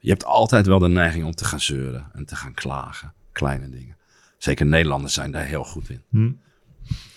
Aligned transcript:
Je 0.00 0.10
hebt 0.10 0.24
altijd 0.24 0.66
wel 0.66 0.78
de 0.78 0.88
neiging 0.88 1.24
om 1.24 1.34
te 1.34 1.44
gaan 1.44 1.60
zeuren 1.60 2.10
en 2.12 2.24
te 2.24 2.36
gaan 2.36 2.54
klagen. 2.54 3.12
Kleine 3.32 3.68
dingen. 3.68 3.96
Zeker 4.38 4.66
Nederlanders 4.66 5.14
zijn 5.14 5.30
daar 5.30 5.44
heel 5.44 5.64
goed 5.64 5.90
in. 5.90 6.02
Hm. 6.08 6.32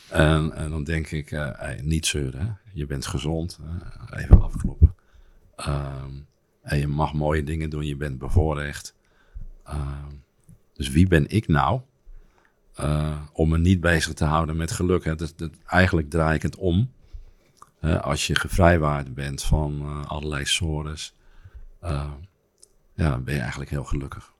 En, 0.09 0.55
en 0.55 0.69
dan 0.69 0.83
denk 0.83 1.11
ik, 1.11 1.31
eh, 1.31 1.49
hey, 1.53 1.79
niet 1.83 2.05
zeuren. 2.05 2.41
Hè? 2.41 2.51
Je 2.73 2.85
bent 2.85 3.05
gezond. 3.05 3.59
even 4.13 4.41
afkloppen. 4.41 4.95
Ehm, 5.55 6.11
en 6.61 6.77
je 6.79 6.87
mag 6.87 7.13
mooie 7.13 7.43
dingen 7.43 7.69
doen. 7.69 7.85
Je 7.85 7.95
bent 7.95 8.17
bevoorrecht. 8.17 8.95
Ehm, 9.63 10.13
dus 10.73 10.89
wie 10.89 11.07
ben 11.07 11.27
ik 11.27 11.47
nou 11.47 11.81
eh, 12.75 13.21
om 13.33 13.49
me 13.49 13.57
niet 13.57 13.81
bezig 13.81 14.13
te 14.13 14.25
houden 14.25 14.57
met 14.57 14.71
geluk? 14.71 15.03
Hè? 15.03 15.15
Dat, 15.15 15.33
dat, 15.35 15.51
eigenlijk 15.65 16.09
draai 16.09 16.35
ik 16.35 16.41
het 16.41 16.55
om. 16.55 16.91
Als 18.01 18.27
je 18.27 18.35
gevrijwaard 18.35 19.13
bent 19.13 19.43
van 19.43 19.81
eh, 19.81 20.05
allerlei 20.05 20.45
sores, 20.45 21.15
eh, 21.79 22.11
ja, 22.95 23.09
dan 23.09 23.23
ben 23.23 23.33
je 23.33 23.39
eigenlijk 23.39 23.69
heel 23.69 23.83
gelukkig. 23.83 24.33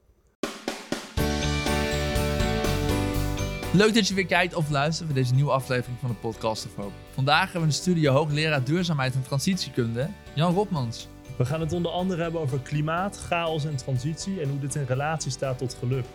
Leuk 3.73 3.93
dat 3.93 4.07
je 4.07 4.13
weer 4.13 4.25
kijkt 4.25 4.55
of 4.55 4.69
luistert 4.69 5.07
voor 5.07 5.17
deze 5.17 5.33
nieuwe 5.33 5.51
aflevering 5.51 5.99
van 5.99 6.09
de 6.09 6.15
Podcast 6.15 6.65
of 6.65 6.75
Hope. 6.75 6.93
Vandaag 7.13 7.43
hebben 7.43 7.61
we 7.61 7.67
in 7.67 7.73
de 7.73 7.81
studio 7.81 8.13
hoogleraar 8.13 8.63
duurzaamheid 8.63 9.13
en 9.13 9.23
transitiekunde, 9.23 10.09
Jan 10.35 10.53
Rotmans. 10.53 11.07
We 11.37 11.45
gaan 11.45 11.59
het 11.59 11.73
onder 11.73 11.91
andere 11.91 12.21
hebben 12.21 12.41
over 12.41 12.59
klimaat, 12.59 13.17
chaos 13.17 13.65
en 13.65 13.75
transitie 13.75 14.41
en 14.41 14.49
hoe 14.49 14.59
dit 14.59 14.75
in 14.75 14.83
relatie 14.83 15.31
staat 15.31 15.57
tot 15.57 15.73
geluk. 15.73 16.05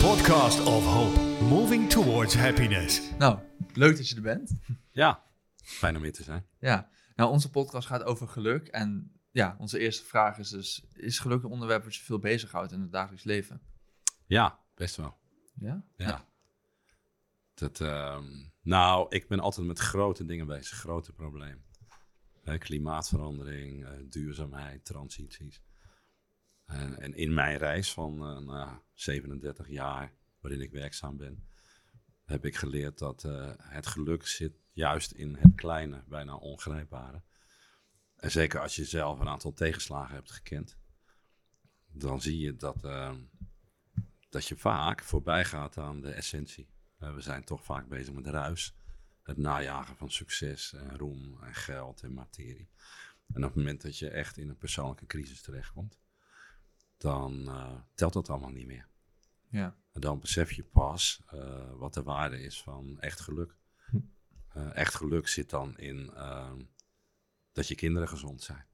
Podcast 0.00 0.64
of 0.64 0.84
Hope, 0.84 1.44
moving 1.44 1.90
towards 1.90 2.34
happiness. 2.36 3.02
Nou, 3.18 3.38
leuk 3.74 3.96
dat 3.96 4.08
je 4.08 4.16
er 4.16 4.22
bent. 4.22 4.52
Ja, 4.90 5.22
fijn 5.56 5.96
om 5.96 6.02
hier 6.02 6.12
te 6.12 6.22
zijn. 6.22 6.44
Ja, 6.58 6.88
nou 7.16 7.30
onze 7.30 7.50
podcast 7.50 7.86
gaat 7.86 8.04
over 8.04 8.28
geluk 8.28 8.68
en 8.68 9.12
ja, 9.32 9.56
onze 9.58 9.78
eerste 9.78 10.04
vraag 10.04 10.38
is 10.38 10.48
dus, 10.48 10.84
is 10.92 11.18
geluk 11.18 11.42
een 11.42 11.50
onderwerp 11.50 11.84
wat 11.84 11.94
je 11.94 12.02
veel 12.02 12.18
bezighoudt 12.18 12.72
in 12.72 12.80
het 12.80 12.92
dagelijks 12.92 13.24
leven? 13.24 13.62
Ja, 14.26 14.58
best 14.74 14.96
wel. 14.96 15.18
Ja? 15.54 15.84
Ja. 15.96 16.28
Dat, 17.54 17.80
ehm, 17.80 18.24
nou, 18.62 19.06
ik 19.08 19.28
ben 19.28 19.40
altijd 19.40 19.66
met 19.66 19.78
grote 19.78 20.24
dingen 20.24 20.46
bezig, 20.46 20.78
grote 20.78 21.12
problemen. 21.12 21.64
Hè, 22.42 22.58
klimaatverandering, 22.58 23.84
eh, 23.84 23.90
duurzaamheid, 24.08 24.84
transities. 24.84 25.62
En, 26.64 26.98
en 26.98 27.14
in 27.14 27.34
mijn 27.34 27.58
reis 27.58 27.92
van 27.92 28.12
eh, 28.12 28.38
nou, 28.38 28.78
37 28.92 29.68
jaar, 29.68 30.12
waarin 30.40 30.60
ik 30.60 30.70
werkzaam 30.70 31.16
ben, 31.16 31.46
heb 32.24 32.44
ik 32.44 32.56
geleerd 32.56 32.98
dat 32.98 33.24
eh, 33.24 33.52
het 33.56 33.86
geluk 33.86 34.26
zit 34.26 34.60
juist 34.72 35.12
in 35.12 35.36
het 35.36 35.54
kleine, 35.54 36.04
bijna 36.08 36.34
ongrijpbare. 36.34 37.22
En 38.22 38.30
zeker 38.30 38.60
als 38.60 38.76
je 38.76 38.84
zelf 38.84 39.20
een 39.20 39.28
aantal 39.28 39.52
tegenslagen 39.52 40.14
hebt 40.14 40.30
gekend, 40.30 40.76
dan 41.86 42.20
zie 42.20 42.38
je 42.38 42.56
dat, 42.56 42.84
ehm, 42.84 43.20
dat 44.28 44.46
je 44.46 44.56
vaak 44.56 45.02
voorbij 45.02 45.44
gaat 45.44 45.78
aan 45.78 46.00
de 46.00 46.10
essentie. 46.10 46.68
Eh, 46.98 47.14
we 47.14 47.20
zijn 47.20 47.44
toch 47.44 47.64
vaak 47.64 47.88
bezig 47.88 48.14
met 48.14 48.26
ruis. 48.26 48.74
Het 49.22 49.36
najagen 49.36 49.96
van 49.96 50.10
succes 50.10 50.72
en 50.72 50.98
roem 50.98 51.42
en 51.42 51.54
geld 51.54 52.02
en 52.02 52.14
materie. 52.14 52.68
En 53.32 53.44
op 53.44 53.48
het 53.48 53.54
moment 53.54 53.82
dat 53.82 53.98
je 53.98 54.08
echt 54.08 54.36
in 54.36 54.48
een 54.48 54.58
persoonlijke 54.58 55.06
crisis 55.06 55.42
terechtkomt, 55.42 55.98
dan 56.96 57.48
eh, 57.48 57.74
telt 57.94 58.12
dat 58.12 58.30
allemaal 58.30 58.50
niet 58.50 58.66
meer. 58.66 58.88
Ja. 59.48 59.76
En 59.92 60.00
dan 60.00 60.20
besef 60.20 60.52
je 60.52 60.64
pas 60.64 61.22
eh, 61.26 61.72
wat 61.72 61.94
de 61.94 62.02
waarde 62.02 62.42
is 62.42 62.62
van 62.62 63.00
echt 63.00 63.20
geluk. 63.20 63.56
Eh, 64.48 64.76
echt 64.76 64.94
geluk 64.94 65.28
zit 65.28 65.50
dan 65.50 65.78
in 65.78 66.10
ehm, 66.14 66.60
dat 67.52 67.68
je 67.68 67.74
kinderen 67.74 68.08
gezond 68.08 68.42
zijn. 68.42 68.66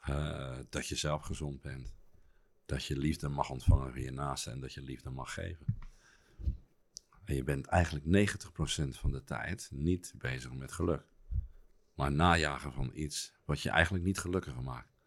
Eh, 0.00 0.58
dat 0.68 0.86
je 0.86 0.96
zelf 0.96 1.22
gezond 1.22 1.60
bent. 1.60 1.94
Dat 2.66 2.84
je 2.84 2.96
liefde 2.96 3.28
mag 3.28 3.50
ontvangen 3.50 3.92
van 3.92 4.02
je 4.02 4.10
naaste 4.10 4.50
en 4.50 4.60
dat 4.60 4.72
je 4.72 4.82
liefde 4.82 5.10
mag 5.10 5.34
geven. 5.34 5.66
En 7.24 7.34
je 7.34 7.44
bent 7.44 7.66
eigenlijk 7.66 8.04
90% 8.04 8.98
van 8.98 9.12
de 9.12 9.24
tijd 9.24 9.68
niet 9.72 10.14
bezig 10.16 10.52
met 10.52 10.72
geluk. 10.72 11.04
Maar 11.94 12.12
najagen 12.12 12.72
van 12.72 12.90
iets 12.94 13.32
wat 13.44 13.60
je 13.60 13.70
eigenlijk 13.70 14.04
niet 14.04 14.18
gelukkiger 14.18 14.62
maakt. 14.62 14.98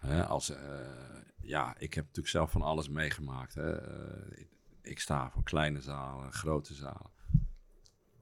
Als, 0.28 0.50
eh, 0.50 1.20
ja, 1.40 1.78
ik 1.78 1.94
heb 1.94 2.04
natuurlijk 2.04 2.34
zelf 2.34 2.50
van 2.50 2.62
alles 2.62 2.88
meegemaakt. 2.88 3.54
Hè. 3.54 3.80
Eh, 3.80 4.40
ik, 4.40 4.48
ik 4.82 5.00
sta 5.00 5.30
voor 5.30 5.42
kleine 5.42 5.80
zalen, 5.80 6.32
grote 6.32 6.74
zalen. 6.74 7.10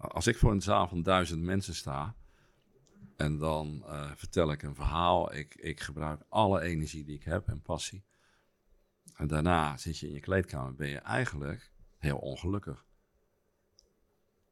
Als 0.09 0.27
ik 0.27 0.37
voor 0.37 0.53
een 0.53 0.63
zaal 0.63 0.89
van 0.89 1.03
duizend 1.03 1.43
mensen 1.43 1.75
sta 1.75 2.15
en 3.17 3.39
dan 3.39 3.85
eh, 3.87 4.11
vertel 4.15 4.53
ik 4.53 4.63
een 4.63 4.75
verhaal, 4.75 5.35
ik, 5.35 5.55
ik 5.55 5.81
gebruik 5.81 6.23
alle 6.29 6.61
energie 6.61 7.05
die 7.05 7.15
ik 7.15 7.25
heb 7.25 7.49
en 7.49 7.63
passie. 7.63 8.05
En 9.17 9.27
daarna 9.27 9.77
zit 9.77 9.99
je 9.99 10.07
in 10.07 10.13
je 10.13 10.21
kleedkamer, 10.21 10.75
ben 10.75 10.89
je 10.89 10.99
eigenlijk 10.99 11.73
heel 11.99 12.19
ongelukkig. 12.19 12.85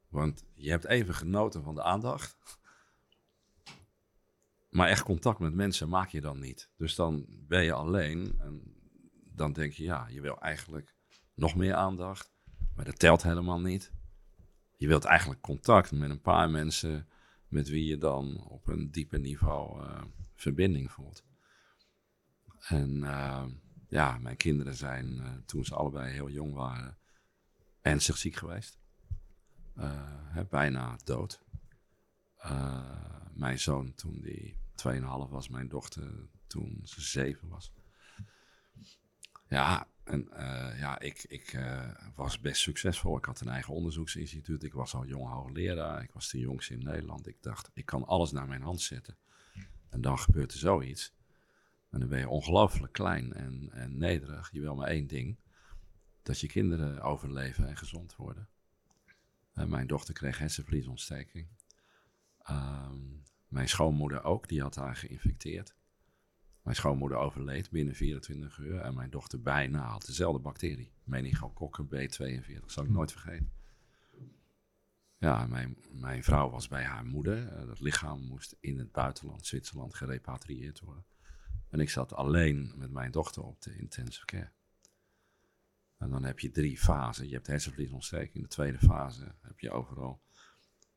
Want 0.09 0.43
je 0.53 0.69
hebt 0.69 0.85
even 0.85 1.13
genoten 1.13 1.63
van 1.63 1.75
de 1.75 1.83
aandacht. 1.83 2.37
Maar 4.69 4.87
echt 4.87 5.03
contact 5.03 5.39
met 5.39 5.53
mensen 5.53 5.89
maak 5.89 6.09
je 6.09 6.21
dan 6.21 6.39
niet. 6.39 6.69
Dus 6.77 6.95
dan 6.95 7.25
ben 7.27 7.63
je 7.63 7.73
alleen 7.73 8.35
en 8.39 8.61
dan 9.23 9.53
denk 9.53 9.73
je, 9.73 9.83
ja, 9.83 10.07
je 10.07 10.21
wil 10.21 10.41
eigenlijk 10.41 10.95
nog 11.33 11.55
meer 11.55 11.73
aandacht. 11.73 12.33
Maar 12.75 12.85
dat 12.85 12.99
telt 12.99 13.23
helemaal 13.23 13.59
niet. 13.59 13.91
Je 14.83 14.89
wilt 14.89 15.05
eigenlijk 15.05 15.41
contact 15.41 15.91
met 15.91 16.09
een 16.09 16.21
paar 16.21 16.49
mensen 16.49 17.07
met 17.47 17.69
wie 17.69 17.85
je 17.85 17.97
dan 17.97 18.37
op 18.37 18.67
een 18.67 18.91
dieper 18.91 19.19
niveau 19.19 19.83
eh, 19.83 20.03
verbinding 20.35 20.91
voelt. 20.91 21.23
En 22.59 23.03
eh, 23.03 23.45
ja, 23.87 24.17
mijn 24.17 24.37
kinderen 24.37 24.75
zijn 24.75 25.19
eh, 25.19 25.31
toen 25.45 25.65
ze 25.65 25.75
allebei 25.75 26.11
heel 26.11 26.29
jong 26.29 26.53
waren 26.53 26.97
ernstig 27.81 28.17
ziek 28.17 28.35
geweest. 28.35 28.79
Hè, 30.29 30.45
bijna 30.45 30.95
dood. 31.03 31.43
Mijn 33.33 33.59
zoon 33.59 33.93
toen 33.93 34.21
die 34.21 34.57
2,5 34.87 35.01
was, 35.29 35.49
mijn 35.49 35.67
dochter 35.67 36.29
toen 36.47 36.79
ze 36.83 37.01
7 37.01 37.47
was. 37.47 37.73
Ja, 39.47 39.87
en 40.03 40.31
eh, 40.31 40.79
ja, 40.79 40.99
ik, 40.99 41.25
ik 41.27 41.53
eh, 41.53 41.89
was 42.15 42.39
best 42.39 42.61
succesvol. 42.61 43.17
Ik 43.17 43.25
had 43.25 43.41
een 43.41 43.47
eigen 43.47 43.73
onderzoeksinstituut. 43.73 44.63
Ik 44.63 44.73
was 44.73 44.93
al 44.93 45.05
jong 45.05 45.29
hoogleraar. 45.29 46.03
Ik 46.03 46.11
was 46.11 46.29
de 46.29 46.39
jongste 46.39 46.73
in 46.73 46.83
Nederland. 46.83 47.27
Ik 47.27 47.37
dacht, 47.41 47.69
ik 47.73 47.85
kan 47.85 48.05
alles 48.05 48.31
naar 48.31 48.47
mijn 48.47 48.61
hand 48.61 48.81
zetten. 48.81 49.17
En 49.89 50.01
dan 50.01 50.19
gebeurt 50.19 50.51
er 50.51 50.59
zoiets. 50.59 51.13
En 51.89 51.99
dan 51.99 52.09
ben 52.09 52.19
je 52.19 52.29
ongelooflijk 52.29 52.93
klein 52.93 53.33
en, 53.33 53.69
en 53.71 53.97
nederig. 53.97 54.49
Je 54.51 54.59
wil 54.59 54.75
maar 54.75 54.87
één 54.87 55.07
ding. 55.07 55.37
Dat 56.23 56.39
je 56.39 56.47
kinderen 56.47 57.01
overleven 57.01 57.67
en 57.67 57.77
gezond 57.77 58.15
worden. 58.15 58.47
En 59.53 59.69
mijn 59.69 59.87
dochter 59.87 60.13
kreeg 60.13 60.37
hersenvliesontsteking. 60.37 61.47
Ehm, 62.39 62.99
mijn 63.47 63.69
schoonmoeder 63.69 64.23
ook, 64.23 64.47
die 64.47 64.61
had 64.61 64.75
haar 64.75 64.95
geïnfecteerd. 64.95 65.75
Mijn 66.63 66.75
schoonmoeder 66.75 67.17
overleed 67.17 67.69
binnen 67.69 67.95
24 67.95 68.57
uur 68.57 68.79
en 68.79 68.93
mijn 68.93 69.09
dochter 69.09 69.41
bijna 69.41 69.81
had 69.81 70.05
dezelfde 70.05 70.39
bacterie. 70.39 70.91
Meningokokken 71.03 71.85
B42, 71.85 72.65
zal 72.65 72.83
ik 72.83 72.89
nooit 72.89 73.11
vergeten. 73.11 73.51
Ja, 75.17 75.47
mijn, 75.47 75.77
mijn 75.91 76.23
vrouw 76.23 76.49
was 76.49 76.67
bij 76.67 76.83
haar 76.83 77.05
moeder. 77.05 77.47
Eh, 77.47 77.65
dat 77.65 77.79
lichaam 77.79 78.21
moest 78.21 78.55
in 78.59 78.77
het 78.79 78.91
buitenland, 78.91 79.45
Zwitserland, 79.45 79.95
gerepatrieerd 79.95 80.79
worden. 80.79 81.05
En 81.69 81.79
ik 81.79 81.89
zat 81.89 82.13
alleen 82.13 82.73
met 82.75 82.91
mijn 82.91 83.11
dochter 83.11 83.43
op 83.43 83.61
de 83.61 83.75
intensive 83.75 84.25
care. 84.25 84.51
En 85.97 86.09
dan 86.09 86.23
heb 86.23 86.39
je 86.39 86.51
drie 86.51 86.77
fasen. 86.77 87.27
Je 87.27 87.33
hebt 87.33 87.47
hersenvliesontsteking. 87.47 88.35
In 88.35 88.41
de 88.41 88.47
tweede 88.47 88.79
fase 88.79 89.35
heb 89.41 89.59
je 89.59 89.71
overal 89.71 90.21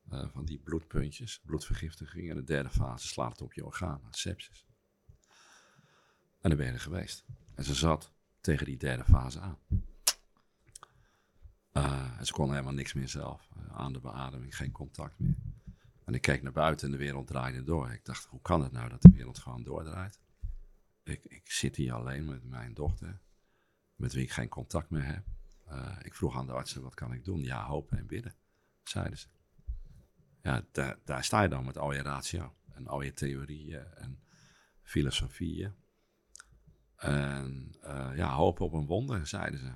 eh, 0.09 0.29
van 0.29 0.45
die 0.45 0.59
bloedpuntjes, 0.59 1.41
bloedvergiftiging. 1.45 2.29
En 2.29 2.35
de 2.35 2.43
derde 2.43 2.69
fase 2.69 3.07
slaat 3.07 3.31
het 3.31 3.41
op 3.41 3.53
je 3.53 3.65
organen, 3.65 4.13
sepsis. 4.13 4.66
En 6.41 6.49
dan 6.49 6.57
ben 6.57 6.71
je 6.71 6.79
geweest. 6.79 7.25
En 7.55 7.63
ze 7.63 7.73
zat 7.73 8.11
tegen 8.41 8.65
die 8.65 8.77
derde 8.77 9.03
fase 9.03 9.39
aan. 9.39 9.57
Eh, 11.71 12.19
en 12.19 12.25
ze 12.25 12.33
kon 12.33 12.51
helemaal 12.51 12.73
niks 12.73 12.93
meer 12.93 13.09
zelf. 13.09 13.49
Eh, 13.55 13.75
aan 13.75 13.93
de 13.93 13.99
beademing, 13.99 14.55
geen 14.55 14.71
contact 14.71 15.19
meer. 15.19 15.35
En 16.05 16.13
ik 16.13 16.21
keek 16.21 16.41
naar 16.41 16.51
buiten 16.51 16.85
en 16.85 16.91
de 16.91 16.97
wereld 16.97 17.27
draaide 17.27 17.63
door. 17.63 17.91
Ik 17.91 18.05
dacht, 18.05 18.25
hoe 18.25 18.41
kan 18.41 18.61
het 18.61 18.71
nou 18.71 18.89
dat 18.89 19.01
de 19.01 19.11
wereld 19.13 19.39
gewoon 19.39 19.63
doordraait? 19.63 20.19
Ik, 21.03 21.25
ik 21.25 21.51
zit 21.51 21.75
hier 21.75 21.93
alleen 21.93 22.25
met 22.25 22.43
mijn 22.43 22.73
dochter, 22.73 23.19
met 23.95 24.13
wie 24.13 24.23
ik 24.23 24.31
geen 24.31 24.49
contact 24.49 24.89
meer 24.89 25.05
heb. 25.05 25.23
Eh, 25.65 25.97
ik 26.01 26.15
vroeg 26.15 26.37
aan 26.37 26.47
de 26.47 26.53
artsen, 26.53 26.81
wat 26.81 26.93
kan 26.93 27.13
ik 27.13 27.25
doen? 27.25 27.41
Ja, 27.41 27.65
hopen 27.65 27.97
en 27.97 28.07
bidden, 28.07 28.35
zeiden 28.83 29.17
ze. 29.17 29.27
Ja, 30.41 30.65
daar, 30.71 30.99
daar 31.03 31.23
sta 31.23 31.41
je 31.41 31.49
dan 31.49 31.65
met 31.65 31.77
al 31.77 31.93
je 31.93 32.01
ratio 32.01 32.55
en 32.73 32.87
al 32.87 33.01
je 33.01 33.13
theorieën 33.13 33.93
en 33.93 34.19
filosofieën. 34.81 35.75
En 36.97 37.71
eh, 37.81 38.09
ja, 38.15 38.33
hopen 38.33 38.65
op 38.65 38.73
een 38.73 38.85
wonder, 38.85 39.27
zeiden 39.27 39.59
ze. 39.59 39.71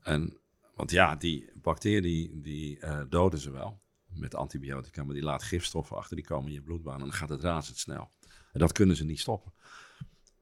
En, 0.00 0.38
want 0.74 0.90
ja, 0.90 1.16
die 1.16 1.50
bacterie, 1.54 2.40
die 2.40 2.78
eh, 2.78 3.00
doden 3.08 3.38
ze 3.38 3.50
wel 3.50 3.80
met 4.06 4.34
antibiotica, 4.34 5.04
maar 5.04 5.14
die 5.14 5.22
laat 5.22 5.42
gifstoffen 5.42 5.96
achter, 5.96 6.16
die 6.16 6.24
komen 6.24 6.46
in 6.46 6.54
je 6.54 6.62
bloedbaan 6.62 6.94
en 6.94 7.00
dan 7.00 7.12
gaat 7.12 7.28
het 7.28 7.42
razendsnel. 7.42 8.10
En 8.52 8.60
dat 8.60 8.72
kunnen 8.72 8.96
ze 8.96 9.04
niet 9.04 9.20
stoppen. 9.20 9.52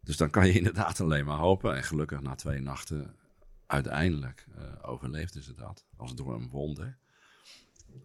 Dus 0.01 0.17
dan 0.17 0.31
kan 0.31 0.47
je 0.47 0.53
inderdaad 0.63 1.01
alleen 1.01 1.25
maar 1.25 1.39
hopen. 1.39 1.77
En 1.77 1.85
gelukkig 1.85 2.21
na 2.21 2.35
twee 2.35 2.61
nachten, 2.61 3.17
uiteindelijk 3.67 4.47
uh, 4.59 4.65
overleefden 4.83 5.43
ze 5.43 5.55
dat. 5.55 5.87
Als 5.97 6.15
door 6.15 6.35
een 6.35 6.49
wonder. 6.49 6.99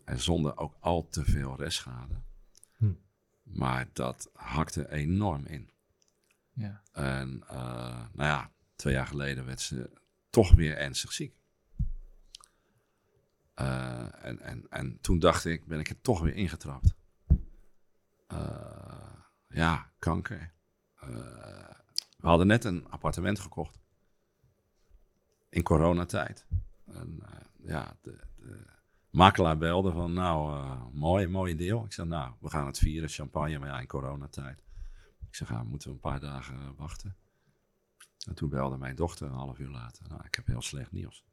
En 0.03 0.19
zonder 0.19 0.57
ook 0.57 0.75
al 0.79 1.07
te 1.09 1.25
veel 1.25 1.55
restschade. 1.57 2.21
Hm. 2.77 2.93
Maar 3.43 3.87
dat 3.93 4.29
hakte 4.33 4.91
enorm 4.91 5.45
in. 5.45 5.69
Ja. 6.55 6.81
En 6.91 7.43
uh, 7.51 8.05
nou 8.13 8.29
ja, 8.29 8.51
twee 8.75 8.93
jaar 8.93 9.07
geleden 9.07 9.45
werd 9.45 9.61
ze 9.61 9.89
toch 10.29 10.51
weer 10.51 10.77
ernstig 10.77 11.13
ziek. 11.13 11.35
Uh, 13.55 14.25
en, 14.25 14.39
en, 14.39 14.65
en 14.69 14.97
toen 15.01 15.19
dacht 15.19 15.45
ik, 15.45 15.65
ben 15.65 15.79
ik 15.79 15.89
er 15.89 16.01
toch 16.01 16.21
weer 16.21 16.35
ingetrapt. 16.35 16.93
Uh, 18.33 19.13
ja, 19.47 19.91
kanker. 19.99 20.53
we 22.17 22.27
hadden 22.27 22.47
net 22.47 22.63
een 22.63 22.89
appartement 22.89 23.39
gekocht. 23.39 23.79
In 25.49 25.63
coronatijd. 25.63 26.45
En 26.85 27.23
ja, 27.63 27.97
de, 28.01 28.19
de, 28.35 28.65
makelaar 29.09 29.57
belde 29.57 29.91
van, 29.91 30.13
nou, 30.13 30.65
mooi, 30.91 31.27
mooi 31.27 31.55
deel. 31.55 31.85
Ik 31.85 31.93
zei, 31.93 32.07
nou, 32.07 32.33
we 32.39 32.49
gaan 32.49 32.65
het 32.65 32.77
vieren, 32.77 33.09
champagne, 33.09 33.59
maar 33.59 33.69
ja, 33.69 33.79
in 33.79 33.87
coronatijd. 33.87 34.64
Ik 35.35 35.47
zeg, 35.47 35.57
ja, 35.57 35.63
moeten 35.63 35.87
we 35.87 35.93
een 35.93 35.99
paar 35.99 36.19
dagen 36.19 36.75
wachten. 36.75 37.15
En 38.27 38.35
toen 38.35 38.49
belde 38.49 38.77
mijn 38.77 38.95
dochter 38.95 39.27
een 39.27 39.33
half 39.33 39.59
uur 39.59 39.69
later. 39.69 40.07
Nou, 40.07 40.21
ik 40.25 40.35
heb 40.35 40.47
heel 40.47 40.61
slecht 40.61 40.91
nieuws. 40.91 41.23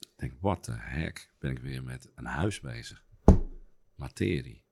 Ik 0.00 0.12
denk, 0.16 0.32
wat 0.40 0.64
de 0.64 0.72
heck, 0.76 1.30
ben 1.38 1.50
ik 1.50 1.58
weer 1.58 1.82
met 1.82 2.10
een 2.14 2.24
huis 2.24 2.60
bezig. 2.60 3.04
Materie. 3.94 4.62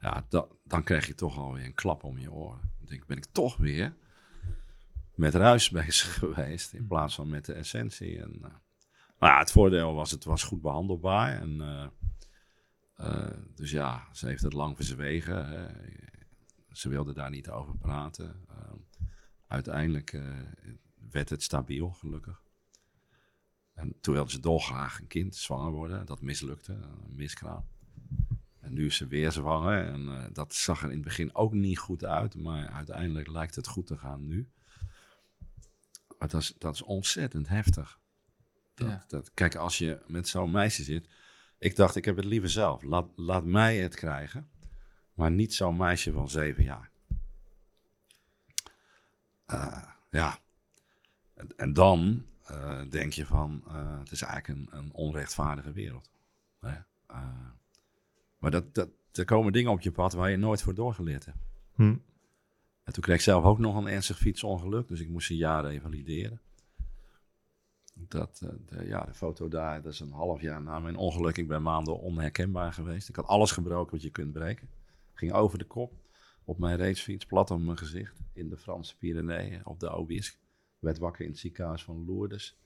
Ja, 0.00 0.26
dan 0.64 0.82
krijg 0.84 1.06
je 1.06 1.14
toch 1.14 1.38
alweer 1.38 1.64
een 1.64 1.74
klap 1.74 2.04
om 2.04 2.18
je 2.18 2.32
oren. 2.32 2.72
Dan 2.78 2.86
denk 2.86 3.06
ben 3.06 3.16
ik 3.16 3.26
toch 3.32 3.56
weer 3.56 3.96
met 5.14 5.34
ruis 5.34 5.70
bezig 5.80 6.18
geweest 6.18 6.72
in 6.72 6.86
plaats 6.86 7.14
van 7.14 7.28
met 7.28 7.44
de 7.44 7.52
essentie. 7.52 8.22
En, 8.22 8.34
uh, 8.34 8.54
maar 9.18 9.30
ja, 9.30 9.38
het 9.38 9.52
voordeel 9.52 9.94
was, 9.94 10.10
het 10.10 10.24
was 10.24 10.42
goed 10.42 10.62
behandelbaar. 10.62 11.40
En, 11.40 11.56
uh, 11.56 11.86
dus 13.54 13.70
ja, 13.70 14.08
ze 14.12 14.26
heeft 14.26 14.42
het 14.42 14.52
lang 14.52 14.76
verzwegen. 14.76 15.48
Hè. 15.48 15.66
Ze 16.72 16.88
wilde 16.88 17.12
daar 17.12 17.30
niet 17.30 17.50
over 17.50 17.76
praten. 17.76 18.46
uiteindelijk 19.46 20.20
werd 21.10 21.28
het 21.28 21.42
stabiel, 21.42 21.90
gelukkig. 21.90 22.42
En 23.72 24.00
toen 24.00 24.14
wilde 24.14 24.30
ze 24.30 24.40
dolgraag 24.40 25.00
een 25.00 25.06
kind 25.06 25.36
zwanger 25.36 25.72
worden. 25.72 26.06
Dat 26.06 26.20
mislukte, 26.20 26.72
een 26.72 27.14
miskraam. 27.16 27.64
En 28.60 28.72
nu 28.72 28.86
is 28.86 28.96
ze 28.96 29.06
weer 29.06 29.32
zwanger. 29.32 29.86
En 29.86 30.00
uh, 30.00 30.24
dat 30.32 30.54
zag 30.54 30.82
er 30.82 30.88
in 30.88 30.94
het 30.94 31.04
begin 31.04 31.34
ook 31.34 31.52
niet 31.52 31.78
goed 31.78 32.04
uit. 32.04 32.34
Maar 32.34 32.68
uiteindelijk 32.68 33.28
lijkt 33.28 33.54
het 33.54 33.66
goed 33.66 33.86
te 33.86 33.98
gaan 33.98 34.26
nu. 34.26 34.50
Maar 36.18 36.28
dat 36.28 36.40
is, 36.40 36.54
dat 36.58 36.74
is 36.74 36.82
ontzettend 36.82 37.48
heftig. 37.48 37.98
Dat, 38.74 38.88
Ja. 38.88 39.04
dat, 39.08 39.34
kijk, 39.34 39.54
als 39.54 39.78
je 39.78 40.02
met 40.06 40.28
zo'n 40.28 40.50
meisje 40.50 40.82
zit. 40.82 41.08
Ik 41.58 41.76
dacht, 41.76 41.96
ik 41.96 42.04
heb 42.04 42.16
het 42.16 42.24
liever 42.24 42.50
zelf. 42.50 42.82
Laat, 42.82 43.06
laat 43.16 43.44
mij 43.44 43.76
het 43.76 43.94
krijgen. 43.94 44.48
Maar 45.14 45.30
niet 45.30 45.54
zo'n 45.54 45.76
meisje 45.76 46.12
van 46.12 46.28
zeven 46.28 46.64
jaar. 46.64 46.90
Eh, 49.46 49.82
ja. 50.10 50.38
En, 51.34 51.48
en 51.56 51.72
dan 51.72 52.24
uh, 52.50 52.80
denk 52.90 53.12
je 53.12 53.26
van, 53.26 53.62
uh, 53.68 53.98
het 53.98 54.10
is 54.10 54.22
eigenlijk 54.22 54.58
een, 54.72 54.78
een 54.78 54.92
onrechtvaardige 54.92 55.72
wereld. 55.72 56.10
Hè? 56.60 56.74
Maar 58.38 58.50
dat, 58.50 58.74
dat, 58.74 58.88
er 59.12 59.24
komen 59.24 59.52
dingen 59.52 59.70
op 59.70 59.80
je 59.80 59.90
pad 59.90 60.12
waar 60.12 60.30
je 60.30 60.36
nooit 60.36 60.62
voor 60.62 60.74
doorgeleerd 60.74 61.24
hebt. 61.24 61.38
Hm. 61.74 61.96
En 62.84 62.92
toen 62.92 63.02
kreeg 63.02 63.16
ik 63.16 63.22
zelf 63.22 63.44
ook 63.44 63.58
nog 63.58 63.76
een 63.76 63.88
ernstig 63.88 64.18
fietsongeluk, 64.18 64.88
dus 64.88 65.00
ik 65.00 65.08
moest 65.08 65.30
een 65.30 65.36
jaar 65.36 65.64
revalideren. 65.64 66.40
Dat, 67.98 68.38
de, 68.66 68.86
ja, 68.86 69.04
de 69.04 69.14
foto 69.14 69.48
daar, 69.48 69.82
dat 69.82 69.92
is 69.92 70.00
een 70.00 70.12
half 70.12 70.40
jaar 70.40 70.62
na 70.62 70.78
mijn 70.78 70.96
ongeluk. 70.96 71.36
Ik 71.36 71.48
ben 71.48 71.62
maanden 71.62 72.00
onherkenbaar 72.00 72.72
geweest. 72.72 73.08
Ik 73.08 73.16
had 73.16 73.26
alles 73.26 73.50
gebroken 73.50 73.92
wat 73.92 74.02
je 74.02 74.10
kunt 74.10 74.32
breken. 74.32 74.68
Ging 75.14 75.32
over 75.32 75.58
de 75.58 75.64
kop, 75.64 75.92
op 76.44 76.58
mijn 76.58 76.78
racefiets, 76.78 77.26
plat 77.26 77.50
op 77.50 77.60
mijn 77.60 77.78
gezicht, 77.78 78.20
in 78.32 78.48
de 78.48 78.56
Franse 78.56 78.96
Pyreneeën, 78.96 79.66
op 79.66 79.80
de 79.80 79.88
Obisque 79.88 80.38
werd 80.78 80.98
wakker 80.98 81.24
in 81.24 81.30
het 81.30 81.38
ziekenhuis 81.38 81.84
van 81.84 82.04
Lourdes. 82.04 82.58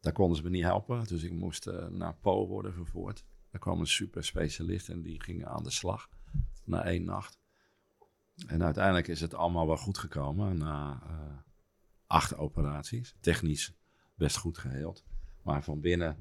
Daar 0.00 0.12
konden 0.12 0.36
ze 0.36 0.42
me 0.42 0.50
niet 0.50 0.62
helpen, 0.62 1.04
dus 1.04 1.22
ik 1.22 1.32
moest 1.32 1.66
uh, 1.66 1.86
naar 1.86 2.14
Po 2.14 2.46
worden 2.46 2.72
vervoerd. 2.72 3.24
Daar 3.50 3.60
kwam 3.60 3.80
een 3.80 3.86
super 3.86 4.24
specialist 4.24 4.88
en 4.88 5.02
die 5.02 5.22
ging 5.22 5.46
aan 5.46 5.62
de 5.62 5.70
slag 5.70 6.08
na 6.64 6.84
één 6.84 7.04
nacht. 7.04 7.38
En 8.46 8.62
uiteindelijk 8.62 9.08
is 9.08 9.20
het 9.20 9.34
allemaal 9.34 9.66
wel 9.66 9.76
goed 9.76 9.98
gekomen 9.98 10.58
na 10.58 11.02
uh, 11.02 11.38
acht 12.06 12.36
operaties. 12.36 13.14
Technisch 13.20 13.77
best 14.18 14.36
goed 14.36 14.58
geheeld. 14.58 15.04
Maar 15.42 15.62
van 15.64 15.80
binnen 15.80 16.16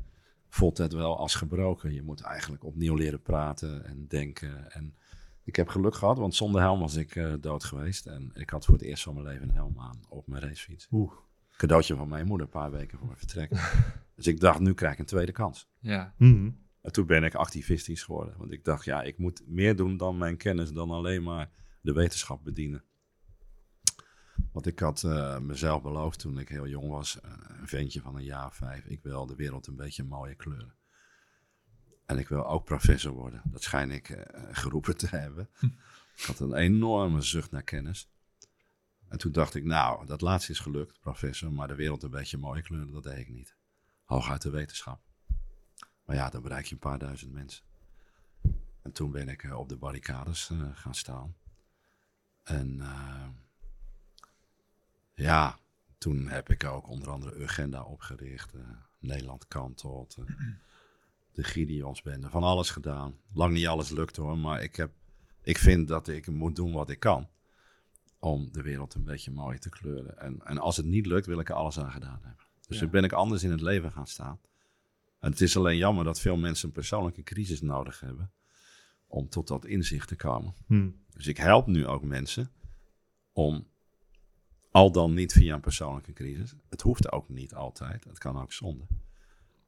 voelt 0.49 0.77
het 0.77 0.93
wel 0.93 1.17
als 1.17 1.35
gebroken. 1.35 1.93
Je 1.93 2.01
moet 2.01 2.21
eigenlijk 2.21 2.63
opnieuw 2.63 2.95
leren 2.95 3.21
praten 3.21 3.85
en 3.85 4.05
denken. 4.07 4.71
En 4.71 4.95
ik 5.43 5.55
heb 5.55 5.67
geluk 5.67 5.95
gehad, 5.95 6.17
want 6.17 6.35
zonder 6.35 6.61
helm 6.61 6.79
was 6.79 6.95
ik 6.95 7.15
uh, 7.15 7.33
dood 7.39 7.63
geweest. 7.63 8.05
En 8.05 8.31
ik 8.33 8.49
had 8.49 8.65
voor 8.65 8.73
het 8.73 8.83
eerst 8.83 9.03
van 9.03 9.13
mijn 9.13 9.25
leven 9.25 9.49
een 9.49 9.55
helm 9.55 9.79
aan 9.79 9.99
op 10.09 10.27
mijn 10.27 10.41
racefiets. 10.41 10.87
Oeh. 10.91 11.11
Cadeautje 11.57 11.95
van 11.95 12.07
mijn 12.07 12.27
moeder, 12.27 12.45
een 12.45 12.51
paar 12.51 12.71
weken 12.71 12.97
voor 12.97 13.07
mijn 13.07 13.19
vertrek. 13.19 13.49
dus 14.15 14.27
ik 14.27 14.39
dacht, 14.39 14.59
nu 14.59 14.73
krijg 14.73 14.93
ik 14.93 14.99
een 14.99 15.05
tweede 15.05 15.31
kans. 15.31 15.69
Ja. 15.79 16.13
Mhm. 16.17 16.51
En 16.81 16.91
toen 16.91 17.05
ben 17.05 17.23
ik 17.23 17.35
activistisch 17.35 18.03
geworden. 18.03 18.35
Want 18.37 18.51
ik 18.51 18.63
dacht, 18.63 18.85
ja, 18.85 19.01
ik 19.01 19.17
moet 19.17 19.41
meer 19.47 19.75
doen 19.75 19.97
dan 19.97 20.17
mijn 20.17 20.37
kennis, 20.37 20.71
dan 20.71 20.91
alleen 20.91 21.23
maar 21.23 21.49
de 21.81 21.93
wetenschap 21.93 22.43
bedienen. 22.43 22.83
Want 24.57 24.69
ik 24.69 24.79
had 24.79 25.03
uh, 25.03 25.39
mezelf 25.39 25.81
beloofd 25.81 26.19
toen 26.19 26.39
ik 26.39 26.49
heel 26.49 26.67
jong 26.67 26.89
was, 26.89 27.19
uh, 27.25 27.31
een 27.59 27.67
ventje 27.67 28.01
van 28.01 28.15
een 28.15 28.23
jaar 28.23 28.45
of 28.45 28.55
vijf, 28.55 28.85
ik 28.85 29.01
wil 29.03 29.25
de 29.25 29.35
wereld 29.35 29.67
een 29.67 29.75
beetje 29.75 30.03
mooie 30.03 30.35
kleuren. 30.35 30.75
En 32.05 32.17
ik 32.17 32.27
wil 32.27 32.47
ook 32.47 32.65
professor 32.65 33.11
worden. 33.11 33.41
Dat 33.45 33.63
schijn 33.63 33.91
ik 33.91 34.09
uh, 34.09 34.21
geroepen 34.51 34.97
te 34.97 35.07
hebben. 35.07 35.49
ik 36.15 36.23
had 36.23 36.39
een 36.39 36.53
enorme 36.53 37.21
zucht 37.21 37.51
naar 37.51 37.63
kennis. 37.63 38.09
En 39.07 39.17
toen 39.17 39.31
dacht 39.31 39.55
ik, 39.55 39.63
nou, 39.63 40.05
dat 40.05 40.21
laatste 40.21 40.51
is 40.51 40.59
gelukt, 40.59 40.99
professor, 40.99 41.53
maar 41.53 41.67
de 41.67 41.75
wereld 41.75 42.03
een 42.03 42.09
beetje 42.09 42.37
mooie 42.37 42.61
kleuren, 42.61 42.91
dat 42.91 43.03
deed 43.03 43.17
ik 43.17 43.29
niet. 43.29 43.55
Hooguit 44.03 44.41
de 44.41 44.49
wetenschap. 44.49 45.01
Maar 46.05 46.15
ja, 46.15 46.29
dan 46.29 46.41
bereik 46.41 46.65
je 46.65 46.73
een 46.73 46.79
paar 46.79 46.99
duizend 46.99 47.31
mensen. 47.31 47.63
En 48.81 48.91
toen 48.91 49.11
ben 49.11 49.29
ik 49.29 49.43
op 49.53 49.69
de 49.69 49.77
barricades 49.77 50.51
gaan 50.73 50.95
staan. 50.95 51.35
En 52.43 52.81
ja, 55.17 55.57
toen 55.97 56.27
heb 56.27 56.49
ik 56.49 56.63
ook 56.63 56.87
onder 56.89 57.09
andere 57.09 57.35
Urgenda 57.39 57.83
opgericht. 57.83 58.53
eh, 58.53 58.61
Nederland 58.99 59.47
kantelt. 59.47 60.17
de 61.31 61.43
Gideonsbende. 61.43 62.29
Van 62.29 62.43
alles 62.43 62.69
gedaan. 62.69 63.15
Lang 63.33 63.53
niet 63.53 63.67
alles 63.67 63.89
lukt 63.89 64.15
hoor, 64.15 64.37
maar 64.37 64.63
ik, 64.63 64.75
heb, 64.75 64.91
ik 65.41 65.57
vind 65.57 65.87
dat 65.87 66.07
ik 66.07 66.27
moet 66.27 66.55
doen 66.55 66.71
wat 66.73 66.89
ik 66.89 66.99
kan. 66.99 67.29
Om 68.19 68.51
de 68.51 68.61
wereld 68.61 68.93
een 68.93 69.03
beetje 69.03 69.31
mooi 69.31 69.57
te 69.59 69.69
kleuren. 69.69 70.19
En, 70.19 70.39
en 70.45 70.57
als 70.57 70.77
het 70.77 70.85
niet 70.85 71.05
lukt, 71.05 71.25
wil 71.25 71.39
ik 71.39 71.49
er 71.49 71.55
alles 71.55 71.79
aan 71.79 71.91
gedaan 71.91 72.19
hebben. 72.23 72.45
Dus 72.67 72.75
Ja. 72.75 72.81
toen 72.81 72.91
ben 72.91 73.03
ik 73.03 73.11
anders 73.11 73.43
in 73.43 73.51
het 73.51 73.61
leven 73.61 73.91
gaan 73.91 74.07
staan. 74.07 74.39
En 75.19 75.31
het 75.31 75.41
is 75.41 75.57
alleen 75.57 75.77
jammer 75.77 76.03
dat 76.03 76.19
veel 76.19 76.37
mensen 76.37 76.67
een 76.67 76.73
persoonlijke 76.73 77.23
crisis 77.23 77.61
nodig 77.61 77.99
hebben. 77.99 78.31
Om 79.07 79.29
tot 79.29 79.47
dat 79.47 79.65
inzicht 79.65 80.07
te 80.07 80.15
komen. 80.15 80.53
Hm. 80.67 80.89
Dus 81.13 81.27
ik 81.27 81.37
help 81.37 81.67
nu 81.67 81.87
ook 81.87 82.03
mensen 82.03 82.51
om, 83.31 83.67
al 84.77 84.91
dan 84.91 85.13
niet 85.13 85.31
via 85.31 85.53
een 85.53 85.61
persoonlijke 85.61 86.13
crisis, 86.13 86.55
het 86.69 86.81
hoeft 86.81 87.11
ook 87.11 87.29
niet 87.29 87.53
altijd, 87.53 88.03
het 88.03 88.17
kan 88.17 88.41
ook 88.41 88.53
zonder, 88.53 88.87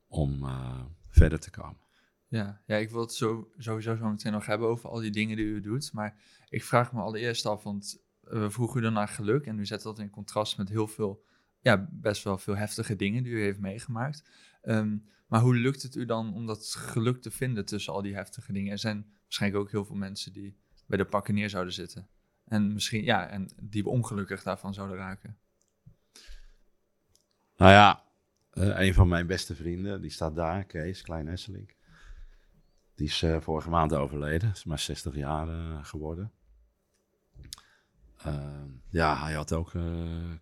om 0.08 0.44
uh, 0.44 0.82
verder 1.10 1.40
te 1.40 1.52
komen. 1.52 1.80
Ja, 2.28 2.62
ja, 2.66 2.76
ik 2.76 2.90
wil 2.90 3.02
het 3.02 3.14
zo, 3.14 3.52
sowieso 3.58 3.96
zo 3.96 4.10
meteen 4.10 4.32
nog 4.32 4.46
hebben 4.46 4.68
over 4.68 4.90
al 4.90 5.00
die 5.00 5.12
dingen 5.12 5.38
die 5.38 5.46
u 5.46 5.62
doet. 5.62 5.94
Maar 5.94 6.18
ik 6.50 6.64
vraag 6.64 6.94
me 6.94 7.02
allereerst 7.02 7.46
af, 7.46 7.64
want 7.64 8.04
we 8.22 8.50
vroegen 8.50 8.80
u 8.80 8.84
dan 8.84 8.94
naar 8.94 9.08
geluk. 9.08 9.46
En 9.46 9.60
u 9.60 9.66
zet 9.66 9.82
dat 9.82 10.00
in 10.00 10.10
contrast 10.10 10.58
met 10.58 10.70
heel 10.70 10.88
veel, 10.88 11.26
ja, 11.60 11.88
best 11.92 12.24
wel 12.24 12.38
veel 12.38 12.58
heftige 12.58 12.96
dingen 12.96 13.24
die 13.24 13.34
u 13.34 13.42
heeft 13.42 13.60
meegemaakt. 13.60 14.30
Um, 14.64 15.06
maar 15.28 15.42
hoe 15.42 15.56
lukt 15.56 15.82
het 15.82 15.96
u 15.96 16.06
dan 16.06 16.34
om 16.34 16.46
dat 16.46 16.76
geluk 16.76 17.22
te 17.22 17.32
vinden 17.32 17.66
tussen 17.66 17.94
al 17.94 18.02
die 18.02 18.16
heftige 18.16 18.54
dingen? 18.54 18.72
Er 18.72 18.80
zijn 18.80 19.12
waarschijnlijk 19.22 19.64
ook 19.64 19.72
heel 19.72 19.86
veel 19.86 19.96
mensen 19.96 20.34
die 20.34 20.58
bij 20.88 20.98
de 20.98 21.06
pakken 21.06 21.34
neer 21.34 21.50
zouden 21.50 21.74
zitten. 21.74 22.08
En 22.50 22.74
misschien, 22.74 23.04
ja, 23.04 23.28
en 23.28 23.50
die 23.62 23.86
ongelukkig 23.86 24.44
daarvan 24.44 24.74
zouden 24.74 24.98
raken. 24.98 25.38
Nou 27.58 27.72
ja, 27.72 28.04
uh, 28.54 28.80
een 28.80 28.94
van 28.94 29.08
mijn 29.08 29.28
beste 29.28 29.56
vrienden, 29.56 30.02
die 30.02 30.12
staat 30.12 30.36
daar, 30.36 30.64
Kees 30.64 31.02
Klein 31.02 31.28
Hesselink. 31.28 31.76
Die 32.96 33.08
is 33.08 33.22
uh, 33.22 33.42
vorige 33.42 33.70
maand 33.70 33.94
overleden, 33.94 34.52
is 34.52 34.64
maar 34.64 34.80
60 34.80 35.16
jaar 35.16 35.48
uh, 35.48 35.86
geworden. 35.86 36.32
Uh, 38.28 38.64
ja, 38.90 39.24
hij 39.24 39.34
had 39.34 39.54
ook 39.54 39.72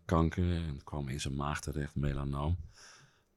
kanker 0.05 0.55
en 0.55 0.83
kwam 0.83 1.07
in 1.07 1.21
zijn 1.21 1.35
maag 1.35 1.61
terecht, 1.61 1.95
melanoom. 1.95 2.57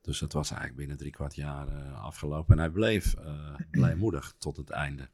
Dus 0.01 0.19
dat 0.19 0.33
was 0.33 0.49
eigenlijk 0.49 0.79
binnen 0.79 0.97
drie 0.97 1.13
kwart 1.13 1.35
jaar 1.35 1.93
afgelopen. 1.93 2.55
En 2.55 2.61
hij 2.61 2.71
bleef 2.71 3.15
blijmoedig 3.71 4.35
tot 4.39 4.57
het 4.57 4.71
einde. 4.71 5.09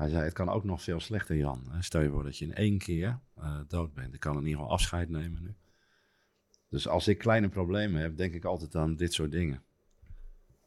Hij 0.00 0.08
zei, 0.08 0.24
het 0.24 0.32
kan 0.32 0.48
ook 0.48 0.64
nog 0.64 0.82
veel 0.82 1.00
slechter, 1.00 1.36
Jan. 1.36 1.72
Stel 1.80 2.00
je 2.00 2.10
voor 2.10 2.22
dat 2.22 2.38
je 2.38 2.44
in 2.44 2.54
één 2.54 2.78
keer 2.78 3.18
eh, 3.36 3.60
dood 3.68 3.94
bent. 3.94 4.14
Ik 4.14 4.20
kan 4.20 4.36
in 4.36 4.42
ieder 4.42 4.58
geval 4.58 4.70
afscheid 4.70 5.08
nemen 5.08 5.42
nu. 5.42 5.54
Dus 6.68 6.88
als 6.88 7.08
ik 7.08 7.18
kleine 7.18 7.48
problemen 7.48 8.00
heb, 8.00 8.16
denk 8.16 8.34
ik 8.34 8.44
altijd 8.44 8.74
aan 8.74 8.96
dit 8.96 9.12
soort 9.12 9.30
dingen. 9.30 9.62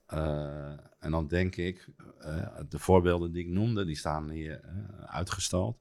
Eh, 0.06 0.72
en 1.00 1.12
dan 1.12 1.28
denk 1.28 1.56
ik, 1.56 1.90
eh, 2.20 2.58
de 2.70 2.80
voorbeelden 2.80 3.32
die 3.32 3.46
ik 3.46 3.50
noemde, 3.50 3.86
die 3.86 3.96
staan 3.96 4.30
hier 4.30 4.62
uitgestald. 5.06 5.80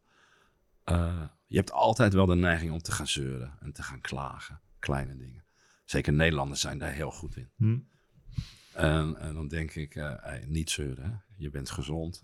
Je 1.46 1.56
hebt 1.56 1.72
altijd 1.72 2.12
wel 2.12 2.26
de 2.26 2.34
neiging 2.34 2.72
om 2.72 2.82
te 2.82 2.92
gaan 2.92 3.08
zeuren 3.08 3.56
en 3.60 3.72
te 3.72 3.82
gaan 3.82 4.00
klagen. 4.00 4.60
Kleine 4.78 5.16
dingen. 5.16 5.44
Zeker 5.84 6.12
Nederlanders 6.12 6.60
zijn 6.60 6.78
daar 6.78 6.92
heel 6.92 7.10
goed 7.10 7.36
in. 7.36 7.50
Hm. 7.56 7.78
En, 8.74 9.34
dan 9.34 9.48
denk 9.48 9.74
ik, 9.74 9.94
eh, 9.94 10.46
niet 10.46 10.70
zeuren. 10.70 11.22
Je 11.36 11.50
bent 11.50 11.70
gezond. 11.70 12.22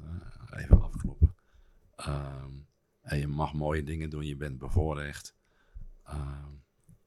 even 0.51 0.83
afkloppen. 0.83 1.35
Ehm, 1.97 2.53
en 3.01 3.19
je 3.19 3.27
mag 3.27 3.53
mooie 3.53 3.83
dingen 3.83 4.11
doen. 4.11 4.27
Je 4.27 4.37
bent 4.37 4.59
bevoorrecht. 4.59 5.37
Ehm, 6.05 6.53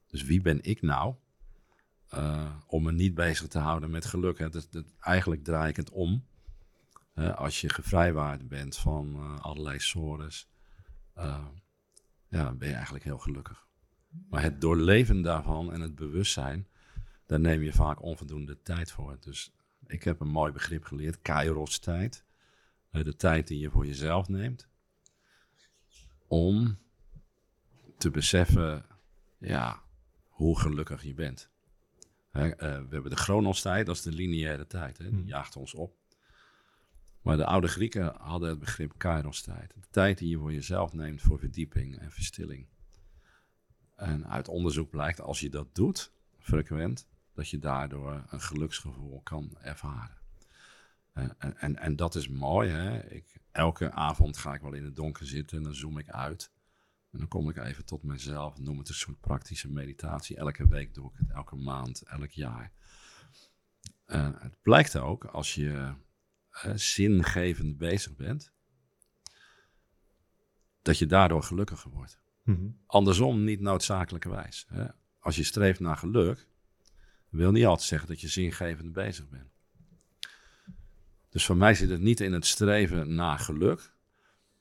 dus 0.06 0.22
wie 0.22 0.40
ben 0.40 0.62
ik 0.62 0.82
nou 0.82 1.14
eh, 2.08 2.56
om 2.66 2.82
me 2.82 2.92
niet 2.92 3.14
bezig 3.14 3.48
te 3.48 3.58
houden 3.58 3.90
met 3.90 4.04
geluk? 4.04 4.48
Eigenlijk 4.98 5.44
draai 5.44 5.68
ik 5.68 5.76
het 5.76 5.90
om. 5.90 6.24
Als 7.14 7.60
je 7.60 7.68
gevrijwaard 7.68 8.48
bent 8.48 8.76
van 8.76 9.14
eh, 9.14 9.38
allerlei 9.40 9.78
sores, 9.78 10.48
ja, 12.28 12.52
ben 12.52 12.68
je 12.68 12.74
eigenlijk 12.74 13.04
heel 13.04 13.18
gelukkig. 13.18 13.66
Maar 14.28 14.42
het 14.42 14.60
doorleven 14.60 15.22
daarvan 15.22 15.72
en 15.72 15.80
het 15.80 15.94
bewustzijn, 15.94 16.66
daar 17.32 17.40
neem 17.40 17.62
je 17.62 17.72
vaak 17.72 18.02
onvoldoende 18.02 18.62
tijd 18.62 18.90
voor. 18.90 19.16
Dus 19.20 19.52
ik 19.86 20.02
heb 20.04 20.20
een 20.20 20.28
mooi 20.28 20.52
begrip 20.52 20.84
geleerd, 20.84 21.22
kairos-tijd. 21.22 22.24
Eh, 22.90 23.04
de 23.04 23.16
tijd 23.16 23.48
die 23.48 23.58
je 23.58 23.70
voor 23.70 23.86
jezelf 23.86 24.28
neemt. 24.28 24.68
Om 26.26 26.78
te 27.98 28.10
beseffen, 28.10 28.86
ja, 29.38 29.82
hoe 30.28 30.58
gelukkig 30.60 31.02
je 31.02 31.14
bent. 31.14 31.50
Eh, 32.30 32.50
we 32.58 32.86
hebben 32.90 33.10
de 33.10 33.16
chronos-tijd, 33.16 33.86
dat 33.86 33.96
is 33.96 34.02
de 34.02 34.12
lineaire 34.12 34.66
tijd. 34.66 34.98
Hè, 34.98 35.04
die 35.04 35.18
Hmm. 35.18 35.26
jaagt 35.26 35.56
ons 35.56 35.74
op. 35.74 35.96
Maar 37.22 37.36
de 37.36 37.46
oude 37.46 37.68
Grieken 37.68 38.14
hadden 38.16 38.48
het 38.48 38.58
begrip 38.58 38.92
kairos-tijd. 38.96 39.74
De 39.74 39.86
tijd 39.90 40.18
die 40.18 40.28
je 40.28 40.38
voor 40.38 40.52
jezelf 40.52 40.92
neemt 40.92 41.22
voor 41.22 41.38
verdieping 41.38 41.98
en 41.98 42.10
verstilling. 42.10 42.66
En 43.96 44.28
uit 44.28 44.48
onderzoek 44.48 44.90
blijkt, 44.90 45.20
als 45.20 45.40
je 45.40 45.50
dat 45.50 45.74
doet, 45.74 46.12
frequent, 46.38 47.10
dat 47.34 47.48
je 47.48 47.58
daardoor 47.58 48.24
een 48.28 48.40
geluksgevoel 48.40 49.20
kan 49.22 49.56
ervaren. 49.60 50.18
Eh, 51.12 51.24
en, 51.38 51.56
en, 51.56 51.76
en 51.76 51.96
dat 51.96 52.14
is 52.14 52.28
mooi. 52.28 52.70
Hè? 52.70 53.10
Ik, 53.10 53.40
elke 53.50 53.92
avond 53.92 54.36
ga 54.36 54.54
ik 54.54 54.60
wel 54.60 54.72
in 54.72 54.84
het 54.84 54.96
donker 54.96 55.26
zitten 55.26 55.56
en 55.56 55.62
dan 55.62 55.74
zoom 55.74 55.98
ik 55.98 56.10
uit. 56.10 56.52
En 57.10 57.18
dan 57.18 57.28
kom 57.28 57.48
ik 57.48 57.56
even 57.56 57.84
tot 57.84 58.02
mezelf, 58.02 58.58
noem 58.58 58.78
het 58.78 58.88
een 58.88 58.94
soort 58.94 59.20
praktische 59.20 59.70
meditatie. 59.70 60.36
Elke 60.36 60.66
week 60.66 60.94
doe 60.94 61.10
ik 61.10 61.18
het, 61.18 61.30
elke 61.30 61.56
maand, 61.56 62.02
elk 62.02 62.30
jaar. 62.30 62.72
En 64.06 64.36
het 64.38 64.62
blijkt 64.62 64.96
ook, 64.96 65.24
als 65.24 65.54
je 65.54 65.94
eh, 66.50 66.72
zingevend 66.74 67.78
bezig 67.78 68.16
bent, 68.16 68.52
dat 70.82 70.98
je 70.98 71.06
daardoor 71.06 71.42
gelukkiger 71.42 71.90
wordt. 71.90 72.20
Mhm. 72.42 72.70
Andersom 72.86 73.44
niet 73.44 73.60
noodzakelijkerwijs. 73.60 74.66
Hè. 74.68 74.86
Als 75.18 75.36
je 75.36 75.44
streeft 75.44 75.80
naar 75.80 75.96
geluk, 75.96 76.46
wil 77.32 77.50
niet 77.50 77.64
altijd 77.64 77.88
zeggen 77.88 78.08
dat 78.08 78.20
je 78.20 78.28
zingevend 78.28 78.92
bezig 78.92 79.28
bent. 79.28 79.50
Dus 81.28 81.46
voor 81.46 81.56
mij 81.56 81.74
zit 81.74 81.90
het 81.90 82.00
niet 82.00 82.20
in 82.20 82.32
het 82.32 82.46
streven 82.46 83.14
naar 83.14 83.38
geluk, 83.38 83.94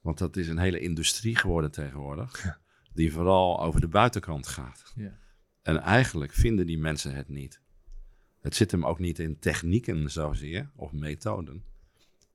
want 0.01 0.17
dat 0.17 0.37
is 0.37 0.47
een 0.47 0.57
hele 0.57 0.79
industrie 0.79 1.35
geworden 1.35 1.71
tegenwoordig, 1.71 2.59
die 2.93 3.11
vooral 3.11 3.61
over 3.61 3.81
de 3.81 3.87
buitenkant 3.87 4.47
gaat. 4.47 4.93
Ja. 4.95 5.17
En 5.61 5.81
eigenlijk 5.81 6.31
vinden 6.31 6.65
die 6.65 6.77
mensen 6.77 7.15
het 7.15 7.29
niet. 7.29 7.61
Het 8.39 8.55
zit 8.55 8.71
hem 8.71 8.85
ook 8.85 8.99
niet 8.99 9.19
in 9.19 9.39
technieken 9.39 10.11
zozeer 10.11 10.71
of 10.75 10.91
methoden, 10.91 11.63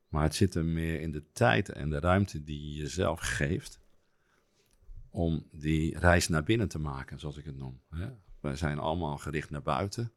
maar 0.08 0.22
het 0.22 0.34
zit 0.34 0.54
hem 0.54 0.72
meer 0.72 1.00
in 1.00 1.12
de 1.12 1.24
tijd 1.32 1.68
en 1.68 1.90
de 1.90 2.00
ruimte 2.00 2.44
die 2.44 2.60
je 2.60 2.82
jezelf 2.82 3.20
geeft 3.20 3.80
om 5.10 5.48
die 5.52 5.98
reis 5.98 6.28
naar 6.28 6.42
binnen 6.42 6.68
te 6.68 6.78
maken, 6.78 7.18
zoals 7.18 7.36
ik 7.36 7.44
het 7.44 7.56
noem. 7.56 7.80
Wij 8.40 8.56
zijn 8.56 8.78
allemaal 8.78 9.18
gericht 9.18 9.50
naar 9.50 9.62
buiten, 9.62 10.12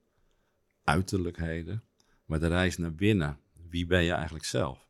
uiterlijkheden, 0.89 1.83
maar 2.25 2.39
de 2.39 2.47
reis 2.47 2.77
naar 2.77 2.95
binnen, 2.95 3.39
wie 3.69 3.85
ben 3.85 4.03
je 4.03 4.11
eigenlijk 4.11 4.45
zelf? 4.45 4.87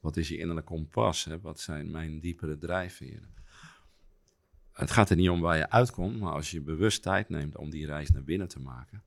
Wat 0.00 0.16
is 0.16 0.28
je 0.28 0.38
innerlijk 0.38 0.66
kompas? 0.66 1.24
Hè? 1.24 1.40
Wat 1.40 1.60
zijn 1.60 1.90
mijn 1.90 2.20
diepere 2.20 2.58
drijfveren? 2.58 3.34
Het 4.72 4.90
gaat 4.90 5.10
er 5.10 5.16
niet 5.16 5.28
om 5.28 5.40
waar 5.40 5.56
je 5.56 5.70
uitkomt, 5.70 6.20
maar 6.20 6.32
als 6.32 6.50
je 6.50 6.60
bewust 6.60 7.02
tijd 7.02 7.28
neemt 7.28 7.56
om 7.56 7.70
die 7.70 7.86
reis 7.86 8.10
naar 8.10 8.24
binnen 8.24 8.48
te 8.48 8.60
maken, 8.60 9.02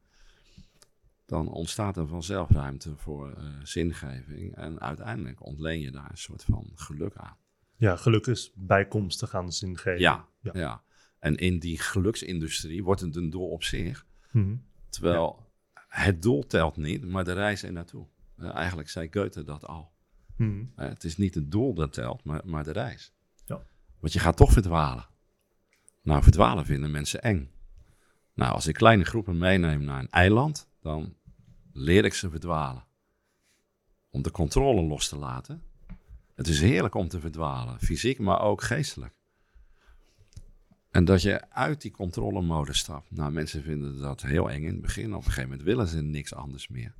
dan 1.25 1.47
ontstaat 1.47 1.97
er 1.97 2.07
vanzelf 2.07 2.49
ruimte 2.49 2.95
voor 2.97 3.31
eh, 3.31 3.45
zingeving 3.63 4.55
en 4.55 4.81
uiteindelijk 4.81 5.45
ontleen 5.45 5.79
je 5.79 5.91
daar 5.91 6.09
een 6.09 6.17
soort 6.17 6.43
van 6.43 6.71
geluk 6.75 7.15
aan. 7.15 7.37
Ja, 7.75 7.95
geluk 7.95 8.27
is 8.27 8.51
bijkomstig 8.55 9.35
aan 9.35 9.45
de 9.45 9.51
zingeving. 9.51 9.99
Ja, 9.99 10.27
Ja. 10.41 10.51
ja. 10.53 10.83
En 11.19 11.35
in 11.35 11.59
die 11.59 11.79
geluksindustrie 11.79 12.83
wordt 12.83 13.01
het 13.01 13.15
een 13.15 13.29
doel 13.29 13.49
op 13.49 13.63
zich. 13.63 14.05
Mhm. 14.31 14.55
Terwijl 14.89 15.51
het 15.93 16.21
doel 16.21 16.45
telt 16.47 16.77
niet, 16.77 17.05
maar 17.05 17.23
de 17.23 17.33
reis 17.33 17.63
er 17.63 17.71
naartoe. 17.71 18.07
Eh, 18.37 18.55
eigenlijk 18.55 18.89
zei 18.89 19.07
Goethe 19.11 19.43
dat 19.43 19.65
al. 19.67 19.91
Mhm. 20.37 20.65
Eh, 20.75 20.87
het 20.87 21.03
is 21.03 21.17
niet 21.17 21.35
het 21.35 21.51
doel 21.51 21.73
dat 21.73 21.93
telt, 21.93 22.23
maar, 22.23 22.41
maar 22.45 22.63
de 22.63 22.71
reis. 22.71 23.13
Ja. 23.45 23.61
Want 23.99 24.13
je 24.13 24.19
gaat 24.19 24.37
toch 24.37 24.51
verdwalen. 24.51 25.07
Nou, 26.01 26.23
verdwalen 26.23 26.65
vinden 26.65 26.91
mensen 26.91 27.21
eng. 27.21 27.51
Nou, 28.33 28.53
als 28.53 28.67
ik 28.67 28.73
kleine 28.73 29.03
groepen 29.03 29.37
meeneem 29.37 29.83
naar 29.83 29.99
een 29.99 30.09
eiland, 30.09 30.69
dan 30.81 31.15
leer 31.73 32.05
ik 32.05 32.13
ze 32.13 32.29
verdwalen. 32.29 32.85
Om 34.09 34.21
de 34.21 34.31
controle 34.31 34.81
los 34.81 35.07
te 35.07 35.17
laten. 35.17 35.63
Het 36.35 36.47
is 36.47 36.61
heerlijk 36.61 36.95
om 36.95 37.07
te 37.07 37.19
verdwalen, 37.19 37.79
fysiek, 37.79 38.19
maar 38.19 38.41
ook 38.41 38.61
geestelijk. 38.61 39.13
En 40.93 41.05
dat 41.05 41.21
je 41.21 41.51
uit 41.51 41.81
die 41.81 41.91
controlemode 41.91 42.73
stapt. 42.73 43.11
Nou, 43.11 43.31
mensen 43.31 43.63
vinden 43.63 43.99
dat 43.99 44.21
heel 44.21 44.51
eng 44.51 44.63
in 44.63 44.71
het 44.71 44.81
begin. 44.81 45.13
Op 45.13 45.17
een 45.17 45.23
gegeven 45.23 45.49
moment 45.49 45.61
willen 45.67 45.87
ze 45.87 46.01
niks 46.01 46.33
anders 46.33 46.67
meer. 46.67 46.93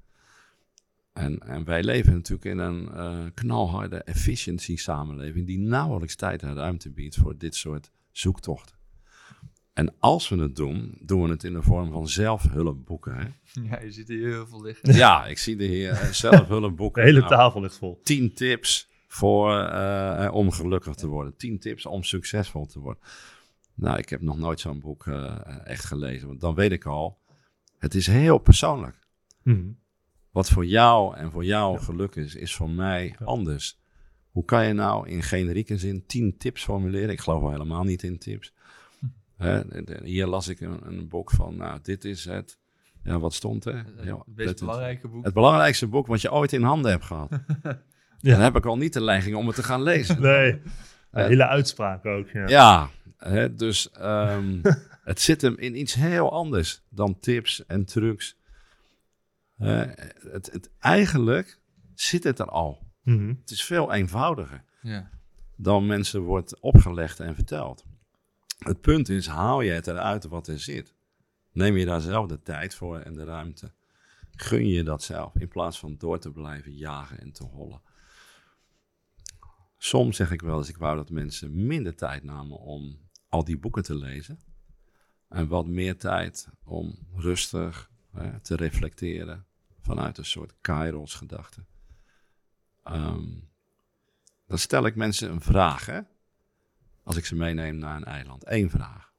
En, 1.13 1.39
en 1.39 1.63
wij 1.63 1.83
leven 1.83 2.13
natuurlijk 2.13 2.45
in 2.45 2.57
een 2.57 2.91
eh, 2.91 3.25
knalharde 3.33 4.03
efficiency 4.03 4.77
samenleving 4.77 5.47
die 5.47 5.59
nauwelijks 5.59 6.15
tijd 6.15 6.41
en 6.41 6.55
ruimte 6.55 6.89
biedt 6.91 7.15
voor 7.15 7.37
dit 7.37 7.55
soort 7.55 7.91
zoektochten. 8.11 8.75
En 9.73 9.93
als 9.99 10.29
we 10.29 10.37
het 10.37 10.55
doen, 10.55 10.97
doen 10.99 11.23
we 11.23 11.29
het 11.29 11.43
in 11.43 11.53
de 11.53 11.61
vorm 11.61 11.91
van 11.91 12.07
zelfhulpboeken. 12.07 13.15
Hè? 13.15 13.25
ja, 13.69 13.79
je 13.81 13.91
ziet 13.91 14.07
hier 14.07 14.27
heel 14.27 14.47
veel 14.47 14.61
liggen. 14.61 14.93
Ja, 14.93 15.25
ik 15.25 15.37
zie 15.37 15.55
de 15.55 15.65
heer 15.65 15.91
eh, 15.91 16.09
zelfhulpboeken. 16.09 17.01
De 17.03 17.07
hele 17.07 17.19
Nou, 17.19 17.31
tafel 17.31 17.61
ligt 17.61 17.77
vol. 17.77 17.99
10 18.03 18.33
tips 18.33 18.89
voor, 19.07 19.59
eh, 19.59 20.25
eh, 20.25 20.33
om 20.33 20.51
gelukkig 20.51 20.95
te 20.95 21.07
worden. 21.07 21.35
10 21.37 21.59
tips 21.59 21.85
om 21.85 22.03
succesvol 22.03 22.65
te 22.65 22.79
worden. 22.79 23.01
Nou, 23.75 23.97
ik 23.97 24.09
heb 24.09 24.21
nog 24.21 24.37
nooit 24.37 24.59
zo'n 24.59 24.79
boek 24.79 25.07
eh, 25.07 25.35
echt 25.63 25.85
gelezen. 25.85 26.27
Want 26.27 26.39
dan 26.41 26.55
weet 26.55 26.71
ik 26.71 26.85
al, 26.85 27.19
het 27.77 27.95
is 27.95 28.07
heel 28.07 28.37
persoonlijk. 28.37 28.95
Mhm. 29.43 29.65
Wat 30.31 30.49
voor 30.49 30.65
jou 30.65 31.15
en 31.17 31.31
voor 31.31 31.45
jou 31.45 31.79
geluk 31.79 32.15
is, 32.15 32.35
is 32.35 32.55
voor 32.55 32.69
mij 32.69 33.15
Ja. 33.19 33.25
anders. 33.25 33.81
Hoe 34.31 34.45
kan 34.45 34.65
je 34.67 34.73
nou 34.73 35.09
in 35.09 35.23
generieke 35.23 35.77
zin 35.77 36.05
10 36.05 36.37
tips 36.37 36.63
formuleren? 36.63 37.09
Ik 37.09 37.19
geloof 37.19 37.41
wel 37.41 37.51
helemaal 37.51 37.83
niet 37.83 38.03
in 38.03 38.17
tips. 38.17 38.53
De- 39.37 39.99
hier 40.03 40.27
las 40.27 40.47
ik 40.47 40.59
een, 40.59 40.79
een 40.87 41.07
boek 41.07 41.31
van, 41.31 41.55
nou, 41.55 41.79
dit 41.81 42.05
is 42.05 42.25
het. 42.25 42.57
Ja, 43.03 43.19
wat 43.19 43.33
stond 43.33 43.65
er? 43.65 43.75
Het 43.95 44.05
Ja, 44.05 44.23
meest 44.25 44.49
let- 44.49 44.59
belangrijke 44.59 45.07
boek. 45.07 45.23
het 45.25 45.33
belangrijkste 45.33 45.87
boek 45.87 46.07
wat 46.07 46.21
je 46.21 46.31
ooit 46.31 46.53
in 46.53 46.63
handen 46.63 46.91
hebt 46.91 47.05
gehad. 47.05 47.29
Dan 48.21 48.39
heb 48.39 48.55
ik 48.55 48.65
al 48.65 48.77
niet 48.77 48.93
de 48.93 49.01
neiging 49.01 49.35
om 49.35 49.47
het 49.47 49.55
te 49.55 49.63
gaan 49.63 49.81
lezen. 49.81 50.21
Nee, 50.21 50.61
een 51.13 51.21
Eh, 51.21 51.27
hele 51.27 51.47
uitspraak 51.47 52.05
ook. 52.05 52.29
Ja. 52.29 52.47
Ja, 52.47 52.89
hè, 53.17 53.55
dus 53.55 53.91
ehm, 53.91 54.59
het 55.11 55.21
zit 55.21 55.41
hem 55.41 55.55
in 55.57 55.79
iets 55.79 55.93
heel 55.93 56.31
anders 56.31 56.81
dan 56.89 57.19
tips 57.19 57.65
en 57.65 57.85
trucs. 57.85 58.37
Het, 59.57 60.49
het, 60.51 60.69
eigenlijk 60.79 61.59
zit 61.95 62.23
het 62.23 62.39
er 62.39 62.49
al. 62.49 62.79
Mhm. 63.03 63.27
Het 63.27 63.51
is 63.51 63.63
veel 63.63 63.93
eenvoudiger 63.93 64.63
Ja. 64.81 65.09
dan 65.55 65.85
mensen 65.85 66.21
wordt 66.21 66.59
opgelegd 66.59 67.19
en 67.19 67.35
verteld. 67.35 67.85
Het 68.57 68.81
punt 68.81 69.09
is, 69.09 69.27
haal 69.27 69.61
je 69.61 69.71
het 69.71 69.87
eruit 69.87 70.23
wat 70.25 70.47
er 70.47 70.59
zit? 70.59 70.93
Neem 71.51 71.77
je 71.77 71.85
daar 71.85 72.01
zelf 72.01 72.27
de 72.27 72.41
tijd 72.41 72.75
voor 72.75 72.99
en 72.99 73.13
de 73.13 73.23
ruimte? 73.23 73.71
Gun 74.31 74.67
je 74.67 74.83
dat 74.83 75.03
zelf 75.03 75.35
in 75.35 75.47
plaats 75.47 75.79
van 75.79 75.95
door 75.97 76.19
te 76.19 76.31
blijven 76.31 76.73
jagen 76.75 77.19
en 77.19 77.31
te 77.31 77.43
hollen? 77.43 77.81
Soms 79.83 80.17
zeg 80.17 80.31
ik 80.31 80.41
wel 80.41 80.57
eens, 80.57 80.69
ik 80.69 80.77
wou 80.77 80.95
dat 80.95 81.09
mensen 81.09 81.65
minder 81.65 81.95
tijd 81.95 82.23
namen 82.23 82.57
om 82.59 82.99
al 83.29 83.43
die 83.43 83.57
boeken 83.57 83.83
te 83.83 83.95
lezen. 83.95 84.39
En 85.29 85.47
wat 85.47 85.67
meer 85.67 85.97
tijd 85.97 86.47
om 86.63 86.97
rustig 87.15 87.91
te 88.41 88.55
reflecteren 88.55 89.45
vanuit 89.79 90.17
een 90.17 90.25
soort 90.25 90.53
kairos 90.61 91.13
gedachte. 91.13 91.65
Ehm, 92.83 93.29
Dan 94.47 94.57
stel 94.57 94.85
ik 94.85 94.95
mensen 94.95 95.31
een 95.31 95.41
vraag, 95.41 95.85
hè? 95.85 96.01
Als 97.03 97.15
ik 97.15 97.25
ze 97.25 97.35
meeneem 97.35 97.77
naar 97.77 97.95
een 97.95 98.05
eiland. 98.05 98.43
Eén 98.47 98.69
vraag. 98.69 99.13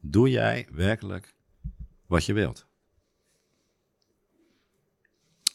Doe 0.00 0.30
jij 0.30 0.68
werkelijk 0.70 1.34
wat 2.06 2.24
je 2.24 2.32
wilt? 2.32 2.66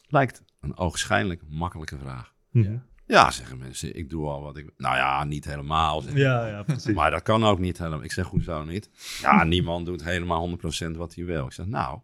Lijkt 0.07 0.43
een 0.60 0.77
ogenschijnlijk 0.77 1.41
makkelijke 1.48 1.98
vraag. 1.98 2.34
Mhm. 2.50 2.77
Ja, 3.07 3.31
zeggen 3.31 3.57
mensen, 3.57 3.95
ik 3.95 4.09
doe 4.09 4.27
al 4.27 4.41
wat 4.41 4.57
ik... 4.57 4.71
Nou 4.77 4.95
ja, 4.95 5.24
niet 5.24 5.45
helemaal. 5.45 6.03
Ja, 6.13 6.47
ja, 6.47 6.63
precies. 6.63 6.95
Maar 6.95 7.12
dat 7.12 7.21
kan 7.21 7.43
ook 7.43 7.59
niet 7.59 7.77
helemaal. 7.77 8.03
Ik 8.03 8.12
zeg, 8.12 8.27
hoezo 8.27 8.63
niet? 8.63 8.89
Ja, 9.21 9.43
niemand 9.53 9.85
doet 9.85 10.03
helemaal 10.03 10.50
100% 10.50 10.91
wat 10.97 11.15
hij 11.15 11.25
wil. 11.25 11.45
Ik 11.45 11.51
zeg, 11.51 11.65
nou, 11.65 12.00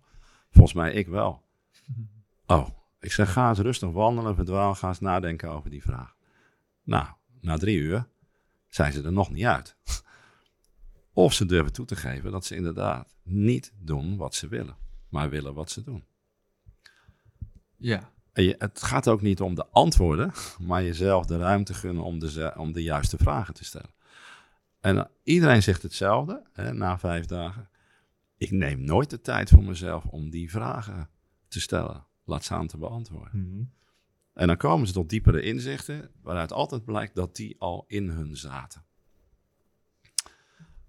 volgens 0.51 0.73
mij 0.73 0.93
ik 0.93 1.07
wel. 1.07 1.43
Oh, 2.45 2.69
ik 2.99 3.11
zeg, 3.11 3.31
ga 3.31 3.49
eens 3.49 3.59
rustig 3.59 3.89
wandelen, 3.89 4.35
verdwaal, 4.35 4.75
ga 4.75 4.87
eens 4.87 4.99
nadenken 4.99 5.49
over 5.49 5.69
die 5.69 5.81
vraag. 5.81 6.15
Nou, 6.83 7.07
na 7.41 7.57
drie 7.57 7.77
uur 7.77 8.07
zijn 8.67 8.93
ze 8.93 9.03
er 9.03 9.11
nog 9.11 9.31
niet 9.31 9.45
uit. 9.45 9.75
Of 11.13 11.33
ze 11.33 11.45
durven 11.45 11.73
toe 11.73 11.85
te 11.85 11.95
geven 11.95 12.31
dat 12.31 12.45
ze 12.45 12.55
inderdaad 12.55 13.15
niet 13.23 13.73
doen 13.79 14.17
wat 14.17 14.35
ze 14.35 14.47
willen, 14.47 14.75
maar 15.09 15.29
willen 15.29 15.53
wat 15.53 15.71
ze 15.71 15.83
doen. 15.83 16.03
Ja. 17.77 18.11
Je, 18.33 18.55
het 18.57 18.83
gaat 18.83 19.07
ook 19.07 19.21
niet 19.21 19.41
om 19.41 19.55
de 19.55 19.65
antwoorden, 19.65 20.31
maar 20.67 20.83
jezelf 20.83 21.25
de 21.25 21.37
ruimte 21.37 21.73
gunnen 21.73 22.03
om 22.03 22.19
de, 22.19 22.53
om 22.57 22.71
de 22.71 22.83
juiste 22.83 23.17
vragen 23.17 23.53
te 23.53 23.65
stellen. 23.65 23.93
En 24.79 24.97
eh, 24.97 25.05
iedereen 25.23 25.63
zegt 25.63 25.83
hetzelfde 25.83 26.43
hè, 26.53 26.73
na 26.73 26.99
vijf 26.99 27.25
dagen. 27.25 27.69
Ik 28.37 28.51
neem 28.51 28.83
nooit 28.83 29.09
de 29.09 29.21
tijd 29.21 29.49
voor 29.49 29.63
mezelf 29.63 30.05
om 30.05 30.29
die 30.29 30.51
vragen 30.51 31.09
te 31.47 31.61
stellen. 31.61 32.05
Laat 32.25 32.43
staan 32.43 32.67
te 32.67 32.77
beantwoorden. 32.77 33.47
Mhm. 33.47 33.63
En 34.33 34.47
dan 34.47 34.57
komen 34.57 34.87
ze 34.87 34.93
tot 34.93 35.09
diepere 35.09 35.41
inzichten, 35.41 36.09
waaruit 36.21 36.51
altijd 36.51 36.85
blijkt 36.85 37.15
dat 37.15 37.35
die 37.35 37.55
al 37.59 37.85
in 37.87 38.09
hun 38.09 38.37
zaten. 38.37 38.83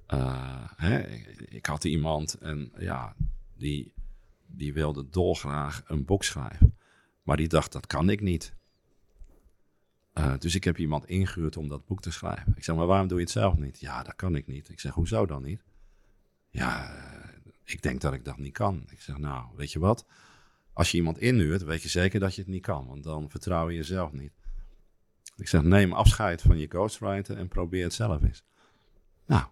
Eh, 0.06 0.64
hè, 0.76 0.98
ik, 0.98 1.26
ik 1.40 1.66
had 1.66 1.84
iemand 1.84 2.34
en 2.34 2.72
ja, 2.78 3.16
die, 3.56 3.92
die 4.46 4.72
wilde 4.72 5.08
dolgraag 5.10 5.82
een 5.86 6.04
boek 6.04 6.24
schrijven. 6.24 6.74
Maar 7.22 7.36
die 7.36 7.48
dacht, 7.48 7.72
dat 7.72 7.86
kan 7.86 8.10
ik 8.10 8.20
niet. 8.20 8.54
Eh, 10.12 10.38
dus 10.38 10.54
ik 10.54 10.64
heb 10.64 10.78
iemand 10.78 11.06
ingehuurd 11.06 11.56
om 11.56 11.68
dat 11.68 11.86
boek 11.86 12.00
te 12.00 12.10
schrijven. 12.10 12.52
Ik 12.56 12.64
zeg, 12.64 12.76
maar 12.76 12.86
waarom 12.86 13.08
doe 13.08 13.18
je 13.18 13.24
het 13.24 13.32
zelf 13.32 13.56
niet? 13.56 13.80
Ja, 13.80 14.02
dat 14.02 14.14
kan 14.14 14.36
ik 14.36 14.46
niet. 14.46 14.68
Ik 14.68 14.80
zeg, 14.80 14.92
hoezo 14.92 15.26
dan 15.26 15.42
niet? 15.42 15.64
Ja, 16.50 16.94
ik 17.64 17.82
denk 17.82 18.00
dat 18.00 18.12
ik 18.12 18.24
dat 18.24 18.38
niet 18.38 18.52
kan. 18.52 18.84
Ik 18.90 19.00
zeg, 19.00 19.18
nou, 19.18 19.46
weet 19.56 19.72
je 19.72 19.78
wat? 19.78 20.06
Als 20.72 20.90
je 20.90 20.96
iemand 20.96 21.18
inhuurt, 21.18 21.62
weet 21.62 21.82
je 21.82 21.88
zeker 21.88 22.20
dat 22.20 22.34
je 22.34 22.40
het 22.40 22.50
niet 22.50 22.62
kan. 22.62 22.86
Want 22.86 23.04
dan 23.04 23.30
vertrouw 23.30 23.68
je 23.68 23.76
jezelf 23.76 24.12
niet. 24.12 24.32
Ik 25.36 25.48
zeg, 25.48 25.62
neem 25.62 25.92
afscheid 25.92 26.42
van 26.42 26.58
je 26.58 26.66
ghostwriter 26.66 27.36
en 27.36 27.48
probeer 27.48 27.84
het 27.84 27.94
zelf 27.94 28.22
eens. 28.22 28.44
Nou, 29.26 29.44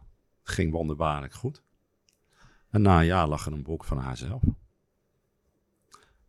ging 0.43 0.73
wonderbaarlijk 0.73 1.35
goed. 1.35 1.63
En 2.71 2.83
na 2.83 2.99
een 2.99 3.07
jaar 3.07 3.29
lag 3.29 3.47
er 3.47 3.53
een 3.53 3.63
boek 3.63 3.85
van 3.85 3.99
haarzelf. 3.99 4.43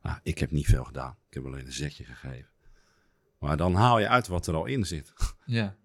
Nou, 0.02 0.20
ik 0.24 0.38
heb 0.38 0.52
niet 0.52 0.66
veel 0.66 0.84
gedaan. 0.84 1.16
Ik 1.28 1.34
heb 1.34 1.46
alleen 1.46 1.66
een 1.66 1.72
zetje 1.72 2.04
gegeven. 2.06 2.50
Maar 3.40 3.58
dan 3.58 3.74
haal 3.74 4.00
je 4.00 4.08
uit 4.08 4.28
wat 4.28 4.48
er 4.48 4.56
al 4.56 4.66
in 4.66 4.86
zit. 4.86 5.14
Ja. 5.46 5.76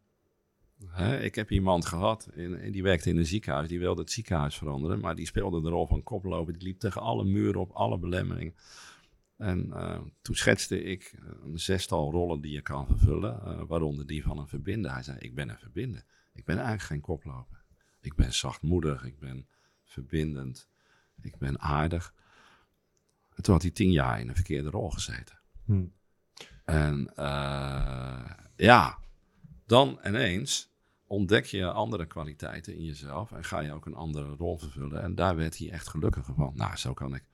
Hè, 0.88 1.18
ik 1.20 1.34
heb 1.34 1.50
iemand 1.50 1.86
gehad, 1.86 2.28
in, 2.34 2.60
in- 2.60 2.72
die 2.72 2.82
werkte 2.82 3.08
in 3.10 3.16
een 3.16 3.26
ziekenhuis, 3.26 3.68
die 3.68 3.78
wilde 3.78 4.00
het 4.00 4.10
ziekenhuis 4.10 4.56
veranderen, 4.56 5.00
maar 5.00 5.14
die 5.14 5.26
speelde 5.26 5.60
de 5.62 5.68
rol 5.68 5.86
van 5.86 6.02
koploper, 6.02 6.52
die 6.52 6.62
liep 6.62 6.78
tegen 6.78 7.00
alle 7.00 7.24
muren 7.24 7.60
op, 7.60 7.70
alle 7.72 7.98
belemmeringen. 7.98 8.54
En 9.36 9.72
eh, 9.72 9.98
toen 10.22 10.34
schetste 10.34 10.82
ik 10.82 11.14
een 11.44 11.58
zestal 11.58 12.10
rollen 12.10 12.40
die 12.40 12.52
je 12.52 12.60
kan 12.62 12.86
vervullen, 12.86 13.42
eh, 13.44 13.62
waaronder 13.66 14.06
die 14.06 14.22
van 14.22 14.38
een 14.38 14.48
verbinder. 14.48 14.92
Hij 14.92 15.02
zei, 15.02 15.18
ik 15.18 15.34
ben 15.34 15.48
een 15.48 15.58
verbinder. 15.58 16.04
Ik 16.32 16.44
ben 16.44 16.54
eigenlijk 16.56 16.86
geen 16.86 17.00
koploper. 17.00 17.62
Ik 18.00 18.14
ben 18.14 18.34
zachtmoedig, 18.34 19.04
ik 19.04 19.18
ben 19.18 19.46
verbindend, 19.84 20.68
ik 21.22 21.36
ben 21.38 21.60
aardig. 21.60 22.14
En 23.36 23.42
toen 23.42 23.54
had 23.54 23.62
hij 23.62 23.70
tien 23.70 23.90
jaar 23.90 24.20
in 24.20 24.28
een 24.28 24.34
verkeerde 24.34 24.70
rol 24.70 24.90
gezeten. 24.90 25.38
Hm. 25.64 25.84
En 26.64 27.12
eh, 27.14 28.30
ja, 28.56 28.98
dan 29.66 29.98
ineens 30.04 30.70
ontdek 31.06 31.44
je 31.44 31.70
andere 31.70 32.06
kwaliteiten 32.06 32.76
in 32.76 32.84
jezelf 32.84 33.32
en 33.32 33.44
ga 33.44 33.60
je 33.60 33.72
ook 33.72 33.86
een 33.86 33.94
andere 33.94 34.34
rol 34.34 34.58
vervullen. 34.58 35.02
En 35.02 35.14
daar 35.14 35.36
werd 35.36 35.58
hij 35.58 35.70
echt 35.70 35.88
gelukkiger 35.88 36.34
van. 36.34 36.52
Nou, 36.54 36.76
zo 36.76 36.94
kan 36.94 37.14
ik 37.14 37.24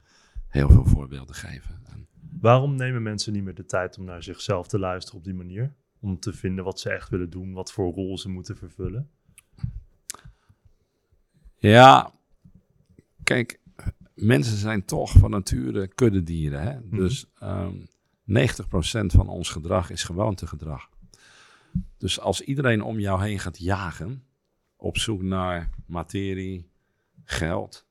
heel 0.48 0.70
veel 0.70 0.86
voorbeelden 0.86 1.34
geven. 1.34 1.80
En 1.84 2.08
Waarom 2.40 2.74
nemen 2.74 3.02
mensen 3.02 3.32
niet 3.32 3.42
meer 3.44 3.54
de 3.54 3.64
tijd 3.64 3.98
om 3.98 4.04
naar 4.04 4.22
zichzelf 4.22 4.68
te 4.68 4.78
luisteren 4.78 5.18
op 5.18 5.24
die 5.24 5.34
manier? 5.34 5.74
Om 6.00 6.18
te 6.20 6.32
vinden 6.32 6.64
wat 6.64 6.80
ze 6.80 6.90
echt 6.90 7.08
willen 7.08 7.30
doen, 7.30 7.52
wat 7.52 7.72
voor 7.72 7.92
rol 7.92 8.18
ze 8.18 8.28
moeten 8.28 8.56
vervullen? 8.56 9.10
ja, 11.56 12.12
kijk, 13.22 13.60
mensen 14.22 14.56
zijn 14.56 14.84
toch 14.84 15.12
van 15.12 15.30
nature 15.30 15.86
kuddedieren. 15.86 16.62
Hè? 16.62 16.88
Dus 16.88 17.26
ehm 17.38 17.74
90% 18.24 19.06
van 19.06 19.28
ons 19.28 19.50
gedrag 19.50 19.90
is 19.90 20.02
gewoontegedrag. 20.02 20.88
Dus 21.98 22.20
als 22.20 22.40
iedereen 22.40 22.82
om 22.82 22.98
jou 22.98 23.22
heen 23.22 23.38
gaat 23.38 23.58
jagen, 23.58 24.24
op 24.76 24.98
zoek 24.98 25.22
naar 25.22 25.70
materie, 25.86 26.70
geld, 27.24 27.86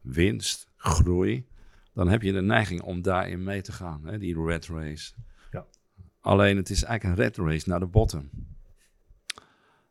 winst, 0.00 0.68
groei, 0.76 1.46
dan 1.92 2.08
heb 2.08 2.22
je 2.22 2.32
de 2.32 2.42
neiging 2.42 2.82
om 2.82 3.02
daarin 3.02 3.42
mee 3.42 3.62
te 3.62 3.72
gaan. 3.72 4.06
Hè? 4.06 4.18
Die 4.18 4.44
red 4.44 4.66
race. 4.66 5.12
Ja. 5.50 5.66
Alleen 6.20 6.56
het 6.56 6.70
is 6.70 6.82
eigenlijk 6.82 7.18
een 7.18 7.24
red 7.24 7.36
race 7.36 7.68
naar 7.68 7.80
de 7.80 7.86
bottom. 7.86 8.30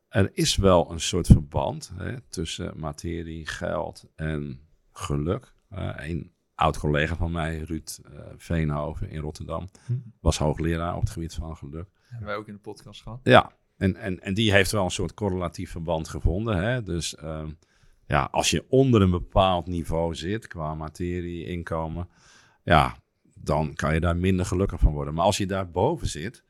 Er 0.09 0.29
is 0.33 0.55
wel 0.55 0.91
een 0.91 0.99
soort 0.99 1.27
verband 1.27 1.91
hè, 1.95 2.21
tussen 2.21 2.79
materie, 2.79 3.47
geld 3.47 4.05
en 4.15 4.59
geluk. 4.91 5.53
Eh, 5.69 5.93
een 5.97 6.31
oud 6.55 6.77
collega 6.77 7.15
van 7.15 7.31
mij, 7.31 7.57
Ruud 7.59 7.99
eh, 8.05 8.19
Veenhoven 8.37 9.09
in 9.09 9.19
Rotterdam, 9.19 9.69
Hm. 9.85 9.93
was 10.19 10.37
hoogleraar 10.37 10.95
op 10.95 11.01
het 11.01 11.09
gebied 11.09 11.33
van 11.33 11.57
geluk. 11.57 11.89
Hebben 12.07 12.27
wij 12.27 12.35
ook 12.35 12.47
in 12.47 12.53
de 12.53 12.59
podcast 12.59 13.01
gehad. 13.01 13.19
Ja, 13.23 13.51
en, 13.77 13.95
en, 13.95 14.21
en 14.21 14.33
die 14.33 14.51
heeft 14.51 14.71
wel 14.71 14.83
een 14.83 14.91
soort 14.91 15.13
correlatief 15.13 15.71
verband 15.71 16.07
gevonden. 16.07 16.57
Hè? 16.57 16.83
Dus 16.83 17.15
ehm, 17.15 17.49
ja, 18.05 18.27
als 18.31 18.49
je 18.49 18.65
onder 18.69 19.01
een 19.01 19.11
bepaald 19.11 19.67
niveau 19.67 20.15
zit 20.15 20.47
qua 20.47 20.75
materie, 20.75 21.45
inkomen, 21.45 22.09
ja, 22.63 22.95
dan 23.39 23.73
kan 23.73 23.93
je 23.93 23.99
daar 23.99 24.17
minder 24.17 24.45
gelukkig 24.45 24.79
van 24.79 24.93
worden. 24.93 25.13
Maar 25.13 25.25
als 25.25 25.37
je 25.37 25.45
daar 25.45 25.71
boven 25.71 26.07
zit, 26.07 26.43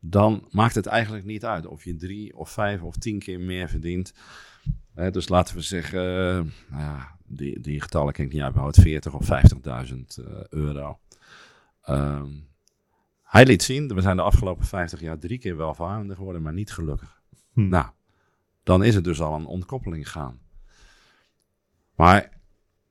dan 0.00 0.46
maakt 0.50 0.74
het 0.74 0.86
eigenlijk 0.86 1.24
niet 1.24 1.44
uit 1.44 1.66
of 1.66 1.84
je 1.84 1.96
drie 1.96 2.36
of 2.36 2.50
vijf 2.50 2.82
of 2.82 2.96
tien 2.96 3.18
keer 3.18 3.40
meer 3.40 3.68
verdient. 3.68 4.14
Hè, 4.94 5.10
dus 5.10 5.28
laten 5.28 5.54
we 5.54 5.62
zeggen, 5.62 6.00
eh, 6.00 6.34
nou 6.70 6.82
ja, 6.82 7.18
die, 7.30 7.60
die 7.60 7.80
getallen 7.80 8.12
ken 8.12 8.24
ik 8.24 8.32
niet 8.32 8.42
uit 8.42 8.52
mijn 8.52 8.64
hoofd, 8.64 8.80
40 8.80 9.14
of 9.14 9.28
50.000 9.28 9.34
eh, 9.64 10.44
euro. 10.48 10.98
Ehm, 11.82 12.28
hij 13.22 13.46
liet 13.46 13.62
zien, 13.62 13.94
we 13.94 14.00
zijn 14.00 14.16
de 14.16 14.22
afgelopen 14.22 14.64
50 14.64 15.00
jaar 15.00 15.18
drie 15.18 15.38
keer 15.38 15.56
welvarender 15.56 16.16
geworden, 16.16 16.42
maar 16.42 16.52
niet 16.52 16.72
gelukkig. 16.72 17.22
Hm. 17.52 17.68
Nou, 17.68 17.86
dan 18.62 18.84
is 18.84 18.94
het 18.94 19.04
dus 19.04 19.20
al 19.20 19.34
een 19.34 19.46
ontkoppeling 19.46 20.10
gaan. 20.10 20.40
Maar 21.94 22.38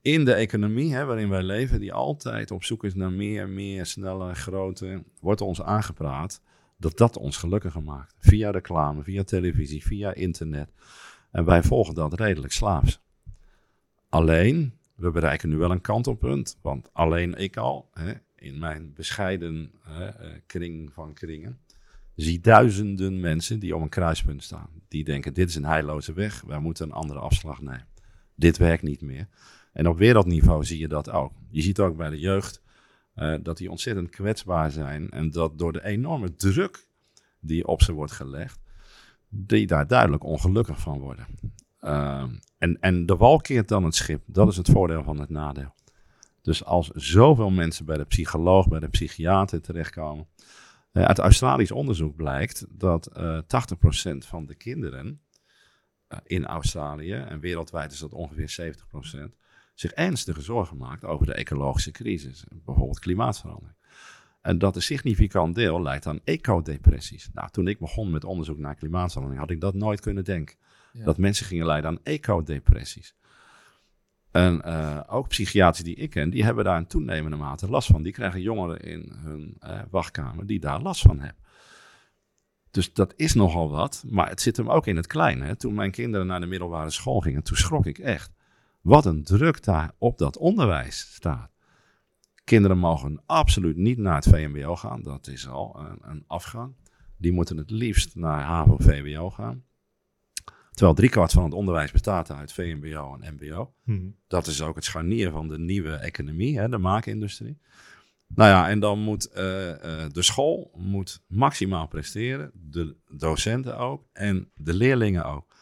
in 0.02 0.25
de 0.25 0.34
economie 0.34 0.93
hè, 0.93 1.06
waarin 1.06 1.30
wij 1.30 1.43
leven, 1.43 1.80
die 1.80 1.93
altijd 1.93 2.52
op 2.52 2.63
zoek 2.63 2.84
is 2.84 2.95
naar 2.95 3.12
meer, 3.12 3.49
meer, 3.49 3.86
sneller, 3.86 4.36
groter, 4.36 5.04
wordt 5.19 5.41
ons 5.41 5.62
aangepraat 5.62 6.41
dat 6.78 6.97
dat 6.97 7.17
ons 7.17 7.38
gelukkiger 7.38 7.84
maakt. 7.84 8.15
Via 8.19 8.49
reclame, 8.49 9.04
via 9.04 9.23
televisie, 9.23 9.86
via 9.86 10.13
internet. 10.13 10.71
En 11.32 11.45
wij 11.45 11.63
volgen 11.63 11.93
dat 11.93 12.13
redelijk 12.13 12.54
slaafs. 12.54 13.02
Alleen, 14.10 14.74
we 14.95 15.12
bereiken 15.12 15.50
nu 15.50 15.58
wel 15.58 15.72
een 15.72 15.82
kantelpunt, 15.82 16.58
want 16.62 16.89
alleen 16.93 17.36
ik 17.36 17.58
al, 17.58 17.89
hè, 17.93 18.13
in 18.36 18.60
mijn 18.60 18.93
bescheiden 18.93 19.72
hè, 19.82 20.06
eh, 20.06 20.30
kring 20.45 20.93
van 20.93 21.13
kringen, 21.13 21.60
zie 22.15 22.39
duizenden 22.39 23.19
mensen 23.19 23.60
die 23.60 23.76
op 23.76 23.82
een 23.82 23.89
kruispunt 23.89 24.43
staan. 24.43 24.69
Die 24.88 25.04
denken, 25.04 25.34
dit 25.34 25.50
is 25.50 25.56
een 25.56 25.65
heilloze 25.65 26.13
weg, 26.13 26.41
wij 26.41 26.60
moeten 26.60 26.86
een 26.86 26.93
andere 26.93 27.19
afslag 27.19 27.62
nemen. 27.62 27.88
Dit 28.36 28.58
werkt 28.58 28.84
niet 28.84 29.02
meer. 29.02 29.28
En 29.74 29.88
op 29.88 29.98
wereldniveau 29.98 30.65
zie 30.65 30.80
je 30.80 30.88
dat 30.88 31.10
ook. 31.10 31.32
Je 31.50 31.62
ziet 31.62 31.80
ook 31.80 31.98
bij 31.98 32.10
de 32.10 32.19
jeugd 32.19 32.62
eh, 33.13 33.36
dat 33.41 33.58
die 33.58 33.72
ontzettend 33.72 34.10
kwetsbaar 34.10 34.72
zijn. 34.72 35.10
En 35.10 35.32
dat 35.32 35.58
door 35.58 35.74
de 35.74 35.84
enorme 35.84 36.36
druk 36.36 36.88
die 37.39 37.67
op 37.67 37.82
ze 37.82 37.93
wordt 37.93 38.12
gelegd, 38.12 38.60
die 39.30 39.67
daar 39.67 39.88
duidelijk 39.88 40.24
ongelukkig 40.24 40.80
van 40.80 41.00
worden. 41.00 41.26
Ehm, 41.80 42.30
en, 42.60 42.80
en 42.80 43.06
de 43.06 43.15
wal 43.15 43.38
keert 43.38 43.67
dan 43.67 43.84
het 43.84 43.95
schip. 43.95 44.24
Dat 44.26 44.48
is 44.48 44.58
het 44.58 44.69
voordeel 44.69 45.04
van 45.04 45.19
het 45.19 45.30
nadeel. 45.30 45.76
Dus 46.41 46.65
als 46.65 46.89
zoveel 46.93 47.50
mensen 47.50 47.86
bij 47.86 47.98
de 47.98 48.06
psycholoog, 48.06 48.67
bij 48.67 48.80
de 48.80 48.89
psychiater 48.89 49.62
terechtkomen. 49.62 50.28
eh, 50.91 51.04
uit 51.04 51.19
Australisch 51.19 51.72
onderzoek 51.72 52.15
blijkt 52.15 52.65
dat 52.69 53.08
eh 53.08 53.38
80% 53.38 54.26
van 54.26 54.45
de 54.45 54.56
kinderen 54.56 55.22
eh, 56.08 56.19
in 56.24 56.45
Australië, 56.45 57.13
en 57.13 57.39
wereldwijd 57.39 57.91
is 57.91 58.00
dat 58.00 58.13
ongeveer 58.13 58.76
70%, 59.30 59.36
zich 59.74 59.91
ernstige 59.91 60.41
zorgen 60.41 60.78
maakt 60.78 61.06
over 61.06 61.26
de 61.26 61.34
ecologische 61.34 61.91
crisis. 61.91 62.43
Bijvoorbeeld 62.65 63.00
klimaatverandering. 63.00 63.78
En 64.41 64.58
dat 64.58 64.76
een 64.76 64.82
significant 64.82 65.56
deel 65.56 65.82
leidt 65.82 66.08
aan 66.08 66.19
ecodepressies. 66.24 67.30
Nou, 67.34 67.50
toen 67.50 67.67
ik 67.67 67.80
begon 67.80 68.12
met 68.12 68.24
onderzoek 68.24 68.58
naar 68.58 68.76
klimaatverandering, 68.76 69.41
had 69.41 69.52
ik 69.52 69.62
dat 69.62 69.74
nooit 69.74 70.00
kunnen 70.00 70.24
denken. 70.24 70.56
Dat 70.93 71.17
mensen 71.17 71.45
gingen 71.45 71.65
lijden 71.65 71.89
aan 71.89 72.04
ecodepressies. 72.04 73.15
En 74.32 74.62
eh, 74.62 74.99
ook 75.08 75.28
psychiaters 75.28 75.84
die 75.84 75.95
ik 75.95 76.10
ken, 76.10 76.30
die 76.30 76.43
hebben 76.43 76.63
daar 76.63 76.78
in 76.78 76.88
toenemende 76.88 77.38
mate 77.38 77.69
last 77.69 77.88
van. 77.88 78.04
Die 78.04 78.12
krijgen 78.12 78.41
jongeren 78.41 78.80
in 78.80 79.12
hun 79.15 79.56
eh, 79.60 79.80
wachtkamer 79.89 80.45
die 80.45 80.60
daar 80.60 80.82
last 80.82 81.02
van 81.02 81.19
hebben. 81.19 81.43
Dus 82.71 82.93
dat 82.93 83.13
is 83.15 83.34
nogal 83.34 83.69
wat, 83.69 84.04
maar 84.08 84.30
het 84.30 84.41
zit 84.41 84.58
hem 84.58 84.69
ook 84.69 84.88
in 84.88 84.95
het 84.95 85.08
kleine. 85.08 85.56
Toen 85.56 85.73
mijn 85.73 85.91
kinderen 85.91 86.28
naar 86.28 86.39
de 86.39 86.45
middelbare 86.45 86.89
school 86.89 87.19
gingen, 87.19 87.43
toen 87.43 87.58
schrok 87.58 87.86
ik 87.86 87.97
echt. 87.97 88.32
Wat 88.82 89.06
een 89.06 89.23
druk 89.23 89.63
daar 89.63 89.91
op 89.97 90.17
dat 90.17 90.38
onderwijs 90.38 91.13
staat. 91.13 91.52
Kinderen 92.43 92.78
mogen 92.78 93.21
absoluut 93.25 93.75
niet 93.75 93.97
naar 93.97 94.15
het 94.15 94.28
VMBO 94.28 94.75
gaan, 94.75 95.04
dat 95.04 95.28
is 95.28 95.47
al 95.47 95.80
een, 95.80 95.99
een 96.02 96.23
afgang. 96.28 96.75
Die 97.17 97.32
moeten 97.32 97.58
het 97.58 97.69
liefst 97.69 98.15
naar 98.15 98.43
HAVO-VWO 98.43 99.30
gaan. 99.30 99.63
Terwijl 100.80 100.98
driekwart 101.00 101.32
van 101.32 101.44
het 101.44 101.54
onderwijs 101.54 101.92
bestaat 101.92 102.32
uit 102.32 102.54
VMBO 102.54 103.18
en 103.20 103.34
MBO. 103.39 103.74
Mhm. 103.84 104.10
Dat 104.28 104.48
is 104.48 104.62
ook 104.62 104.76
het 104.76 104.84
scharnier 104.84 105.32
van 105.32 105.48
de 105.48 105.58
nieuwe 105.58 105.92
economie, 105.92 106.60
hè, 106.60 106.70
de 106.70 106.78
maakindustrie. 106.78 107.58
Nou 108.28 108.50
ja, 108.50 108.70
en 108.70 108.80
dan 108.80 109.00
moet 109.00 109.26
eh, 109.26 110.04
eh, 110.04 110.12
de 110.12 110.22
school 110.22 110.72
moet 110.76 111.22
maximaal 111.28 111.88
presteren, 111.88 112.52
de 112.54 112.96
docenten 113.08 113.78
ook 113.78 114.06
en 114.13 114.52
de 114.56 114.74
leerlingen 114.74 115.26
ook. 115.26 115.56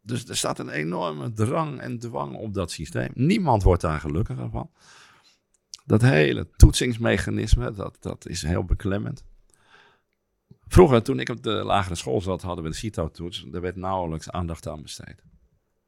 Dus 0.00 0.28
er 0.28 0.36
staat 0.36 0.58
een 0.58 0.70
enorme 0.70 1.32
drang 1.32 1.80
en 1.80 1.98
dwang 1.98 2.34
op 2.34 2.54
dat 2.54 2.70
systeem. 2.70 3.10
Niemand 3.14 3.62
wordt 3.62 3.82
daar 3.82 4.00
gelukkiger 4.00 4.50
van. 4.50 4.70
Dat 5.84 6.02
hele 6.02 6.48
toetsingsmechanisme, 6.56 7.72
dat, 7.72 7.96
dat 8.00 8.28
is 8.28 8.42
heel 8.42 8.64
beklemmend. 8.64 9.24
Vroeger, 10.66 11.02
toen 11.02 11.20
ik 11.20 11.28
op 11.28 11.42
de 11.42 11.50
lagere 11.50 11.94
school 11.94 12.20
zat, 12.20 12.42
hadden 12.42 12.64
we 12.64 12.70
de 12.70 12.76
CITO-toets. 12.76 13.46
Er 13.52 13.60
werd 13.60 13.76
nauwelijks 13.76 14.30
aandacht 14.30 14.68
aan 14.68 14.82
besteed. 14.82 15.22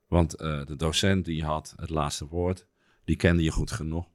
Want 0.07 0.35
eh, 0.35 0.65
de 0.67 0.77
docent 0.77 1.25
die 1.25 1.45
had 1.45 1.75
het 1.77 1.91
laatste 1.91 2.27
woord, 2.27 2.67
die 3.05 3.17
kende 3.17 3.43
je 3.43 3.51
goed 3.51 3.71
genoeg. 3.71 4.09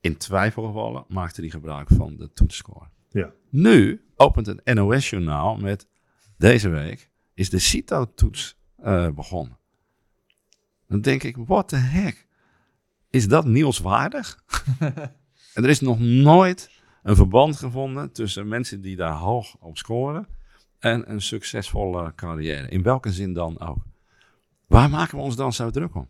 In 0.00 0.16
twijfelgevallen 0.16 1.04
maakte 1.08 1.40
hij 1.40 1.50
gebruik 1.50 1.88
van 1.88 2.16
de 2.16 2.32
toetsscore. 2.32 2.88
Ja. 3.10 3.32
Nu 3.50 4.04
opent 4.16 4.46
het 4.46 4.74
NOS-journaal 4.74 5.56
met 5.56 5.88
deze 6.36 6.68
week 6.68 7.10
is 7.34 7.50
de 7.50 7.58
CITO-toets 7.58 8.58
eh, 8.76 9.10
begonnen. 9.10 9.58
Dan 10.88 11.00
denk 11.00 11.22
ik, 11.22 11.36
what 11.36 11.68
the 11.68 11.76
heck? 11.76 12.26
Is 13.10 13.28
dat 13.28 13.44
nieuwswaardig? 13.44 14.44
en 15.54 15.64
er 15.64 15.68
is 15.68 15.80
nog 15.80 15.98
nooit 15.98 16.70
een 17.06 17.16
verband 17.16 17.56
gevonden 17.56 18.12
tussen 18.12 18.48
mensen 18.48 18.80
die 18.80 18.96
daar 18.96 19.12
hoog 19.12 19.56
op 19.60 19.78
scoren 19.78 20.26
en 20.78 21.10
een 21.10 21.20
succesvolle 21.20 22.12
carrière. 22.14 22.68
In 22.68 22.82
welke 22.82 23.12
zin 23.12 23.32
dan 23.32 23.60
ook. 23.60 23.78
Waar 24.66 24.90
maken 24.90 25.16
we 25.16 25.22
ons 25.22 25.36
dan 25.36 25.52
zo 25.52 25.70
druk 25.70 25.94
om? 25.94 26.08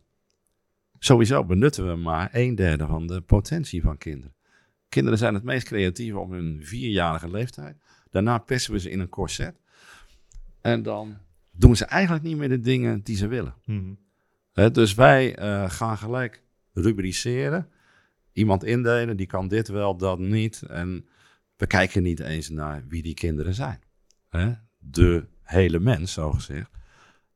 Sowieso 0.98 1.44
benutten 1.44 1.88
we 1.88 1.96
maar 1.96 2.28
een 2.32 2.54
derde 2.54 2.86
van 2.86 3.06
de 3.06 3.20
potentie 3.20 3.82
van 3.82 3.98
kinderen. 3.98 4.34
Kinderen 4.88 5.18
zijn 5.18 5.34
het 5.34 5.42
meest 5.42 5.66
creatief 5.66 6.14
op 6.14 6.30
hun 6.30 6.60
vierjarige 6.62 7.30
leeftijd. 7.30 7.76
Daarna 8.10 8.38
persen 8.38 8.72
we 8.72 8.78
ze 8.78 8.90
in 8.90 9.00
een 9.00 9.08
corset. 9.08 9.60
En 10.60 10.82
dan 10.82 11.16
doen 11.50 11.76
ze 11.76 11.84
eigenlijk 11.84 12.24
niet 12.24 12.36
meer 12.36 12.48
de 12.48 12.60
dingen 12.60 13.02
die 13.02 13.16
ze 13.16 13.26
willen. 13.26 13.54
Mhm. 13.64 14.72
Dus 14.72 14.94
wij 14.94 15.36
eh, 15.36 15.70
gaan 15.70 15.98
gelijk 15.98 16.42
rubriceren. 16.72 17.68
Iemand 18.36 18.64
indelen, 18.64 19.16
die 19.16 19.26
kan 19.26 19.48
dit 19.48 19.68
wel, 19.68 19.96
dat 19.96 20.18
niet. 20.18 20.62
En 20.62 21.08
we 21.56 21.66
kijken 21.66 22.02
niet 22.02 22.20
eens 22.20 22.48
naar 22.48 22.84
wie 22.88 23.02
die 23.02 23.14
kinderen 23.14 23.54
zijn. 23.54 23.80
Hè? 24.28 24.52
De 24.78 25.26
hele 25.42 25.78
mens, 25.78 26.12
zo 26.12 26.32
gezegd. 26.32 26.70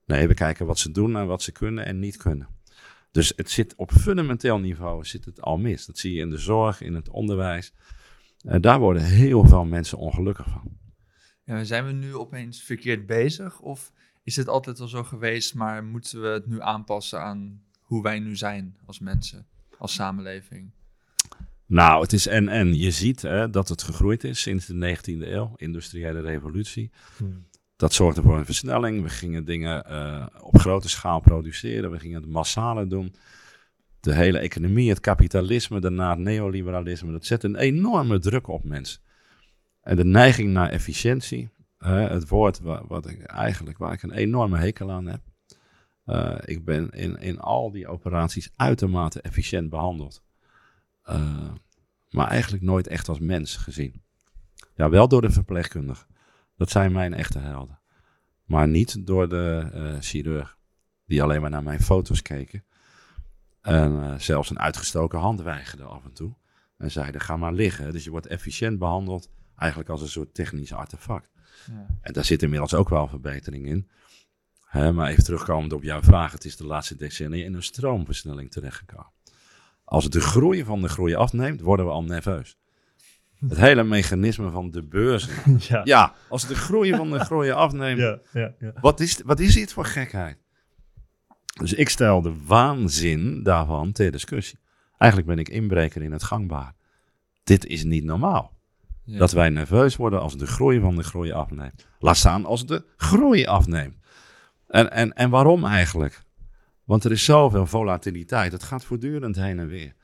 Nee, 0.04 0.28
we 0.28 0.34
kijken 0.34 0.66
wat 0.66 0.78
ze 0.78 0.90
doen 0.90 1.16
en 1.16 1.26
wat 1.26 1.42
ze 1.42 1.52
kunnen 1.52 1.86
en 1.86 1.98
niet 1.98 2.16
kunnen. 2.16 2.48
Dus 3.10 3.32
het 3.36 3.50
zit 3.50 3.74
op 3.74 3.92
fundamenteel 3.92 4.58
niveau 4.58 5.04
zit 5.04 5.24
het 5.24 5.40
al 5.40 5.58
mis. 5.58 5.86
Dat 5.86 5.98
zie 5.98 6.12
je 6.12 6.20
in 6.20 6.30
de 6.30 6.38
zorg, 6.38 6.80
in 6.80 6.94
het 6.94 7.08
onderwijs. 7.08 7.72
En 8.42 8.60
daar 8.60 8.78
worden 8.78 9.04
heel 9.04 9.44
veel 9.44 9.64
mensen 9.64 9.98
ongelukkig 9.98 10.46
van. 10.48 10.78
Zijn 11.64 11.86
we 11.86 11.92
nu 11.92 12.14
opeens 12.14 12.62
verkeerd 12.62 13.06
bezig? 13.06 13.60
Of 13.60 13.92
is 14.22 14.36
het 14.36 14.48
altijd 14.48 14.80
al 14.80 14.88
zo 14.88 15.02
geweest, 15.02 15.54
maar 15.54 15.84
moeten 15.84 16.20
we 16.20 16.28
het 16.28 16.46
nu 16.46 16.60
aanpassen 16.60 17.20
aan 17.20 17.62
hoe 17.80 18.02
wij 18.02 18.18
nu 18.18 18.36
zijn 18.36 18.76
als 18.86 18.98
mensen, 18.98 19.46
als 19.78 19.94
samenleving? 19.94 20.70
Nou, 21.70 22.02
het 22.02 22.12
is 22.12 22.26
en 22.26 22.48
en. 22.48 22.76
Je 22.78 22.90
ziet 22.90 23.22
hè, 23.22 23.50
dat 23.50 23.68
het 23.68 23.82
gegroeid 23.82 24.24
is 24.24 24.40
sinds 24.40 24.66
de 24.66 24.96
19e 24.96 25.28
eeuw, 25.28 25.52
industriële 25.56 26.20
revolutie. 26.20 26.90
Mhm. 27.18 27.30
Dat 27.76 27.92
zorgde 27.92 28.22
voor 28.22 28.38
een 28.38 28.44
versnelling. 28.44 29.02
We 29.02 29.08
gingen 29.08 29.44
dingen 29.44 29.84
eh, 29.84 30.26
op 30.40 30.58
grote 30.58 30.88
schaal 30.88 31.20
produceren. 31.20 31.90
We 31.90 31.98
gingen 31.98 32.20
het 32.20 32.30
massale 32.30 32.86
doen. 32.86 33.14
De 34.00 34.14
hele 34.14 34.38
economie, 34.38 34.88
het 34.88 35.00
kapitalisme, 35.00 35.80
daarna 35.80 36.10
het 36.10 36.18
neoliberalisme. 36.18 37.12
Dat 37.12 37.24
zet 37.26 37.42
een 37.44 37.56
enorme 37.56 38.18
druk 38.18 38.48
op 38.48 38.64
mensen. 38.64 39.00
En 39.80 39.96
de 39.96 40.04
neiging 40.04 40.50
naar 40.52 40.68
efficiëntie, 40.70 41.50
hè, 41.78 42.00
het 42.08 42.28
woord 42.28 42.60
wa- 42.60 42.84
wat 42.86 43.08
ik 43.08 43.22
eigenlijk, 43.22 43.78
waar 43.78 43.92
ik 43.92 44.02
een 44.02 44.12
enorme 44.12 44.58
hekel 44.58 44.90
aan 44.90 45.06
heb. 45.06 45.20
Eh, 46.04 46.36
ik 46.44 46.64
ben 46.64 46.90
in, 46.90 47.16
in 47.20 47.38
al 47.38 47.70
die 47.70 47.88
operaties 47.88 48.50
uitermate 48.56 49.20
efficiënt 49.20 49.70
behandeld. 49.70 50.22
Eh, 51.10 51.52
maar 52.10 52.28
eigenlijk 52.28 52.62
nooit 52.62 52.86
echt 52.86 53.08
als 53.08 53.18
mens 53.18 53.56
gezien. 53.56 54.02
Ja, 54.74 54.90
wel 54.90 55.08
door 55.08 55.20
de 55.20 55.30
verpleegkundige. 55.30 56.06
Dat 56.56 56.70
zijn 56.70 56.92
mijn 56.92 57.14
echte 57.14 57.38
helden. 57.38 57.80
Maar 58.44 58.68
niet 58.68 59.06
door 59.06 59.28
de 59.28 59.70
eh, 59.72 59.96
chirurg, 60.00 60.58
die 61.06 61.22
alleen 61.22 61.40
maar 61.40 61.50
naar 61.50 61.62
mijn 61.62 61.80
foto's 61.80 62.22
keken. 62.22 62.64
En 63.60 64.02
eh, 64.02 64.18
zelfs 64.18 64.50
een 64.50 64.58
uitgestoken 64.58 65.18
hand 65.18 65.42
weigerde 65.42 65.84
af 65.84 66.04
en 66.04 66.12
toe. 66.12 66.34
En 66.76 66.90
zeiden, 66.90 67.20
ga 67.20 67.36
maar 67.36 67.52
liggen. 67.52 67.92
Dus 67.92 68.04
je 68.04 68.10
wordt 68.10 68.26
efficiënt 68.26 68.78
behandeld, 68.78 69.30
eigenlijk 69.56 69.90
als 69.90 70.00
een 70.00 70.08
soort 70.08 70.34
technisch 70.34 70.72
artefact. 70.72 71.30
Ja. 71.66 71.86
En 72.00 72.12
daar 72.12 72.24
zit 72.24 72.42
inmiddels 72.42 72.74
ook 72.74 72.88
wel 72.88 73.08
verbetering 73.08 73.66
in. 73.66 73.90
Hè, 74.64 74.92
maar 74.92 75.08
even 75.08 75.24
terugkomend 75.24 75.72
op 75.72 75.82
jouw 75.82 76.02
vraag. 76.02 76.32
Het 76.32 76.44
is 76.44 76.56
de 76.56 76.66
laatste 76.66 76.96
decennia 76.96 77.44
in 77.44 77.54
een 77.54 77.62
stroomversnelling 77.62 78.50
terechtgekomen. 78.50 79.12
Als 79.90 80.10
de 80.10 80.20
groei 80.20 80.64
van 80.64 80.82
de 80.82 80.88
groei 80.88 81.14
afneemt, 81.14 81.60
worden 81.60 81.86
we 81.86 81.92
al 81.92 82.04
nerveus. 82.04 82.56
Het 83.48 83.58
hele 83.58 83.82
mechanisme 83.82 84.50
van 84.50 84.70
de 84.70 84.82
beurzen. 84.82 85.32
ja. 85.68 85.80
Ja, 85.84 86.14
als 86.28 86.46
de 86.46 86.54
groei 86.54 86.94
van 86.94 87.10
de 87.10 87.18
groei 87.18 87.50
afneemt, 87.50 87.98
Ja, 88.08 88.18
ja, 88.32 88.54
ja. 88.58 88.72
wat, 88.80 89.00
is, 89.00 89.20
wat 89.24 89.40
is 89.40 89.54
dit 89.54 89.72
voor 89.72 89.84
gekheid? 89.84 90.38
Dus 91.60 91.72
ik 91.72 91.88
stel 91.88 92.22
de 92.22 92.34
waanzin 92.46 93.42
daarvan 93.42 93.92
ter 93.92 94.10
discussie. 94.10 94.58
Eigenlijk 94.98 95.30
ben 95.30 95.38
ik 95.38 95.48
inbreker 95.48 96.02
in 96.02 96.12
het 96.12 96.22
gangbaar. 96.22 96.74
Dit 97.44 97.66
is 97.66 97.84
niet 97.84 98.04
normaal. 98.04 98.56
Ja. 99.04 99.18
Dat 99.18 99.32
wij 99.32 99.48
nerveus 99.48 99.96
worden 99.96 100.20
als 100.20 100.36
de 100.36 100.46
groei 100.46 100.80
van 100.80 100.96
de 100.96 101.02
groei 101.02 101.32
afneemt. 101.32 101.86
Laat 101.98 102.16
staan 102.16 102.44
als 102.44 102.66
de 102.66 102.84
groei 102.96 103.46
afneemt. 103.46 103.96
En, 104.66 104.90
en, 104.90 105.12
en 105.12 105.30
waarom 105.30 105.64
eigenlijk? 105.64 106.22
Want 106.90 107.04
er 107.04 107.10
is 107.10 107.24
zoveel 107.24 107.66
volatiliteit. 107.66 108.52
Het 108.52 108.62
gaat 108.62 108.84
voortdurend 108.84 109.36
heen 109.36 109.58
en 109.58 109.68
weer. 109.68 109.94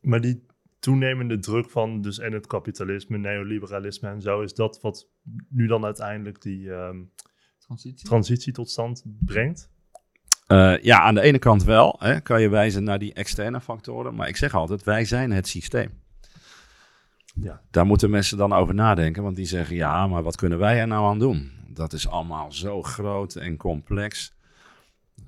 Maar 0.00 0.20
die 0.20 0.46
toenemende 0.78 1.38
druk 1.38 1.70
van 1.70 2.00
dus 2.00 2.18
en 2.18 2.32
het 2.32 2.46
kapitalisme, 2.46 3.18
neoliberalisme 3.18 4.08
en 4.08 4.20
zo, 4.20 4.40
is 4.40 4.54
dat 4.54 4.80
wat 4.80 5.08
nu 5.48 5.66
dan 5.66 5.84
uiteindelijk 5.84 6.42
die 6.42 6.72
ehm, 6.72 6.96
Transitie? 7.58 8.08
transitie 8.08 8.52
tot 8.52 8.70
stand 8.70 9.04
brengt? 9.06 9.70
Eh, 10.46 10.78
ja, 10.78 11.00
aan 11.00 11.14
de 11.14 11.20
ene 11.20 11.38
kant 11.38 11.64
wel. 11.64 11.96
Hè, 11.98 12.20
kan 12.20 12.40
je 12.40 12.48
wijzen 12.48 12.84
naar 12.84 12.98
die 12.98 13.12
externe 13.12 13.60
factoren. 13.60 14.14
Maar 14.14 14.28
ik 14.28 14.36
zeg 14.36 14.54
altijd, 14.54 14.84
wij 14.84 15.04
zijn 15.04 15.30
het 15.30 15.48
systeem. 15.48 15.90
Ja. 17.34 17.62
Daar 17.70 17.86
moeten 17.86 18.10
mensen 18.10 18.38
dan 18.38 18.52
over 18.52 18.74
nadenken. 18.74 19.22
Want 19.22 19.36
die 19.36 19.46
zeggen, 19.46 19.76
ja, 19.76 20.06
maar 20.06 20.22
wat 20.22 20.36
kunnen 20.36 20.58
wij 20.58 20.80
er 20.80 20.86
nou 20.86 21.06
aan 21.06 21.18
doen? 21.18 21.50
Dat 21.68 21.92
is 21.92 22.08
allemaal 22.08 22.52
zo 22.52 22.82
groot 22.82 23.34
en 23.34 23.56
complex. 23.56 24.32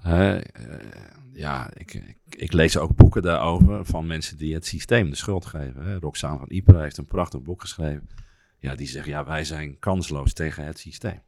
Eh, 0.03 0.37
ja, 1.33 1.71
ik, 1.75 1.95
ik, 1.95 2.17
ik 2.29 2.53
lees 2.53 2.77
ook 2.77 2.95
boeken 2.97 3.23
daarover 3.23 3.85
van 3.85 4.07
mensen 4.07 4.37
die 4.37 4.55
het 4.55 4.67
systeem 4.67 5.11
de 5.11 5.17
schuld 5.17 5.47
geven. 5.47 5.85
Hè. 5.85 5.99
Roxane 5.99 6.39
van 6.39 6.49
Ypres 6.51 6.83
heeft 6.83 6.97
een 6.97 7.07
prachtig 7.07 7.43
boek 7.43 7.61
geschreven. 7.61 8.09
Ja, 8.59 8.75
die 8.75 8.87
zegt, 8.87 9.07
ja, 9.07 9.25
wij 9.25 9.45
zijn 9.45 9.79
kansloos 9.79 10.33
tegen 10.33 10.65
het 10.65 10.79
systeem. 10.79 11.21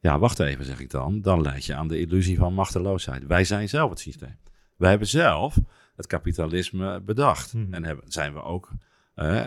Ja, 0.00 0.18
wacht 0.18 0.38
even, 0.38 0.64
zeg 0.64 0.80
ik 0.80 0.90
dan. 0.90 1.20
Dan 1.20 1.42
leid 1.42 1.64
je 1.64 1.74
aan 1.74 1.88
de 1.88 1.98
illusie 1.98 2.38
van 2.38 2.54
machteloosheid. 2.54 3.26
Wij 3.26 3.44
zijn 3.44 3.68
zelf 3.68 3.90
het 3.90 4.00
systeem. 4.00 4.36
Wij 4.76 4.90
hebben 4.90 5.08
zelf 5.08 5.58
het 5.96 6.06
kapitalisme 6.06 7.00
bedacht. 7.00 7.54
Mhm. 7.54 7.74
En 7.74 7.84
hebben, 7.84 8.04
zijn 8.08 8.32
we 8.32 8.42
ook 8.42 8.70
eh, 9.14 9.46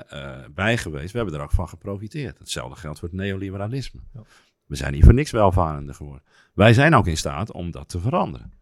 bij 0.51 0.77
geweest. 0.77 1.11
We 1.11 1.17
hebben 1.17 1.35
er 1.35 1.43
ook 1.43 1.51
van 1.51 1.69
geprofiteerd. 1.69 2.37
Hetzelfde 2.37 2.79
geldt 2.79 2.99
voor 2.99 3.07
het 3.07 3.17
neoliberalisme. 3.17 3.99
Ja. 4.13 4.21
We 4.65 4.75
zijn 4.75 4.93
niet 4.93 5.03
voor 5.03 5.13
niks 5.13 5.31
welvarender 5.31 5.95
geworden. 5.95 6.23
Wij 6.53 6.73
zijn 6.73 6.95
ook 6.95 7.07
in 7.07 7.17
staat 7.17 7.51
om 7.51 7.71
dat 7.71 7.89
te 7.89 7.99
veranderen. 7.99 8.53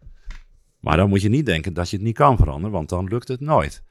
Maar 0.80 0.98
dan 0.98 1.10
moet 1.10 1.22
je 1.22 1.30
niet 1.30 1.46
denken 1.46 1.74
dat 1.74 1.90
je 1.90 1.96
het 1.96 2.06
niet 2.06 2.16
kan 2.16 2.38
veranderen, 2.38 2.72
want 2.72 2.90
dan 2.90 3.08
lukt 3.08 3.28
het 3.28 3.40
nooit. 3.40 3.84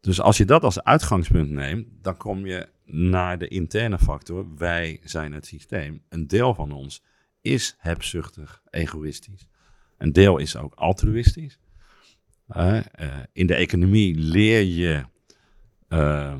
Dus 0.00 0.20
als 0.20 0.36
je 0.36 0.44
dat 0.44 0.64
als 0.64 0.82
uitgangspunt 0.82 1.50
neemt, 1.50 1.88
dan 2.02 2.16
kom 2.16 2.46
je 2.46 2.68
naar 2.84 3.38
de 3.38 3.48
interne 3.48 3.98
factor. 3.98 4.54
Wij 4.56 5.00
zijn 5.04 5.32
het 5.32 5.46
systeem. 5.46 6.02
Een 6.08 6.26
deel 6.26 6.54
van 6.54 6.72
ons 6.72 7.02
is 7.40 7.76
hebzuchtig, 7.78 8.62
egoïstisch. 8.70 9.48
Een 9.98 10.12
deel 10.12 10.38
is 10.38 10.56
ook 10.56 10.74
altruïstisch. 10.74 11.58
Uh, 12.56 12.80
in 13.32 13.46
de 13.46 13.54
economie 13.54 14.14
leer 14.14 14.62
je 14.62 15.04
uh, 15.88 16.34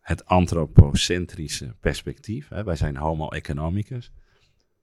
het 0.00 0.24
antropocentrische 0.24 1.74
perspectief. 1.80 2.48
Wij 2.48 2.76
zijn 2.76 2.96
homo 2.96 3.28
economicus. 3.28 4.12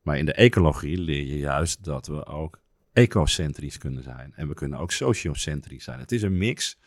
Maar 0.02 0.18
in 0.18 0.26
de 0.26 0.34
ecologie 0.34 0.98
leer 0.98 1.26
je 1.26 1.38
juist 1.38 1.84
dat 1.84 2.08
we 2.08 2.26
ook 2.26 2.60
ecocentrisch 2.94 3.78
kunnen 3.78 4.04
zijn. 4.04 4.34
En 4.36 4.48
we 4.48 4.54
kunnen 4.54 4.80
ook 4.80 4.92
sociocentrisch 4.92 5.84
zijn. 5.84 6.00
Het 6.00 6.12
is 6.12 6.22
een 6.22 6.38
mix. 6.38 6.78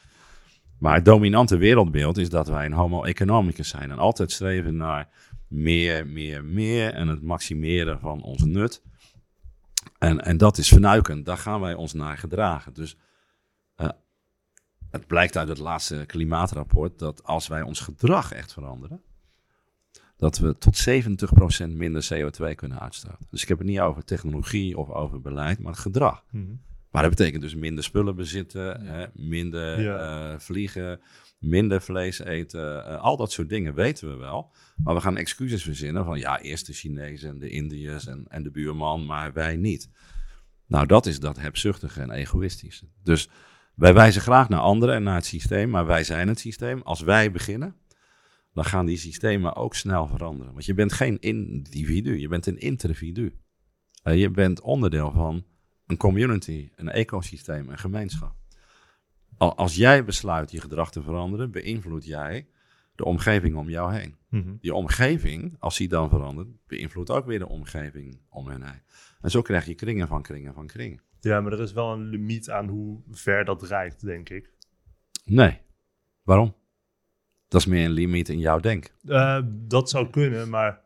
Maar 0.78 0.94
het 0.94 1.04
dominante 1.04 1.56
wereldbeeld 1.56 2.18
is 2.18 2.28
dat 2.28 2.48
wij 2.48 2.64
een 2.64 2.72
homo 2.72 3.02
economicus 3.02 3.68
zijn. 3.68 3.90
En 3.90 3.98
altijd 3.98 4.32
streven 4.32 4.76
naar 4.76 5.08
meer, 5.48 6.06
meer, 6.06 6.44
meer. 6.44 6.94
En 6.94 7.08
het 7.08 7.22
maximeren 7.22 8.00
van 8.00 8.22
ons 8.22 8.42
nut. 8.42 8.82
En, 9.98 10.20
en 10.24 10.36
dat 10.36 10.58
is 10.58 10.68
vernuikend. 10.68 11.26
Daar 11.26 11.38
gaan 11.38 11.60
wij 11.60 11.74
ons 11.74 11.92
naar 11.92 12.18
gedragen. 12.18 12.74
Dus 12.74 12.96
uh, 13.76 13.88
het 14.90 15.06
blijkt 15.06 15.36
uit 15.36 15.48
het 15.48 15.58
laatste 15.58 16.04
klimaatrapport 16.06 16.98
dat 16.98 17.24
als 17.24 17.48
wij 17.48 17.62
ons 17.62 17.80
gedrag 17.80 18.32
echt 18.32 18.52
veranderen, 18.52 19.02
dat 20.16 20.38
we 20.38 20.58
tot 20.58 20.88
70% 21.64 21.68
minder 21.68 22.08
CO2 22.14 22.54
kunnen 22.54 22.80
uitstoten. 22.80 23.26
Dus 23.30 23.42
ik 23.42 23.48
heb 23.48 23.58
het 23.58 23.66
niet 23.66 23.80
over 23.80 24.04
technologie 24.04 24.78
of 24.78 24.90
over 24.90 25.20
beleid, 25.20 25.58
maar 25.58 25.72
het 25.72 25.80
gedrag. 25.80 26.24
Mhm. 26.30 26.44
Maar 26.90 27.02
dat 27.02 27.10
betekent 27.16 27.42
dus 27.42 27.54
minder 27.54 27.84
spullen 27.84 28.16
bezitten, 28.16 28.80
hè, 28.86 29.06
minder 29.14 29.80
Ja. 29.80 30.30
eh, 30.32 30.38
vliegen, 30.38 31.00
minder 31.38 31.82
vlees 31.82 32.18
eten. 32.18 32.84
eh, 32.86 33.00
al 33.00 33.16
dat 33.16 33.32
soort 33.32 33.48
dingen 33.48 33.74
weten 33.74 34.08
we 34.10 34.16
wel. 34.16 34.52
Maar 34.76 34.94
we 34.94 35.00
gaan 35.00 35.16
excuses 35.16 35.62
verzinnen 35.62 36.04
van 36.04 36.18
ja, 36.18 36.40
eerst 36.40 36.66
de 36.66 36.72
Chinezen 36.72 37.28
en 37.30 37.38
de 37.38 37.48
Indiërs 37.48 38.06
en, 38.06 38.24
en 38.28 38.42
de 38.42 38.50
buurman, 38.50 39.06
maar 39.06 39.32
wij 39.32 39.56
niet. 39.56 39.88
Nou, 40.66 40.86
dat 40.86 41.06
is 41.06 41.20
dat 41.20 41.36
hebzuchtige 41.40 42.00
en 42.00 42.10
egoïstische. 42.10 42.86
Dus 43.02 43.28
wij 43.74 43.94
wijzen 43.94 44.22
graag 44.22 44.48
naar 44.48 44.60
anderen 44.60 44.94
en 44.94 45.02
naar 45.02 45.14
het 45.14 45.26
systeem, 45.26 45.70
maar 45.70 45.86
wij 45.86 46.04
zijn 46.04 46.28
het 46.28 46.38
systeem. 46.38 46.80
Als 46.82 47.00
wij 47.00 47.30
beginnen, 47.30 47.74
dan 48.54 48.64
gaan 48.64 48.86
die 48.86 48.96
systemen 48.96 49.56
ook 49.56 49.74
snel 49.74 50.06
veranderen. 50.06 50.52
Want 50.52 50.64
je 50.64 50.74
bent 50.74 50.92
geen 50.92 51.20
individu, 51.20 52.18
je 52.18 52.28
bent 52.28 52.46
een 52.46 52.58
intervidu. 52.58 53.38
Eh, 54.02 54.20
je 54.20 54.30
bent 54.30 54.60
onderdeel 54.60 55.10
van 55.12 55.44
een 55.86 55.96
community, 55.96 56.70
een 56.76 56.88
ecosysteem, 56.88 57.68
een 57.68 57.78
gemeenschap. 57.78 58.34
Al- 59.36 59.56
Als 59.56 59.74
jij 59.76 60.04
besluit 60.04 60.50
je 60.50 60.60
gedrag 60.60 60.90
te 60.90 61.02
veranderen, 61.02 61.50
beïnvloed 61.50 62.04
jij 62.04 62.48
de 62.94 63.04
omgeving 63.04 63.56
om 63.56 63.70
jou 63.70 63.94
heen. 63.94 64.16
Mhm. 64.28 64.54
Die 64.60 64.74
omgeving, 64.74 65.56
als 65.58 65.76
die 65.76 65.88
dan 65.88 66.08
verandert, 66.08 66.48
beïnvloedt 66.66 67.10
ook 67.10 67.26
weer 67.26 67.38
de 67.38 67.48
omgeving 67.48 68.20
om 68.28 68.48
hen 68.48 68.62
heen. 68.62 68.80
En 69.20 69.30
zo 69.30 69.42
krijg 69.42 69.66
je 69.66 69.74
kringen 69.74 70.08
van 70.08 70.22
kringen 70.22 70.54
van 70.54 70.66
kringen. 70.66 71.00
Ja, 71.20 71.40
maar 71.40 71.52
er 71.52 71.60
is 71.60 71.72
wel 71.72 71.92
een 71.92 72.08
limiet 72.08 72.50
aan 72.50 72.68
hoe 72.68 73.00
ver 73.10 73.44
dat 73.44 73.62
reikt, 73.62 74.04
denk 74.04 74.28
ik. 74.28 74.50
Nee. 75.24 75.60
Waarom? 76.22 76.54
Dat 77.54 77.62
is 77.62 77.68
meer 77.68 77.84
een 77.84 77.90
limiet 77.90 78.28
in 78.28 78.38
jouw 78.38 78.60
denk. 78.60 78.92
Eh, 79.06 79.38
dat 79.46 79.90
zou 79.90 80.10
kunnen, 80.10 80.48
maar 80.48 80.80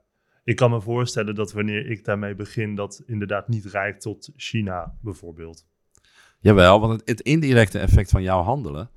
ik 0.44 0.56
kan 0.56 0.70
me 0.70 0.80
voorstellen 0.80 1.34
dat 1.34 1.52
wanneer 1.52 1.90
ik 1.90 2.04
daarmee 2.04 2.34
begin, 2.34 2.74
dat 2.74 3.02
inderdaad 3.06 3.48
niet 3.48 3.64
reikt 3.64 4.00
tot 4.00 4.30
China 4.36 4.94
bijvoorbeeld. 5.00 5.66
Jawel, 6.40 6.80
want 6.80 6.92
het, 6.92 7.08
het 7.08 7.20
indirecte 7.20 7.78
effect 7.78 8.10
van 8.10 8.22
jouw 8.22 8.42
handelen 8.42 8.90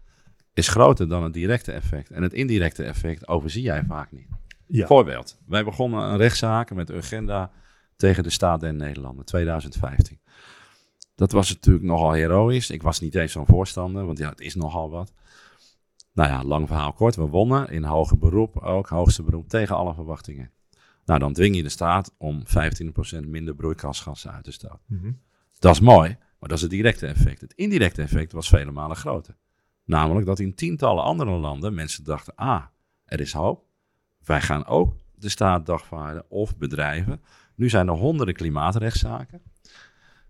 is 0.54 0.68
groter 0.68 1.10
dan 1.10 1.24
het 1.24 1.34
directe 1.34 1.72
effect. 1.72 2.12
En 2.12 2.24
het 2.24 2.34
indirecte 2.34 2.84
effect 2.84 3.28
overzie 3.28 3.64
jij 3.64 3.84
vaak 3.88 4.12
niet. 4.12 4.28
Ja. 4.68 4.88
Voorbeeld. 4.88 5.40
Wij 5.48 5.64
begonnen 5.64 6.04
een 6.04 6.18
rechtszaak 6.18 6.74
met 6.74 6.90
Urgenda 6.90 7.52
tegen 7.96 8.24
de 8.24 8.30
staat 8.30 8.60
der 8.60 8.74
Nederlanden, 8.74 9.26
2015. 9.26 10.20
Dat 11.16 11.32
was 11.32 11.50
natuurlijk 11.50 11.86
nogal 11.86 12.12
heroïs. 12.12 12.70
Ik 12.70 12.82
was 12.82 13.00
niet 13.00 13.16
eens 13.16 13.32
zo'n 13.32 13.46
voorstander, 13.46 14.06
want 14.06 14.18
ja, 14.18 14.30
het 14.30 14.42
is 14.42 14.56
nogal 14.56 14.90
wat. 14.90 15.14
Nou 16.13 16.30
ja, 16.30 16.43
lang 16.43 16.67
verhaal 16.67 16.93
kort. 16.93 17.15
We 17.15 17.28
wonnen 17.28 17.69
in 17.69 17.84
hoger 17.84 18.17
beroep, 18.17 18.58
ook 18.58 18.88
hoogste 18.88 19.24
beroep, 19.24 19.50
tegen 19.50 19.76
alle 19.76 19.93
verwachtingen. 19.93 20.52
Nou, 21.06 21.19
dan 21.19 21.34
dwing 21.34 21.56
je 21.56 21.63
de 21.63 21.69
staat 21.69 22.13
om 22.17 22.43
15% 22.45 23.28
minder 23.28 23.56
broeikasgassen 23.56 24.32
uit 24.32 24.43
te 24.43 24.52
stoten. 24.52 24.80
Mhm. 24.86 25.12
Dat 25.60 25.74
is 25.74 25.80
mooi, 25.80 26.10
maar 26.10 26.50
dat 26.50 26.58
is 26.58 26.62
het 26.62 26.71
directe 26.71 27.08
effect. 27.08 27.41
Het 27.41 27.54
indirecte 27.54 28.02
effect 28.02 28.32
was 28.32 28.50
vele 28.50 28.71
malen 28.71 28.95
groter. 28.95 29.36
Namelijk 29.86 30.26
dat 30.26 30.39
in 30.39 30.56
tientallen 30.56 31.04
andere 31.04 31.32
landen 31.32 31.74
mensen 31.74 32.04
dachten: 32.04 32.36
ah, 32.36 32.63
er 33.06 33.19
is 33.19 33.34
hoop. 33.34 33.65
Wij 34.26 34.41
gaan 34.41 34.65
ook 34.65 34.95
de 35.15 35.30
staat 35.30 35.65
dagvaarden 35.65 36.26
of 36.30 36.58
bedrijven. 36.58 37.21
Nu 37.56 37.69
zijn 37.69 37.88
er 37.88 37.93
honderden 37.93 38.36
klimaatrechtszaken. 38.36 39.41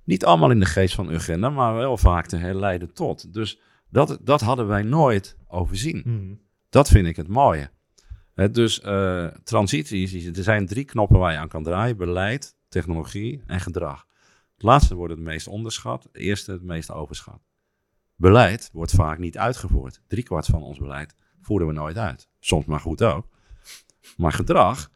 Niet 0.04 0.26
allemaal 0.26 0.52
in 0.52 0.60
de 0.60 0.66
geest 0.66 0.96
van 0.96 1.10
Urgenda, 1.10 1.50
maar 1.50 1.76
wel 1.76 1.98
vaak 1.98 2.26
te 2.26 2.38
herleiden 2.38 2.94
tot. 2.94 3.34
Dus 3.34 3.60
dat, 3.92 4.18
dat 4.22 4.42
hadden 4.42 4.68
wij 4.68 4.82
nooit 4.82 5.38
overzien. 5.48 6.02
Mhm. 6.06 6.34
Dat 6.70 6.90
vind 6.90 7.08
ik 7.08 7.16
het 7.16 7.28
mooie. 7.28 7.70
Dus 8.52 8.82
eh, 8.82 9.28
transities, 9.44 10.26
er 10.26 10.44
zijn 10.44 10.66
drie 10.66 10.86
knoppen 10.86 11.20
waar 11.20 11.32
je 11.32 11.38
aan 11.38 11.48
kan 11.48 11.64
draaien: 11.64 11.98
beleid, 11.98 12.56
technologie 12.70 13.44
en 13.48 13.60
gedrag. 13.60 14.06
Het 14.54 14.64
laatste 14.64 14.96
wordt 14.96 15.14
het 15.14 15.22
meest 15.22 15.48
onderschat, 15.48 16.04
het 16.04 16.16
eerste 16.16 16.52
het 16.52 16.64
meest 16.64 16.92
overschat. 16.92 17.42
Beleid 18.16 18.70
wordt 18.74 18.92
vaak 18.92 19.18
niet 19.18 19.38
uitgevoerd. 19.38 20.02
Driekwart 20.08 20.46
van 20.46 20.62
ons 20.62 20.78
beleid 20.78 21.16
voeren 21.42 21.68
we 21.68 21.74
nooit 21.74 21.98
uit. 21.98 22.30
Soms 22.40 22.66
maar 22.66 22.80
goed 22.80 23.04
ook. 23.04 23.28
Maar 24.18 24.34
gedrag 24.34 24.90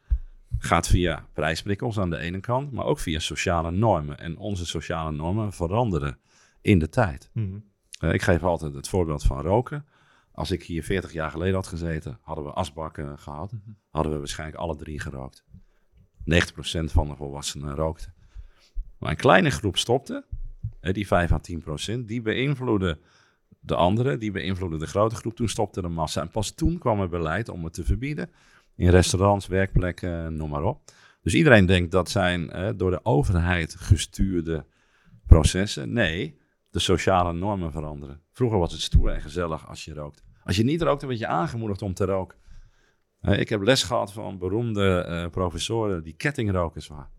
gaat 0.58 0.88
via 0.88 1.26
prijsprikkels 1.32 1.98
aan 1.98 2.10
de 2.10 2.18
ene 2.18 2.40
kant, 2.40 2.72
maar 2.72 2.84
ook 2.84 2.98
via 2.98 3.18
sociale 3.18 3.70
normen. 3.70 4.18
En 4.18 4.36
onze 4.36 4.66
sociale 4.66 5.12
normen 5.12 5.52
veranderen 5.52 6.18
in 6.60 6.78
de 6.78 6.88
tijd. 6.88 7.30
Mhm. 7.32 7.58
Eh, 7.98 8.12
ik 8.12 8.22
geef 8.22 8.42
altijd 8.42 8.74
het 8.74 8.88
voorbeeld 8.88 9.22
van 9.22 9.40
roken. 9.40 9.86
Als 10.32 10.50
ik 10.50 10.62
hier 10.62 10.82
40 10.82 11.12
jaar 11.12 11.30
geleden 11.30 11.54
had 11.54 11.66
gezeten, 11.66 12.18
hadden 12.22 12.44
we 12.44 12.50
asbakken 12.50 13.18
gehad. 13.18 13.52
Hadden 13.90 14.12
we 14.12 14.18
waarschijnlijk 14.18 14.58
alle 14.58 14.76
drie 14.76 15.00
gerookt. 15.00 15.44
90% 16.24 16.92
van 16.92 17.08
de 17.08 17.16
volwassenen 17.16 17.74
rookte. 17.74 18.12
Maar 18.98 19.10
een 19.10 19.16
kleine 19.16 19.50
groep 19.50 19.76
stopte, 19.76 20.24
die 20.80 21.06
5 21.06 21.32
à 21.32 21.38
10%, 21.38 22.06
die 22.06 22.22
beïnvloedde 22.22 22.98
de 23.60 23.74
anderen, 23.74 24.18
die 24.18 24.30
beïnvloedde 24.30 24.78
de 24.78 24.86
grote 24.86 25.14
groep. 25.14 25.36
Toen 25.36 25.48
stopte 25.48 25.80
de 25.80 25.88
massa. 25.88 26.20
En 26.20 26.30
pas 26.30 26.50
toen 26.50 26.78
kwam 26.78 27.00
er 27.00 27.08
beleid 27.08 27.48
om 27.48 27.64
het 27.64 27.72
te 27.72 27.84
verbieden. 27.84 28.30
In 28.74 28.88
restaurants, 28.88 29.46
werkplekken, 29.46 30.36
noem 30.36 30.50
maar 30.50 30.62
op. 30.62 30.80
Dus 31.22 31.34
iedereen 31.34 31.66
denkt 31.66 31.90
dat 31.90 32.10
zijn 32.10 32.74
door 32.76 32.90
de 32.90 33.04
overheid 33.04 33.74
gestuurde 33.74 34.66
processen. 35.26 35.92
Nee, 35.92 36.38
de 36.76 36.82
sociale 36.82 37.32
normen 37.32 37.72
veranderen. 37.72 38.20
Vroeger 38.32 38.58
was 38.58 38.72
het 38.72 38.80
stoer 38.80 39.10
en 39.10 39.20
gezellig 39.20 39.68
als 39.68 39.84
je 39.84 39.94
rookt. 39.94 40.22
Als 40.44 40.56
je 40.56 40.64
niet 40.64 40.82
rookt, 40.82 41.00
dan 41.00 41.08
werd 41.08 41.20
je 41.20 41.26
aangemoedigd 41.26 41.82
om 41.82 41.94
te 41.94 42.04
roken. 42.04 42.38
Ik 43.20 43.48
heb 43.48 43.62
les 43.62 43.82
gehad 43.82 44.12
van 44.12 44.38
beroemde 44.38 44.98
eh, 44.98 45.30
professoren 45.30 46.02
die 46.02 46.12
kettingrokers 46.12 46.86
waren. 46.86 47.10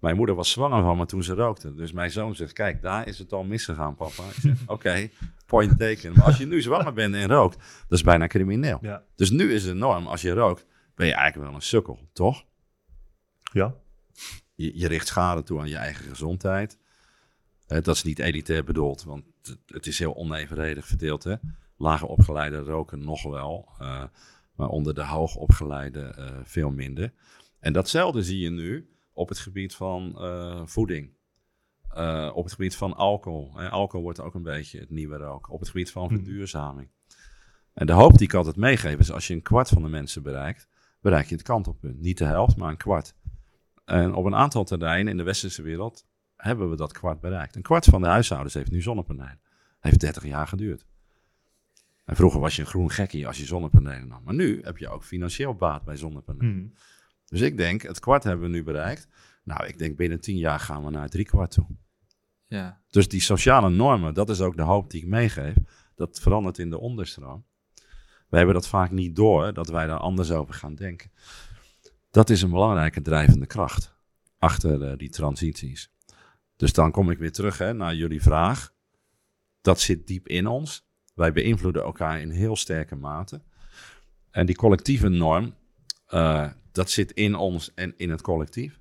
Mijn 0.00 0.16
moeder 0.16 0.34
was 0.34 0.50
zwanger 0.50 0.82
van 0.82 0.96
me 0.96 1.06
toen 1.06 1.22
ze 1.22 1.34
rookte. 1.34 1.74
Dus 1.74 1.92
mijn 1.92 2.10
zoon 2.10 2.34
zegt, 2.34 2.52
kijk, 2.52 2.82
daar 2.82 3.06
is 3.08 3.18
het 3.18 3.32
al 3.32 3.44
misgegaan, 3.44 3.94
papa. 3.94 4.22
Ik 4.22 4.34
zeg, 4.40 4.56
oké, 4.66 5.08
point 5.46 5.78
taken. 5.78 6.12
Maar 6.12 6.24
als 6.24 6.38
je 6.38 6.46
nu 6.46 6.62
zwanger 6.62 6.92
bent 6.92 7.14
en 7.14 7.28
rookt, 7.28 7.56
dat 7.88 7.98
is 7.98 8.02
bijna 8.02 8.26
crimineel. 8.26 8.78
Ja. 8.80 9.02
Dus 9.16 9.30
nu 9.30 9.52
is 9.52 9.64
de 9.64 9.74
norm, 9.74 10.06
als 10.06 10.22
je 10.22 10.32
rookt, 10.32 10.66
ben 10.94 11.06
je 11.06 11.14
eigenlijk 11.14 11.46
wel 11.46 11.56
een 11.56 11.66
sukkel, 11.66 11.98
toch? 12.12 12.44
Ja. 13.52 13.74
Je, 14.54 14.78
je 14.78 14.88
richt 14.88 15.06
schade 15.06 15.42
toe 15.42 15.60
aan 15.60 15.68
je 15.68 15.76
eigen 15.76 16.04
gezondheid. 16.04 16.78
Eh, 17.74 17.82
dat 17.82 17.94
is 17.94 18.02
niet 18.02 18.18
elitair 18.18 18.64
bedoeld, 18.64 19.04
want 19.04 19.24
het, 19.66 19.86
is 19.86 19.98
heel 19.98 20.16
onevenredig 20.16 20.86
verdeeld. 20.86 21.24
Hè? 21.24 21.34
Lage 21.76 22.06
opgeleide 22.06 22.58
roken 22.58 23.04
nog 23.04 23.22
wel, 23.22 23.68
eh, 23.78 24.04
maar 24.56 24.68
onder 24.68 24.94
de 24.94 25.04
hoogopgeleide 25.04 26.00
eh 26.00 26.38
veel 26.42 26.70
minder. 26.70 27.12
En 27.60 27.72
datzelfde 27.72 28.22
zie 28.22 28.38
je 28.38 28.50
nu 28.50 28.88
op 29.12 29.28
het 29.28 29.38
gebied 29.38 29.74
van 29.74 30.16
voeding. 30.68 31.12
Op 32.32 32.44
het 32.44 32.52
gebied 32.52 32.76
van 32.76 32.94
alcohol. 32.94 33.52
Hè? 33.56 33.68
Alcohol 33.68 34.02
wordt 34.02 34.20
ook 34.20 34.34
een 34.34 34.42
beetje 34.42 34.80
het 34.80 34.90
nieuwe 34.90 35.16
roken. 35.16 35.52
Op 35.52 35.60
het 35.60 35.68
gebied 35.68 35.90
van 35.90 36.06
Hmm. 36.06 36.16
verduurzaming. 36.16 36.88
En 37.72 37.86
de 37.86 37.92
hoop 37.92 38.18
die 38.18 38.26
ik 38.26 38.34
altijd 38.34 38.56
meegeef 38.56 38.98
is 38.98 39.12
als 39.12 39.26
je 39.26 39.34
een 39.34 39.42
kwart 39.42 39.68
van 39.68 39.82
de 39.82 39.88
mensen 39.88 40.22
bereikt, 40.22 40.68
bereik 41.00 41.28
je 41.28 41.34
het 41.34 41.44
kantelpunt. 41.44 42.00
Niet 42.00 42.18
de 42.18 42.24
helft, 42.24 42.56
maar 42.56 42.70
een 42.70 42.76
kwart. 42.76 43.14
En 43.84 44.14
op 44.14 44.24
een 44.24 44.34
aantal 44.34 44.64
terreinen 44.64 45.10
in 45.10 45.16
de 45.16 45.22
westerse 45.22 45.62
wereld 45.62 46.06
hebben 46.44 46.70
we 46.70 46.76
dat 46.76 46.92
kwart 46.92 47.20
bereikt. 47.20 47.56
Een 47.56 47.62
kwart 47.62 47.84
van 47.84 48.00
de 48.00 48.06
huishoudens 48.06 48.54
heeft 48.54 48.70
nu 48.70 48.82
zonnepanelen. 48.82 49.40
Heeft 49.80 50.00
30 50.00 50.24
jaar 50.24 50.46
geduurd. 50.46 50.86
En 52.04 52.16
vroeger 52.16 52.40
was 52.40 52.56
je 52.56 52.62
een 52.62 52.68
groen 52.68 52.90
gekkie 52.90 53.26
als 53.26 53.38
je 53.38 53.44
zonnepanelen 53.44 54.08
nam. 54.08 54.22
Maar 54.24 54.34
nu 54.34 54.60
heb 54.62 54.78
je 54.78 54.88
ook 54.88 55.04
financieel 55.04 55.54
baat 55.54 55.84
bij 55.84 55.96
zonnepanelen. 55.96 56.56
Mhm. 56.56 56.66
Dus 57.24 57.40
ik 57.40 57.56
denk, 57.56 57.82
het 57.82 58.00
kwart 58.00 58.24
hebben 58.24 58.46
we 58.46 58.56
nu 58.56 58.62
bereikt. 58.62 59.08
Nou, 59.44 59.66
ik 59.66 59.78
denk 59.78 59.96
binnen 59.96 60.20
10 60.20 60.36
jaar 60.36 60.60
gaan 60.60 60.84
we 60.84 60.90
naar 60.90 61.08
drie 61.08 61.24
kwart 61.24 61.50
toe. 61.50 61.66
Ja, 62.46 62.80
Dus 62.90 63.08
die 63.08 63.20
sociale 63.20 63.70
normen, 63.70 64.14
dat 64.14 64.30
is 64.30 64.40
ook 64.40 64.56
de 64.56 64.62
hoop 64.62 64.90
die 64.90 65.02
ik 65.02 65.08
meegeef. 65.08 65.54
Dat 65.94 66.20
verandert 66.20 66.58
in 66.58 66.70
de 66.70 66.78
onderstroom. 66.78 67.44
We 68.28 68.36
hebben 68.36 68.54
dat 68.54 68.68
vaak 68.68 68.90
niet 68.90 69.16
door, 69.16 69.52
dat 69.52 69.68
wij 69.68 69.86
daar 69.86 69.98
anders 69.98 70.30
over 70.30 70.54
gaan 70.54 70.74
denken. 70.74 71.10
Dat 72.10 72.30
is 72.30 72.42
een 72.42 72.50
belangrijke 72.50 73.02
drijvende 73.02 73.46
kracht 73.46 73.94
achter 74.38 74.82
eh, 74.82 74.96
die 74.96 75.08
transities. 75.08 75.93
Dus 76.56 76.72
dan 76.72 76.90
kom 76.90 77.10
ik 77.10 77.18
weer 77.18 77.32
terug 77.32 77.58
hè, 77.58 77.72
naar 77.72 77.94
jullie 77.94 78.22
vraag. 78.22 78.74
Dat 79.60 79.80
zit 79.80 80.06
diep 80.06 80.28
in 80.28 80.46
ons. 80.46 80.88
Wij 81.14 81.32
beïnvloeden 81.32 81.82
elkaar 81.82 82.20
in 82.20 82.30
heel 82.30 82.56
sterke 82.56 82.96
mate. 82.96 83.42
En 84.30 84.46
die 84.46 84.56
collectieve 84.56 85.08
norm, 85.08 85.54
eh, 86.06 86.50
dat 86.72 86.90
zit 86.90 87.12
in 87.12 87.34
ons 87.34 87.74
en 87.74 87.94
in 87.96 88.10
het 88.10 88.22
collectief. 88.22 88.80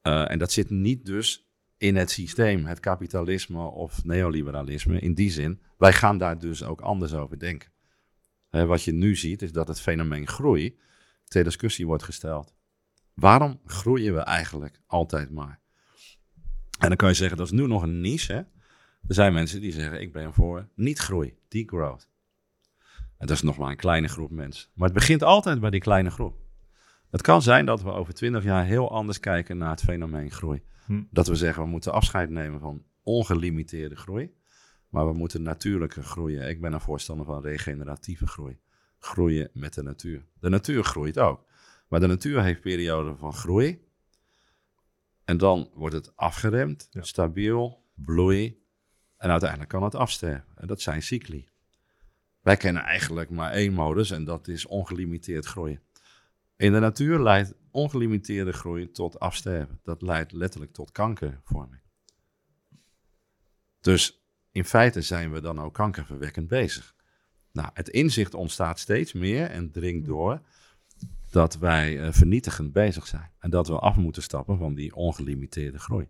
Eh, 0.00 0.30
en 0.30 0.38
dat 0.38 0.52
zit 0.52 0.70
niet 0.70 1.04
dus 1.06 1.50
in 1.76 1.96
het 1.96 2.10
systeem, 2.10 2.66
het 2.66 2.80
kapitalisme 2.80 3.62
of 3.62 4.04
neoliberalisme. 4.04 4.98
In 4.98 5.14
die 5.14 5.30
zin, 5.30 5.62
wij 5.78 5.92
gaan 5.92 6.18
daar 6.18 6.38
dus 6.38 6.62
ook 6.62 6.80
anders 6.80 7.14
over 7.14 7.38
denken. 7.38 7.70
Wat 8.50 8.82
je 8.82 8.92
nu 8.92 9.16
ziet, 9.16 9.42
is 9.42 9.52
dat 9.52 9.68
het 9.68 9.80
fenomeen 9.80 10.26
groei 10.26 10.78
ter 11.24 11.44
discussie 11.44 11.86
wordt 11.86 12.02
gesteld. 12.02 12.54
Waarom 13.14 13.60
groeien 13.64 14.14
we 14.14 14.20
eigenlijk 14.20 14.80
altijd 14.86 15.30
maar? 15.30 15.61
En 16.82 16.88
dan 16.88 16.96
kan 16.96 17.08
je 17.08 17.14
zeggen, 17.14 17.36
dat 17.36 17.46
is 17.46 17.52
nu 17.52 17.66
nog 17.66 17.82
een 17.82 18.00
niche. 18.00 18.32
Hè? 18.32 18.38
Er 19.08 19.14
zijn 19.14 19.32
mensen 19.32 19.60
die 19.60 19.72
zeggen, 19.72 20.00
ik 20.00 20.12
ben 20.12 20.32
voor 20.32 20.68
niet-groei, 20.74 21.34
degrowth. 21.48 22.08
En 23.18 23.26
dat 23.26 23.36
is 23.36 23.42
nog 23.42 23.58
maar 23.58 23.70
een 23.70 23.76
kleine 23.76 24.08
groep 24.08 24.30
mensen. 24.30 24.68
Maar 24.74 24.88
het 24.88 24.98
begint 24.98 25.22
altijd 25.22 25.60
bij 25.60 25.70
die 25.70 25.80
kleine 25.80 26.10
groep. 26.10 26.36
Het 27.10 27.22
kan 27.22 27.42
zijn 27.42 27.66
dat 27.66 27.82
we 27.82 27.90
over 27.90 28.14
twintig 28.14 28.44
jaar 28.44 28.64
heel 28.64 28.90
anders 28.90 29.20
kijken 29.20 29.58
naar 29.58 29.70
het 29.70 29.82
fenomeen 29.82 30.30
groei. 30.30 30.62
Hm. 30.86 31.02
Dat 31.10 31.26
we 31.26 31.34
zeggen, 31.34 31.62
we 31.62 31.68
moeten 31.68 31.92
afscheid 31.92 32.30
nemen 32.30 32.60
van 32.60 32.82
ongelimiteerde 33.02 33.96
groei. 33.96 34.32
Maar 34.88 35.06
we 35.06 35.12
moeten 35.12 35.42
natuurlijke 35.42 36.02
groeien. 36.02 36.48
Ik 36.48 36.60
ben 36.60 36.72
een 36.72 36.80
voorstander 36.80 37.26
van 37.26 37.42
regeneratieve 37.42 38.26
groei. 38.26 38.58
Groeien 38.98 39.50
met 39.52 39.74
de 39.74 39.82
natuur. 39.82 40.24
De 40.40 40.48
natuur 40.48 40.84
groeit 40.84 41.18
ook. 41.18 41.44
Maar 41.88 42.00
de 42.00 42.06
natuur 42.06 42.42
heeft 42.42 42.60
perioden 42.60 43.18
van 43.18 43.32
groei. 43.32 43.90
En 45.24 45.36
dan 45.36 45.70
wordt 45.74 45.94
het 45.94 46.16
afgeremd, 46.16 46.86
Ja. 46.90 47.02
stabiel, 47.02 47.84
bloei. 47.94 48.60
En 49.16 49.30
uiteindelijk 49.30 49.70
kan 49.70 49.82
het 49.82 49.94
afsterven. 49.94 50.46
En 50.56 50.66
dat 50.66 50.80
zijn 50.80 51.02
cycli. 51.02 51.48
Wij 52.40 52.56
kennen 52.56 52.82
eigenlijk 52.82 53.30
maar 53.30 53.52
één 53.52 53.72
modus 53.72 54.10
en 54.10 54.24
dat 54.24 54.48
is 54.48 54.66
ongelimiteerd 54.66 55.46
groeien. 55.46 55.82
In 56.56 56.72
de 56.72 56.78
natuur 56.78 57.20
leidt 57.20 57.54
ongelimiteerde 57.70 58.52
groei 58.52 58.90
tot 58.90 59.20
afsterven. 59.20 59.80
Dat 59.82 60.02
leidt 60.02 60.32
letterlijk 60.32 60.72
tot 60.72 60.92
kankervorming. 60.92 61.82
Dus 63.80 64.24
in 64.50 64.64
feite 64.64 65.02
zijn 65.02 65.32
we 65.32 65.40
dan 65.40 65.60
ook 65.60 65.74
kankerverwekkend 65.74 66.48
bezig. 66.48 66.94
Nou, 67.52 67.70
het 67.74 67.88
inzicht 67.88 68.34
ontstaat 68.34 68.78
steeds 68.78 69.12
meer 69.12 69.50
en 69.50 69.70
dringt 69.70 70.06
door 70.06 70.40
dat 71.32 71.58
wij 71.58 72.00
eh, 72.00 72.12
vernietigend 72.12 72.72
bezig 72.72 73.06
zijn. 73.06 73.30
En 73.38 73.50
dat 73.50 73.68
we 73.68 73.78
af 73.78 73.96
moeten 73.96 74.22
stappen 74.22 74.58
van 74.58 74.74
die 74.74 74.94
ongelimiteerde 74.94 75.78
groei. 75.78 76.08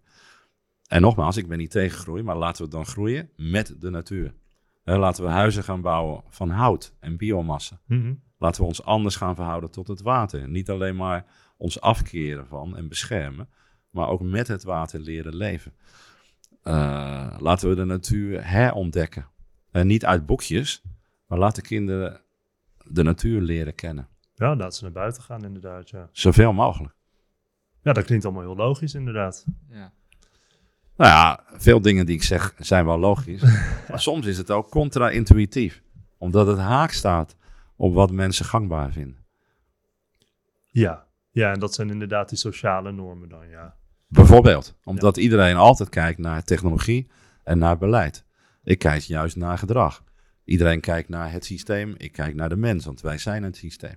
En 0.86 1.00
nogmaals, 1.00 1.36
ik 1.36 1.48
ben 1.48 1.58
niet 1.58 1.70
tegen 1.70 1.98
groei, 1.98 2.22
maar 2.22 2.36
laten 2.36 2.64
we 2.64 2.70
dan 2.70 2.86
groeien 2.86 3.30
met 3.36 3.74
de 3.78 3.90
natuur. 3.90 4.34
Laten 4.84 5.24
we 5.24 5.30
huizen 5.30 5.64
gaan 5.64 5.80
bouwen 5.80 6.22
van 6.28 6.50
hout 6.50 6.94
en 7.00 7.16
biomassa. 7.16 7.80
Mhm. 7.86 8.14
Laten 8.38 8.60
we 8.60 8.66
ons 8.66 8.82
anders 8.82 9.16
gaan 9.16 9.34
verhouden 9.34 9.70
tot 9.70 9.88
het 9.88 10.00
water. 10.00 10.48
Niet 10.48 10.70
alleen 10.70 10.96
maar 10.96 11.26
ons 11.56 11.80
afkeren 11.80 12.46
van 12.46 12.76
en 12.76 12.88
beschermen, 12.88 13.48
maar 13.90 14.08
ook 14.08 14.22
met 14.22 14.48
het 14.48 14.62
water 14.62 15.00
leren 15.00 15.36
leven. 15.36 15.72
Eh, 16.62 17.36
laten 17.38 17.68
we 17.68 17.74
de 17.74 17.84
natuur 17.84 18.48
herontdekken. 18.48 19.26
En 19.70 19.86
niet 19.86 20.04
uit 20.04 20.26
boekjes, 20.26 20.82
maar 21.26 21.38
laten 21.38 21.62
kinderen 21.62 22.20
de 22.84 23.02
natuur 23.02 23.40
leren 23.40 23.74
kennen. 23.74 24.08
Ja, 24.42 24.56
laat 24.56 24.74
ze 24.74 24.82
naar 24.82 24.92
buiten 24.92 25.22
gaan 25.22 25.44
inderdaad, 25.44 25.90
ja. 25.90 26.08
Zoveel 26.12 26.52
mogelijk. 26.52 26.94
Ja, 27.82 27.92
dat 27.92 28.04
klinkt 28.04 28.24
allemaal 28.24 28.42
heel 28.42 28.56
logisch 28.56 28.94
inderdaad. 28.94 29.44
Ja. 29.68 29.92
Nou 30.96 31.10
ja, 31.10 31.44
veel 31.46 31.80
dingen 31.80 32.06
die 32.06 32.14
ik 32.14 32.22
zeg 32.22 32.54
zijn 32.58 32.84
wel 32.84 32.98
logisch. 32.98 33.42
maar 33.88 34.00
soms 34.00 34.26
is 34.26 34.38
het 34.38 34.50
ook 34.50 34.68
contra-intuïtief. 34.68 35.82
Omdat 36.18 36.46
het 36.46 36.58
haak 36.58 36.90
staat 36.90 37.36
op 37.76 37.94
wat 37.94 38.10
mensen 38.10 38.44
gangbaar 38.44 38.92
vinden. 38.92 39.24
Ja. 40.66 41.06
ja, 41.30 41.52
en 41.52 41.60
dat 41.60 41.74
zijn 41.74 41.90
inderdaad 41.90 42.28
die 42.28 42.38
sociale 42.38 42.92
normen 42.92 43.28
dan, 43.28 43.48
ja. 43.48 43.76
Bijvoorbeeld, 44.08 44.74
omdat 44.84 45.16
iedereen 45.16 45.56
altijd 45.56 45.88
kijkt 45.88 46.18
naar 46.18 46.44
technologie 46.44 47.10
en 47.44 47.58
naar 47.58 47.78
beleid. 47.78 48.24
Ik 48.62 48.78
kijk 48.78 49.02
juist 49.02 49.36
naar 49.36 49.58
gedrag. 49.58 50.02
Iedereen 50.44 50.80
kijkt 50.80 51.08
naar 51.08 51.32
het 51.32 51.44
systeem, 51.44 51.94
ik 51.96 52.12
kijk 52.12 52.34
naar 52.34 52.48
de 52.48 52.56
mens, 52.56 52.84
want 52.84 53.00
wij 53.00 53.18
zijn 53.18 53.42
het 53.42 53.56
systeem. 53.56 53.96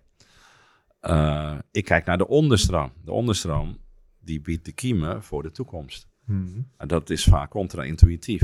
Eh, 1.06 1.58
ik 1.72 1.86
kijk 1.86 2.06
naar 2.06 2.18
de 2.18 2.28
onderstroom. 2.28 2.91
De 3.04 3.12
onderstroom 3.12 3.78
die 4.20 4.41
biedt 4.41 4.65
de 4.65 4.72
kiemen 4.72 5.24
voor 5.24 5.44
de 5.44 5.52
toekomst. 5.52 6.08
Mhm. 6.26 6.62
En 6.78 6.88
dat 6.88 7.10
is 7.10 7.24
vaak 7.24 7.50
contra-intuïtief. 7.50 8.41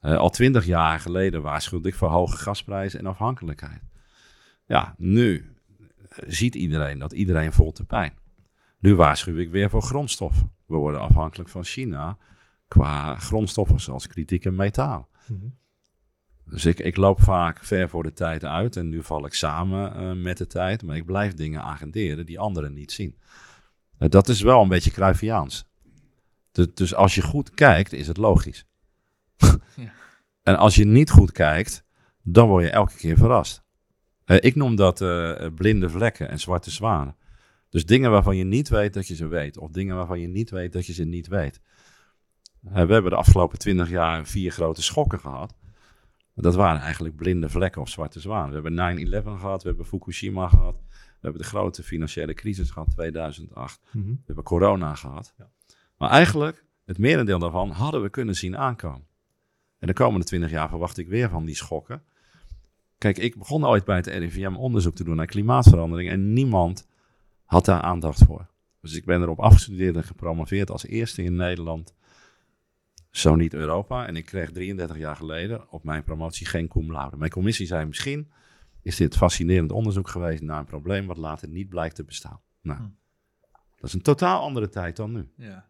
Eh, 0.00 0.16
al 0.16 0.30
twintig 0.30 0.66
jaar 0.66 1.00
geleden 1.00 1.42
waarschuwde 1.42 1.88
ik 1.88 1.94
voor 1.94 2.08
hoge 2.08 2.36
gasprijzen 2.36 2.98
en 2.98 3.06
afhankelijkheid. 3.06 3.82
Ja, 4.66 4.94
nu 4.98 5.54
eh, 6.08 6.18
ziet 6.26 6.54
iedereen 6.54 6.98
dat 6.98 7.12
iedereen 7.12 7.52
voelt 7.52 7.76
de 7.76 7.84
pijn. 7.84 8.14
Nu 8.78 8.94
waarschuw 8.94 9.36
ik 9.36 9.50
weer 9.50 9.70
voor 9.70 9.82
grondstoffen. 9.82 10.52
We 10.66 10.76
worden 10.76 11.00
afhankelijk 11.00 11.48
van 11.48 11.64
China 11.64 12.18
qua 12.68 13.16
grondstoffen 13.16 13.80
zoals 13.80 14.06
kritieke 14.06 14.50
metaal. 14.50 15.08
Mhm. 15.26 15.46
Dus 16.52 16.64
ik, 16.64 16.80
ik 16.80 16.96
loop 16.96 17.20
vaak 17.20 17.64
ver 17.64 17.88
voor 17.88 18.02
de 18.02 18.12
tijd 18.12 18.44
uit 18.44 18.76
en 18.76 18.88
nu 18.88 19.02
val 19.02 19.26
ik 19.26 19.34
samen 19.34 19.94
eh, 19.94 20.12
met 20.12 20.38
de 20.38 20.46
tijd, 20.46 20.82
maar 20.82 20.96
ik 20.96 21.04
blijf 21.04 21.34
dingen 21.34 21.62
agenderen 21.62 22.26
die 22.26 22.38
anderen 22.38 22.72
niet 22.72 22.92
zien. 22.92 23.18
Eh, 23.98 24.08
dat 24.08 24.28
is 24.28 24.40
wel 24.40 24.62
een 24.62 24.68
beetje 24.68 24.90
Cruyffiaans. 24.90 25.64
Dus, 26.52 26.66
dus 26.74 26.94
als 26.94 27.14
je 27.14 27.22
goed 27.22 27.50
kijkt, 27.50 27.92
is 27.92 28.06
het 28.06 28.16
logisch. 28.16 28.64
Ja. 29.76 29.92
En 30.42 30.56
als 30.56 30.74
je 30.74 30.84
niet 30.84 31.10
goed 31.10 31.32
kijkt, 31.32 31.84
dan 32.22 32.48
word 32.48 32.64
je 32.64 32.70
elke 32.70 32.96
keer 32.96 33.16
verrast. 33.16 33.62
Eh, 34.24 34.36
ik 34.40 34.54
noem 34.54 34.76
dat 34.76 34.98
blinde 35.54 35.90
vlekken 35.90 36.28
en 36.28 36.40
zwarte 36.40 36.70
zwanen. 36.70 37.16
Dus 37.68 37.86
dingen 37.86 38.10
waarvan 38.10 38.36
je 38.36 38.44
niet 38.44 38.68
weet 38.68 38.94
dat 38.94 39.06
je 39.06 39.14
ze 39.14 39.26
weet, 39.26 39.58
of 39.58 39.70
dingen 39.70 39.96
waarvan 39.96 40.20
je 40.20 40.28
niet 40.28 40.50
weet 40.50 40.72
dat 40.72 40.86
je 40.86 40.92
ze 40.92 41.04
niet 41.04 41.26
weet. 41.26 41.60
We 42.60 42.78
hebben 42.78 43.10
de 43.10 43.16
afgelopen 43.16 43.58
twintig 43.58 43.90
jaar 43.90 44.26
vier 44.26 44.52
grote 44.52 44.82
schokken 44.82 45.20
gehad. 45.20 45.54
Dat 46.34 46.54
waren 46.54 46.80
eigenlijk 46.80 47.16
blinde 47.16 47.48
vlekken 47.48 47.80
of 47.80 47.88
zwarte 47.88 48.20
zwanen. 48.20 48.62
We 48.62 48.68
hebben 48.68 49.22
9-11 49.22 49.24
gehad, 49.24 49.62
we 49.62 49.68
hebben 49.68 49.86
Fukushima 49.86 50.48
gehad, 50.48 50.82
we 50.88 51.18
hebben 51.20 51.40
de 51.40 51.48
grote 51.48 51.82
financiële 51.82 52.34
crisis 52.34 52.70
gehad, 52.70 52.90
2008. 52.90 53.80
Mhm. 53.90 54.08
We 54.08 54.22
hebben 54.26 54.44
corona 54.44 54.94
gehad. 54.94 55.34
Ja. 55.38 55.50
Maar 55.96 56.10
eigenlijk, 56.10 56.64
het 56.84 56.98
merendeel 56.98 57.38
daarvan 57.38 57.70
hadden 57.70 58.02
we 58.02 58.08
kunnen 58.08 58.34
zien 58.34 58.56
aankomen. 58.56 59.06
En 59.78 59.86
de 59.86 59.92
komende 59.92 60.26
20 60.26 60.50
jaar 60.50 60.68
verwacht 60.68 60.98
ik 60.98 61.08
weer 61.08 61.28
van 61.28 61.44
die 61.44 61.54
schokken. 61.54 62.02
Kijk, 62.98 63.18
ik 63.18 63.38
begon 63.38 63.66
ooit 63.66 63.84
bij 63.84 63.96
het 63.96 64.06
RIVM 64.06 64.54
onderzoek 64.54 64.94
te 64.94 65.04
doen 65.04 65.16
naar 65.16 65.26
klimaatverandering 65.26 66.10
en 66.10 66.32
niemand 66.32 66.88
had 67.44 67.64
daar 67.64 67.80
aandacht 67.80 68.24
voor. 68.24 68.46
Dus 68.80 68.94
ik 68.94 69.04
ben 69.04 69.22
erop 69.22 69.40
afgestudeerd 69.40 69.96
en 69.96 70.04
gepromoveerd 70.04 70.70
als 70.70 70.86
eerste 70.86 71.22
in 71.22 71.36
Nederland, 71.36 71.94
zo 73.12 73.34
niet 73.36 73.54
Europa. 73.54 74.06
En 74.06 74.16
ik 74.16 74.24
kreeg 74.24 74.50
33 74.50 74.96
jaar 74.96 75.16
geleden 75.16 75.70
op 75.70 75.84
mijn 75.84 76.04
promotie 76.04 76.46
geen 76.46 76.68
cum 76.68 76.92
laude. 76.92 77.16
Mijn 77.16 77.30
commissie 77.30 77.66
zei 77.66 77.84
misschien 77.86 78.30
is 78.82 78.96
dit 78.96 79.16
fascinerend 79.16 79.72
onderzoek 79.72 80.08
geweest 80.08 80.42
naar 80.42 80.58
een 80.58 80.64
probleem 80.64 81.06
wat 81.06 81.16
later 81.16 81.48
niet 81.48 81.68
blijkt 81.68 81.94
te 81.94 82.04
bestaan. 82.04 82.40
Nou, 82.62 82.78
Hm. 82.78 82.88
dat 83.76 83.84
is 83.88 83.92
een 83.92 84.02
totaal 84.02 84.40
andere 84.40 84.68
tijd 84.68 84.96
dan 84.96 85.12
nu. 85.12 85.28
Ja. 85.36 85.68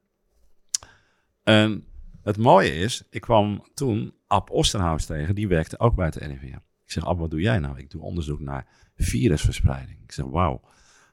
En 1.43 1.85
het 2.23 2.37
mooie 2.37 2.75
is, 2.75 3.03
ik 3.11 3.21
kwam 3.21 3.67
toen 3.75 4.15
Ab 4.27 4.51
Osterhaus 4.51 5.07
tegen, 5.07 5.35
die 5.35 5.49
werkte 5.49 5.79
ook 5.79 5.95
bij 5.95 6.07
het 6.07 6.17
RIVM. 6.17 6.47
Ik 6.85 6.91
zeg, 6.93 7.05
Ab, 7.05 7.19
wat 7.19 7.31
doe 7.31 7.41
jij 7.41 7.59
nou? 7.59 7.79
Ik 7.79 7.91
doe 7.91 8.03
onderzoek 8.03 8.41
naar 8.41 8.67
virusverspreiding. 8.97 9.99
Ik 10.03 10.13
zeg, 10.13 10.25
wauw. 10.25 10.61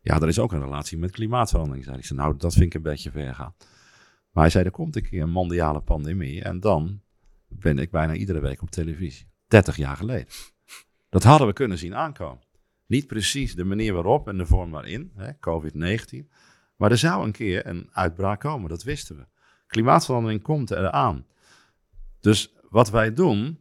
Ja, 0.01 0.19
er 0.19 0.27
is 0.27 0.39
ook 0.39 0.51
een 0.51 0.63
relatie 0.63 0.97
met 0.97 1.11
klimaatverandering. 1.11 1.85
Zei. 1.85 1.97
Ik 1.97 2.05
zei, 2.05 2.19
nou, 2.19 2.37
dat 2.37 2.53
vind 2.53 2.65
ik 2.65 2.73
een 2.73 2.81
beetje 2.81 3.11
ver 3.11 3.35
gaan. 3.35 3.53
Maar 4.31 4.43
hij 4.43 4.51
zei, 4.51 4.65
er 4.65 4.71
komt 4.71 4.95
een 4.95 5.09
keer 5.09 5.21
een 5.21 5.29
mondiale 5.29 5.81
pandemie 5.81 6.43
en 6.43 6.59
dan 6.59 7.01
ben 7.47 7.79
ik 7.79 7.91
bijna 7.91 8.13
iedere 8.13 8.39
week 8.39 8.61
op 8.61 8.69
televisie. 8.69 9.27
30 9.47 9.75
jaar 9.75 9.95
geleden. 9.95 10.27
Dat 11.09 11.23
hadden 11.23 11.47
we 11.47 11.53
kunnen 11.53 11.77
zien 11.77 11.95
aankomen. 11.95 12.43
Niet 12.85 13.07
precies 13.07 13.55
de 13.55 13.63
manier 13.63 13.93
waarop 13.93 14.27
en 14.27 14.37
de 14.37 14.45
vorm 14.45 14.71
waarin, 14.71 15.11
hè, 15.15 15.31
COVID-19. 15.33 16.29
Maar 16.75 16.91
er 16.91 16.97
zou 16.97 17.25
een 17.25 17.31
keer 17.31 17.67
een 17.67 17.89
uitbraak 17.91 18.39
komen, 18.39 18.69
dat 18.69 18.83
wisten 18.83 19.15
we. 19.15 19.25
Klimaatverandering 19.67 20.41
komt 20.41 20.71
eraan. 20.71 21.25
Dus 22.19 22.53
wat 22.69 22.89
wij 22.89 23.13
doen, 23.13 23.59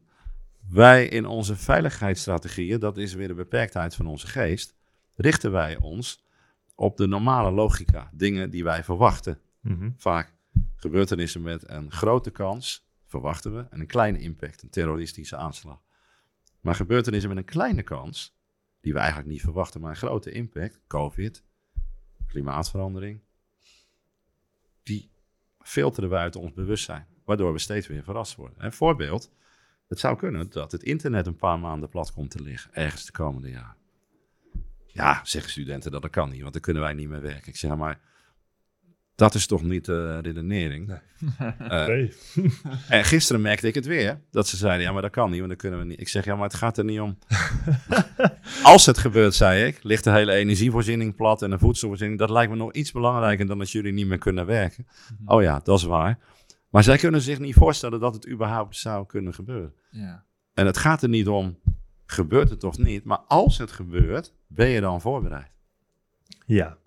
wij 0.69 1.07
in 1.07 1.27
onze 1.27 1.57
veiligheidsstrategieën, 1.57 2.81
dat 2.81 2.97
is 2.97 3.15
weer 3.15 3.29
de 3.29 3.35
beperktheid 3.35 3.95
van 3.95 4.07
onze 4.07 4.27
geest, 4.27 4.77
richten 5.15 5.53
wij 5.53 5.77
ons 5.77 6.25
op 6.75 6.97
de 6.97 7.07
normale 7.07 7.51
logica. 7.51 8.11
Dingen 8.13 8.51
die 8.51 8.65
wij 8.65 8.85
verwachten. 8.85 9.39
Mhm. 9.61 9.91
Vaak 9.97 10.38
gebeurtenissen 10.79 11.43
met 11.43 11.69
een 11.69 11.93
grote 11.93 12.31
kans, 12.31 12.87
verwachten 13.07 13.57
we, 13.57 13.67
en 13.71 13.81
een 13.81 13.87
kleine 13.87 14.19
impact, 14.19 14.63
een 14.63 14.71
terroristische 14.71 15.37
aanslag. 15.37 15.83
Maar 16.61 16.75
gebeurtenissen 16.75 17.29
met 17.29 17.39
een 17.39 17.45
kleine 17.45 17.83
kans, 17.83 18.37
die 18.81 18.93
we 18.93 18.99
eigenlijk 18.99 19.29
niet 19.29 19.41
verwachten, 19.41 19.81
maar 19.81 19.91
een 19.91 19.97
grote 19.97 20.31
impact, 20.31 20.81
COVID, 20.87 21.45
klimaatverandering, 22.27 23.21
die 24.83 25.11
filteren 25.61 26.11
we 26.11 26.17
uit 26.17 26.37
ons 26.37 26.53
bewustzijn, 26.53 27.07
waardoor 27.25 27.53
we 27.53 27.59
steeds 27.59 27.87
weer 27.87 28.03
verrast 28.03 28.35
worden. 28.35 28.65
Een 28.65 28.73
voorbeeld, 28.73 29.31
het 29.89 29.99
zou 29.99 30.17
kunnen 30.17 30.51
dat 30.51 30.73
het 30.73 30.83
internet 30.83 31.27
een 31.27 31.37
paar 31.37 31.59
maanden 31.59 31.89
plat 31.89 32.13
komt 32.13 32.31
te 32.31 32.43
liggen, 32.43 32.75
ergens 32.75 33.07
de 33.07 33.13
komende 33.13 33.51
jaren. 33.51 33.77
Ja, 34.87 35.21
zeggen 35.25 35.51
studenten 35.51 35.91
dat 35.91 36.03
dat 36.03 36.11
kan 36.11 36.31
niet, 36.31 36.41
want 36.41 36.53
dan 36.53 36.63
kunnen 36.63 36.83
wij 36.83 36.93
niet 36.93 37.09
meer 37.09 37.21
werken. 37.21 37.49
Ik 37.49 37.57
zeg 37.57 37.77
maar, 37.77 38.01
dat 39.19 39.35
is 39.35 39.47
toch 39.47 39.63
niet 39.63 39.85
de 39.85 40.19
redenering? 40.19 40.91
Eh, 41.59 41.87
Nee. 41.89 42.13
en 42.89 43.05
gisteren 43.05 43.43
merkte 43.43 43.67
ik 43.67 43.75
het 43.75 43.87
weer. 43.87 44.21
Dat 44.31 44.49
ze 44.49 44.57
zeiden, 44.57 44.87
ja, 44.87 44.93
maar 44.93 45.03
dat 45.03 45.11
kan 45.11 45.29
niet, 45.31 45.39
want 45.39 45.49
dan 45.49 45.59
kunnen 45.59 45.79
we 45.79 45.85
niet. 45.85 46.01
Ik 46.01 46.09
zeg, 46.09 46.25
ja, 46.25 46.35
maar 46.35 46.45
het 46.45 46.55
gaat 46.55 46.79
er 46.79 46.85
niet 46.85 47.01
om. 47.01 47.19
Als 48.63 48.87
het 48.87 48.99
gebeurt, 48.99 49.35
zei 49.35 49.65
ik, 49.65 49.83
ligt 49.83 50.05
de 50.05 50.11
hele 50.11 50.33
energievoorziening 50.33 51.15
plat 51.15 51.43
en 51.43 51.51
de 51.51 51.59
voedselvoorziening. 51.59 52.19
Dat 52.19 52.31
lijkt 52.31 52.51
me 52.51 52.57
nog 52.57 52.73
iets 52.73 52.93
belangrijker 52.93 53.47
dan 53.47 53.59
dat 53.59 53.71
jullie 53.71 53.93
niet 53.93 54.07
meer 54.07 54.19
kunnen 54.19 54.47
werken. 54.47 54.87
Oh 55.25 55.43
ja, 55.43 55.61
dat 55.65 55.79
is 55.79 55.85
waar. 55.85 56.19
Maar 56.69 56.83
zij 56.83 56.97
kunnen 56.97 57.21
zich 57.21 57.39
niet 57.39 57.55
voorstellen 57.55 58.01
dat 58.01 58.15
het 58.15 58.29
überhaupt 58.29 58.77
zou 58.77 59.07
kunnen 59.07 59.35
gebeuren. 59.35 59.75
Ja. 59.91 60.25
En 60.55 60.67
het 60.67 60.77
gaat 60.77 61.03
er 61.03 61.09
niet 61.09 61.29
om, 61.29 61.59
gebeurt 62.07 62.51
het 62.51 62.65
of 62.65 62.79
niet. 62.79 63.05
Maar 63.05 63.19
als 63.19 63.59
het 63.59 63.73
gebeurt, 63.73 64.35
ben 64.47 64.69
je 64.69 64.81
dan 64.81 65.01
voorbereid. 65.01 65.51
Ja, 66.47 66.79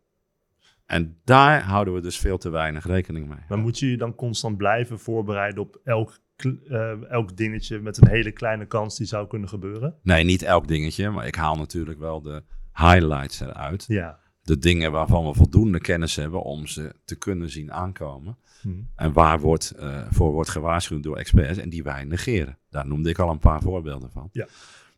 En 0.91 1.19
daar 1.23 1.63
houden 1.63 1.93
we 1.93 2.01
dus 2.01 2.17
veel 2.17 2.37
te 2.37 2.49
weinig 2.49 2.85
rekening 2.85 3.27
mee. 3.27 3.37
maar 3.49 3.57
moet 3.57 3.79
je 3.79 3.89
je 3.89 3.97
dan 3.97 4.15
constant 4.15 4.57
blijven 4.57 4.99
voorbereiden 4.99 5.63
op 5.63 5.79
elk, 5.83 6.19
eh, 6.35 7.11
elk 7.11 7.37
dingetje 7.37 7.79
met 7.79 7.97
een 7.97 8.07
hele 8.07 8.31
kleine 8.31 8.65
kans 8.65 8.97
die 8.97 9.07
zou 9.07 9.27
kunnen 9.27 9.49
gebeuren? 9.49 9.95
Nee, 10.03 10.23
niet 10.23 10.41
elk 10.41 10.67
dingetje, 10.67 11.09
maar 11.09 11.27
ik 11.27 11.35
haal 11.35 11.55
natuurlijk 11.55 11.99
wel 11.99 12.21
de 12.21 12.43
highlights 12.73 13.39
eruit. 13.39 13.85
Ja. 13.87 14.19
De 14.41 14.57
dingen 14.57 14.91
waarvan 14.91 15.25
we 15.25 15.33
voldoende 15.33 15.79
kennis 15.79 16.15
hebben 16.15 16.41
om 16.41 16.67
ze 16.67 16.95
te 17.05 17.15
kunnen 17.15 17.49
zien 17.49 17.73
aankomen. 17.73 18.37
Hm. 18.61 18.69
En 18.95 19.13
waar 19.13 19.39
wordt, 19.39 19.71
eh, 19.71 20.01
voor 20.09 20.31
wordt 20.31 20.49
gewaarschuwd 20.49 21.03
door 21.03 21.17
experts 21.17 21.57
en 21.57 21.69
die 21.69 21.83
wij 21.83 22.03
negeren. 22.03 22.57
Daar 22.69 22.87
noemde 22.87 23.09
ik 23.09 23.19
al 23.19 23.29
een 23.29 23.39
paar 23.39 23.61
voorbeelden 23.61 24.11
van. 24.11 24.29
Ja. 24.31 24.47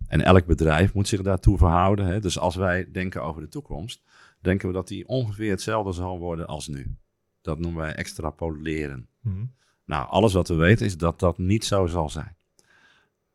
En 0.07 0.21
elk 0.21 0.45
bedrijf 0.45 0.93
moet 0.93 1.07
zich 1.07 1.21
daartoe 1.21 1.57
verhouden. 1.57 2.05
Hè? 2.05 2.19
Dus 2.19 2.39
als 2.39 2.55
wij 2.55 2.91
denken 2.91 3.23
over 3.23 3.41
de 3.41 3.47
toekomst, 3.47 4.01
denken 4.43 4.67
we 4.67 4.73
dat 4.73 4.87
die 4.87 5.07
ongeveer 5.07 5.49
hetzelfde 5.49 5.91
zal 5.91 6.19
worden 6.19 6.47
als 6.47 6.67
nu. 6.67 6.97
Dat 7.41 7.59
noemen 7.59 7.81
wij 7.81 7.93
extrapoleren. 7.93 9.07
Hm. 9.21 9.45
Nou, 9.85 10.07
alles 10.09 10.33
wat 10.33 10.47
we 10.47 10.55
weten 10.55 10.85
is 10.85 10.97
dat 10.97 11.19
dat 11.19 11.37
niet 11.37 11.65
zo 11.65 11.85
zal 11.85 12.09
zijn. 12.09 12.35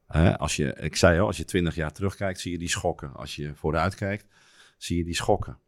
Hè, 0.07 0.39
als 0.39 0.57
je, 0.57 0.75
ik 0.81 0.97
zei 0.97 1.21
al, 1.21 1.27
als 1.27 1.37
je 1.37 1.45
twintig 1.45 1.75
jaar 1.75 1.93
terugkijkt, 1.93 2.41
zie 2.41 2.53
je 2.53 2.59
die 2.59 2.69
schokken. 2.69 3.15
Als 3.15 3.37
je 3.37 3.55
vooruit 3.55 3.95
kijkt, 3.95 4.27
zie 4.77 4.97
je 4.97 5.05
die 5.05 5.15
schokken. 5.15 5.59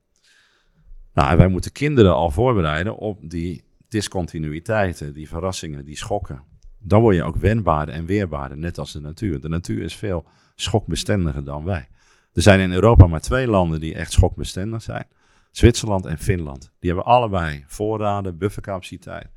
Nou, 1.12 1.30
en 1.30 1.36
wij 1.36 1.48
moeten 1.48 1.72
kinderen 1.72 2.14
al 2.14 2.30
voorbereiden 2.30 2.96
op 2.96 3.30
die 3.30 3.64
discontinuïteiten, 3.88 5.14
die 5.14 5.28
verrassingen, 5.28 5.84
die 5.84 5.96
schokken. 5.96 6.42
Dan 6.78 7.00
word 7.00 7.16
je 7.16 7.22
ook 7.22 7.36
wendbaarder 7.36 7.94
en 7.94 8.06
weerbaarder, 8.06 8.58
net 8.58 8.78
als 8.78 8.92
de 8.92 9.00
natuur. 9.00 9.40
De 9.40 9.48
natuur 9.48 9.82
is 9.82 9.96
veel 9.96 10.24
schokbestendiger 10.54 11.44
dan 11.44 11.64
wij. 11.64 11.88
Er 12.32 12.42
zijn 12.42 12.60
in 12.60 12.72
Europa 12.72 13.06
maar 13.06 13.20
twee 13.20 13.46
landen 13.46 13.80
die 13.80 13.94
echt 13.94 14.12
schokbestendig 14.12 14.82
zijn. 14.82 15.06
Zwitserland 15.50 16.06
en 16.06 16.18
Finland. 16.18 16.72
Die 16.78 16.90
hebben 16.90 17.12
allebei 17.12 17.64
voorraden, 17.66 18.38
buffercapaciteit. 18.38 19.28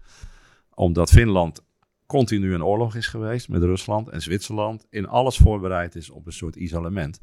Omdat 0.74 1.09
Finland 1.09 1.64
continu 2.05 2.53
in 2.53 2.64
oorlog 2.64 2.95
is 2.95 3.07
geweest 3.07 3.49
met 3.49 3.64
Rusland 3.64 4.09
en 4.09 4.22
Zwitserland 4.22 4.86
in 4.89 5.07
alles 5.07 5.38
voorbereid 5.38 5.95
is 5.95 6.09
op 6.09 6.26
een 6.26 6.34
soort 6.34 6.55
isolement. 6.55 7.20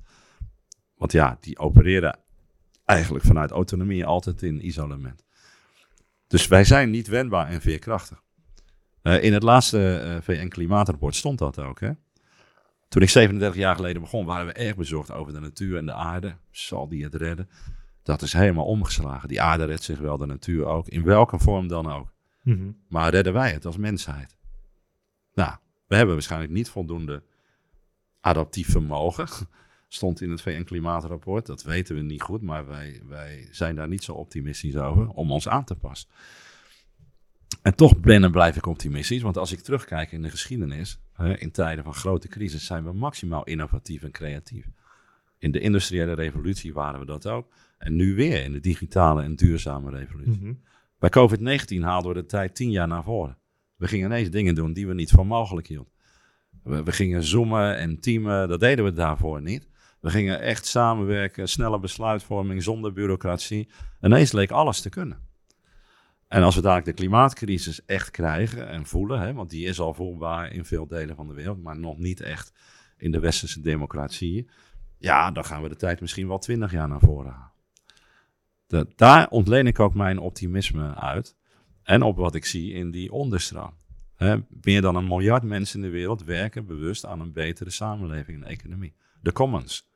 Want 0.94 1.12
ja, 1.12 1.38
die 1.40 1.58
opereren 1.58 2.18
eigenlijk 2.84 3.24
vanuit 3.24 3.50
autonomie 3.50 4.06
altijd 4.06 4.42
in 4.42 4.66
isolement. 4.66 5.24
Dus 6.26 6.46
wij 6.46 6.64
zijn 6.64 6.90
niet 6.90 7.06
wendbaar 7.06 7.48
en 7.48 7.60
veerkrachtig. 7.60 8.22
Eh, 9.02 9.22
in 9.22 9.32
het 9.32 9.42
laatste 9.42 9.96
eh, 9.96 10.16
VN-klimaatrapport 10.20 11.14
stond 11.14 11.38
dat 11.38 11.58
ook. 11.58 11.80
Hè? 11.80 11.90
Toen 12.88 13.02
ik 13.02 13.08
37 13.08 13.60
jaar 13.60 13.76
geleden 13.76 14.02
begon, 14.02 14.24
waren 14.24 14.46
we 14.46 14.52
erg 14.52 14.76
bezorgd 14.76 15.12
over 15.12 15.32
de 15.32 15.40
natuur 15.40 15.76
en 15.76 15.86
de 15.86 15.92
aarde. 15.92 16.36
Zal 16.50 16.88
die 16.88 17.04
het 17.04 17.14
redden? 17.14 17.48
Dat 18.02 18.22
is 18.22 18.32
helemaal 18.32 18.64
omgeslagen. 18.64 19.28
Die 19.28 19.42
aarde 19.42 19.64
redt 19.64 19.82
zich 19.82 19.98
wel, 19.98 20.18
de 20.18 20.26
natuur 20.26 20.64
ook. 20.64 20.88
In 20.88 21.04
welke 21.04 21.38
vorm 21.38 21.68
dan 21.68 21.92
ook. 21.92 22.12
Mhm. 22.42 22.70
Maar 22.88 23.10
redden 23.10 23.32
wij 23.32 23.52
het 23.52 23.66
als 23.66 23.76
mensheid? 23.76 24.36
Nou, 25.34 25.56
we 25.86 25.96
hebben 25.96 26.14
waarschijnlijk 26.14 26.52
niet 26.52 26.68
voldoende 26.68 27.22
adaptief 28.20 28.70
vermogen. 28.70 29.28
Stond 29.88 30.20
in 30.20 30.30
het 30.30 30.42
VN-klimaatrapport. 30.42 31.46
Dat 31.46 31.62
weten 31.62 31.94
we 31.94 32.02
niet 32.02 32.22
goed, 32.22 32.42
maar 32.42 32.66
wij, 32.66 33.02
wij 33.08 33.48
zijn 33.50 33.74
daar 33.74 33.88
niet 33.88 34.04
zo 34.04 34.12
optimistisch 34.12 34.76
over 34.76 35.08
om 35.08 35.32
ons 35.32 35.48
aan 35.48 35.64
te 35.64 35.74
passen. 35.74 36.08
En 37.62 37.74
toch 37.74 38.00
ben 38.00 38.24
en 38.24 38.30
blijf 38.30 38.56
ik 38.56 38.66
optimistisch, 38.66 39.22
want 39.22 39.36
als 39.36 39.52
ik 39.52 39.60
terugkijk 39.60 40.12
in 40.12 40.22
de 40.22 40.30
geschiedenis, 40.30 41.00
hè, 41.12 41.38
in 41.38 41.50
tijden 41.50 41.84
van 41.84 41.94
grote 41.94 42.28
crisis, 42.28 42.66
zijn 42.66 42.84
we 42.84 42.92
maximaal 42.92 43.44
innovatief 43.44 44.02
en 44.02 44.10
creatief. 44.10 44.66
In 45.38 45.50
de 45.50 45.60
industriële 45.60 46.12
revolutie 46.12 46.72
waren 46.72 47.00
we 47.00 47.06
dat 47.06 47.26
ook. 47.26 47.52
En 47.80 47.96
nu 47.96 48.14
weer 48.14 48.44
in 48.44 48.52
de 48.52 48.60
digitale 48.60 49.22
en 49.22 49.36
duurzame 49.36 49.90
revolutie. 49.90 50.42
Mhm. 50.42 50.54
Bij 50.98 51.10
COVID-19 51.10 51.82
haalden 51.82 52.12
we 52.14 52.20
de 52.20 52.26
tijd 52.26 52.54
tien 52.54 52.70
jaar 52.70 52.88
naar 52.88 53.04
voren. 53.04 53.38
We 53.76 53.88
gingen 53.88 54.06
ineens 54.06 54.30
dingen 54.30 54.54
doen 54.54 54.72
die 54.72 54.86
we 54.86 54.94
niet 54.94 55.10
voor 55.10 55.26
mogelijk 55.26 55.66
hielden. 55.66 55.92
We, 56.62 56.82
we 56.82 56.92
gingen 56.92 57.22
zoomen 57.22 57.76
en 57.76 58.00
teamen, 58.00 58.48
dat 58.48 58.60
deden 58.60 58.84
we 58.84 58.92
daarvoor 58.92 59.42
niet. 59.42 59.68
We 60.00 60.10
gingen 60.10 60.40
echt 60.40 60.66
samenwerken, 60.66 61.48
snelle 61.48 61.78
besluitvorming 61.78 62.62
zonder 62.62 62.92
bureaucratie. 62.92 63.68
Ineens 64.00 64.32
leek 64.32 64.50
alles 64.50 64.80
te 64.80 64.88
kunnen. 64.88 65.18
En 66.28 66.42
als 66.42 66.54
we 66.54 66.60
dadelijk 66.60 66.86
de 66.86 67.02
klimaatcrisis 67.02 67.84
echt 67.84 68.10
krijgen 68.10 68.68
en 68.68 68.86
voelen, 68.86 69.20
hè, 69.20 69.32
want 69.32 69.50
die 69.50 69.66
is 69.66 69.80
al 69.80 69.94
voelbaar 69.94 70.52
in 70.52 70.64
veel 70.64 70.86
delen 70.86 71.16
van 71.16 71.28
de 71.28 71.34
wereld, 71.34 71.62
maar 71.62 71.78
nog 71.78 71.98
niet 71.98 72.20
echt 72.20 72.52
in 72.96 73.10
de 73.10 73.18
westerse 73.18 73.60
democratieën. 73.60 74.50
Ja, 74.98 75.30
dan 75.30 75.44
gaan 75.44 75.62
we 75.62 75.68
de 75.68 75.76
tijd 75.76 76.00
misschien 76.00 76.28
wel 76.28 76.38
twintig 76.38 76.72
jaar 76.72 76.88
naar 76.88 77.00
voren 77.00 77.32
halen. 77.32 77.49
Daar 78.96 79.28
ontleen 79.28 79.66
ik 79.66 79.80
ook 79.80 79.94
mijn 79.94 80.18
optimisme 80.18 80.94
uit. 80.94 81.36
En 81.82 82.02
op 82.02 82.16
wat 82.16 82.34
ik 82.34 82.44
zie 82.44 82.72
in 82.72 82.90
die 82.90 83.12
onderstroom. 83.12 83.72
Meer 84.62 84.80
dan 84.80 84.96
een 84.96 85.08
miljard 85.08 85.42
mensen 85.42 85.80
in 85.80 85.86
de 85.86 85.92
wereld 85.92 86.24
werken 86.24 86.66
bewust 86.66 87.06
aan 87.06 87.20
een 87.20 87.32
betere 87.32 87.70
samenleving 87.70 88.42
en 88.42 88.48
economie. 88.48 88.94
De 89.22 89.32
commons. 89.32 89.88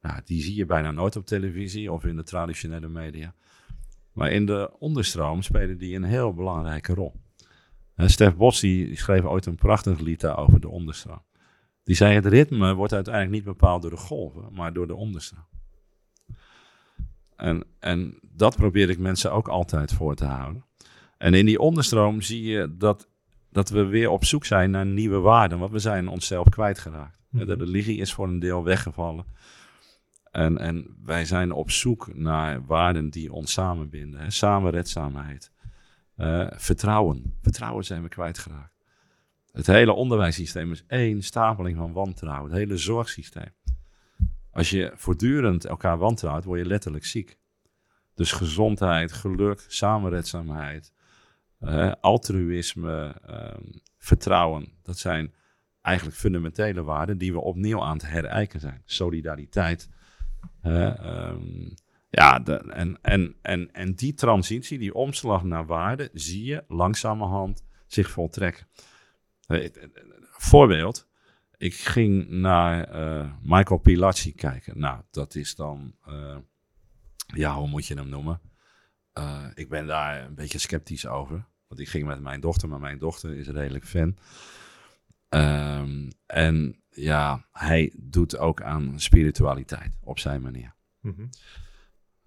Nou, 0.00 0.20
die 0.24 0.42
zie 0.42 0.54
je 0.54 0.66
bijna 0.66 0.90
nooit 0.90 1.16
op 1.16 1.26
televisie 1.26 1.92
of 1.92 2.04
in 2.04 2.16
de 2.16 2.22
traditionele 2.22 2.88
media. 2.88 3.34
Maar 4.12 4.30
in 4.30 4.46
de 4.46 4.76
onderstroom 4.78 5.42
spelen 5.42 5.78
die 5.78 5.96
een 5.96 6.04
heel 6.04 6.34
belangrijke 6.34 6.94
rol. 6.94 7.14
Stef 7.96 8.36
Bos 8.36 8.60
die 8.60 8.96
schreef 8.96 9.24
ooit 9.24 9.46
een 9.46 9.56
prachtig 9.56 10.00
lied 10.00 10.26
over 10.26 10.60
de 10.60 10.68
onderstroom. 10.68 11.22
Die 11.84 11.96
zei: 11.96 12.14
Het 12.14 12.26
ritme 12.26 12.74
wordt 12.74 12.92
uiteindelijk 12.92 13.34
niet 13.34 13.44
bepaald 13.44 13.82
door 13.82 13.90
de 13.90 13.96
golven, 13.96 14.52
maar 14.52 14.72
door 14.72 14.86
de 14.86 14.94
onderstroom. 14.94 15.46
En, 17.38 17.64
en 17.78 18.18
dat 18.22 18.56
probeer 18.56 18.90
ik 18.90 18.98
mensen 18.98 19.32
ook 19.32 19.48
altijd 19.48 19.92
voor 19.92 20.14
te 20.14 20.24
houden. 20.24 20.64
En 21.18 21.34
in 21.34 21.46
die 21.46 21.58
onderstroom 21.58 22.20
zie 22.20 22.42
je 22.42 22.76
dat, 22.76 23.08
dat 23.50 23.68
we 23.68 23.84
weer 23.84 24.10
op 24.10 24.24
zoek 24.24 24.44
zijn 24.44 24.70
naar 24.70 24.86
nieuwe 24.86 25.18
waarden, 25.18 25.58
want 25.58 25.70
we 25.70 25.78
zijn 25.78 26.08
onszelf 26.08 26.48
kwijtgeraakt. 26.48 27.18
Mhm. 27.30 27.46
De 27.46 27.54
religie 27.54 27.98
is 27.98 28.12
voor 28.12 28.28
een 28.28 28.38
deel 28.38 28.64
weggevallen. 28.64 29.24
En, 30.30 30.58
en 30.58 30.96
wij 31.04 31.24
zijn 31.24 31.52
op 31.52 31.70
zoek 31.70 32.14
naar 32.14 32.66
waarden 32.66 33.10
die 33.10 33.32
ons 33.32 33.52
samenbinden. 33.52 34.20
Hè? 34.20 34.30
Samenredzaamheid. 34.30 35.52
Eh, 36.16 36.46
vertrouwen. 36.50 37.36
Vertrouwen 37.42 37.84
zijn 37.84 38.02
we 38.02 38.08
kwijtgeraakt. 38.08 38.76
Het 39.52 39.66
hele 39.66 39.92
onderwijssysteem 39.92 40.72
is 40.72 40.84
één 40.86 41.22
stapeling 41.22 41.76
van 41.76 41.92
wantrouwen. 41.92 42.50
Het 42.50 42.58
hele 42.58 42.76
zorgsysteem. 42.76 43.52
Als 44.58 44.70
je 44.70 44.92
voortdurend 44.94 45.64
elkaar 45.64 45.98
wantrouwt, 45.98 46.44
word 46.44 46.60
je 46.60 46.66
letterlijk 46.66 47.04
ziek. 47.04 47.38
Dus 48.14 48.32
gezondheid, 48.32 49.12
geluk, 49.12 49.64
samenredzaamheid, 49.68 50.92
altruïsme, 52.00 53.20
ehm, 53.26 53.62
vertrouwen. 53.98 54.72
Dat 54.82 54.98
zijn 54.98 55.34
eigenlijk 55.82 56.16
fundamentele 56.16 56.82
waarden 56.82 57.18
die 57.18 57.32
we 57.32 57.40
opnieuw 57.40 57.82
aan 57.82 57.96
het 57.96 58.06
herijken 58.06 58.60
zijn. 58.60 58.82
Solidariteit. 58.84 59.88
eh, 60.62 60.98
ehm, 60.98 61.68
ja, 62.10 62.38
de, 62.38 62.56
en, 62.56 62.98
en, 63.02 63.36
en, 63.42 63.72
en 63.72 63.94
die 63.94 64.14
transitie, 64.14 64.78
die 64.78 64.94
omslag 64.94 65.42
naar 65.42 65.66
waarde, 65.66 66.10
zie 66.12 66.44
je 66.44 66.64
langzamerhand 66.68 67.64
zich 67.86 68.10
voltrekken. 68.10 68.66
Voorbeeld. 70.30 71.08
Ik 71.58 71.74
ging 71.74 72.28
naar 72.28 72.84
eh, 72.84 73.30
Michael 73.42 73.80
Pilacci 73.80 74.34
kijken. 74.34 74.78
Nou, 74.78 75.00
dat 75.10 75.34
is 75.34 75.54
dan, 75.54 75.94
eh, 76.06 76.36
ja, 77.26 77.54
hoe 77.54 77.68
moet 77.68 77.86
je 77.86 77.94
hem 77.94 78.08
noemen? 78.08 78.40
Eh, 79.12 79.44
ik 79.54 79.68
ben 79.68 79.86
daar 79.86 80.24
een 80.24 80.34
beetje 80.34 80.58
sceptisch 80.58 81.06
over. 81.06 81.46
Want 81.68 81.80
ik 81.80 81.88
ging 81.88 82.06
met 82.06 82.20
mijn 82.20 82.40
dochter, 82.40 82.68
maar 82.68 82.80
mijn 82.80 82.98
dochter 82.98 83.36
is 83.36 83.48
redelijk 83.48 83.84
fan. 83.84 84.16
Ehm, 85.28 86.10
en 86.26 86.82
ja, 86.90 87.46
hij 87.52 87.92
doet 87.96 88.36
ook 88.38 88.62
aan 88.62 89.00
spiritualiteit 89.00 89.98
op 90.00 90.18
zijn 90.18 90.42
manier. 90.42 90.74
Mhm. 91.00 91.26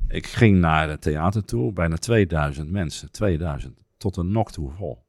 Ik 0.07 0.27
ging 0.27 0.59
naar 0.59 0.89
het 0.89 1.01
theater 1.01 1.45
toe, 1.45 1.73
bijna 1.73 1.95
2000 1.95 2.71
mensen, 2.71 3.11
2000, 3.11 3.84
tot 3.97 4.17
een 4.17 4.32
nok 4.32 4.51
toe 4.51 4.71
vol. 4.71 5.05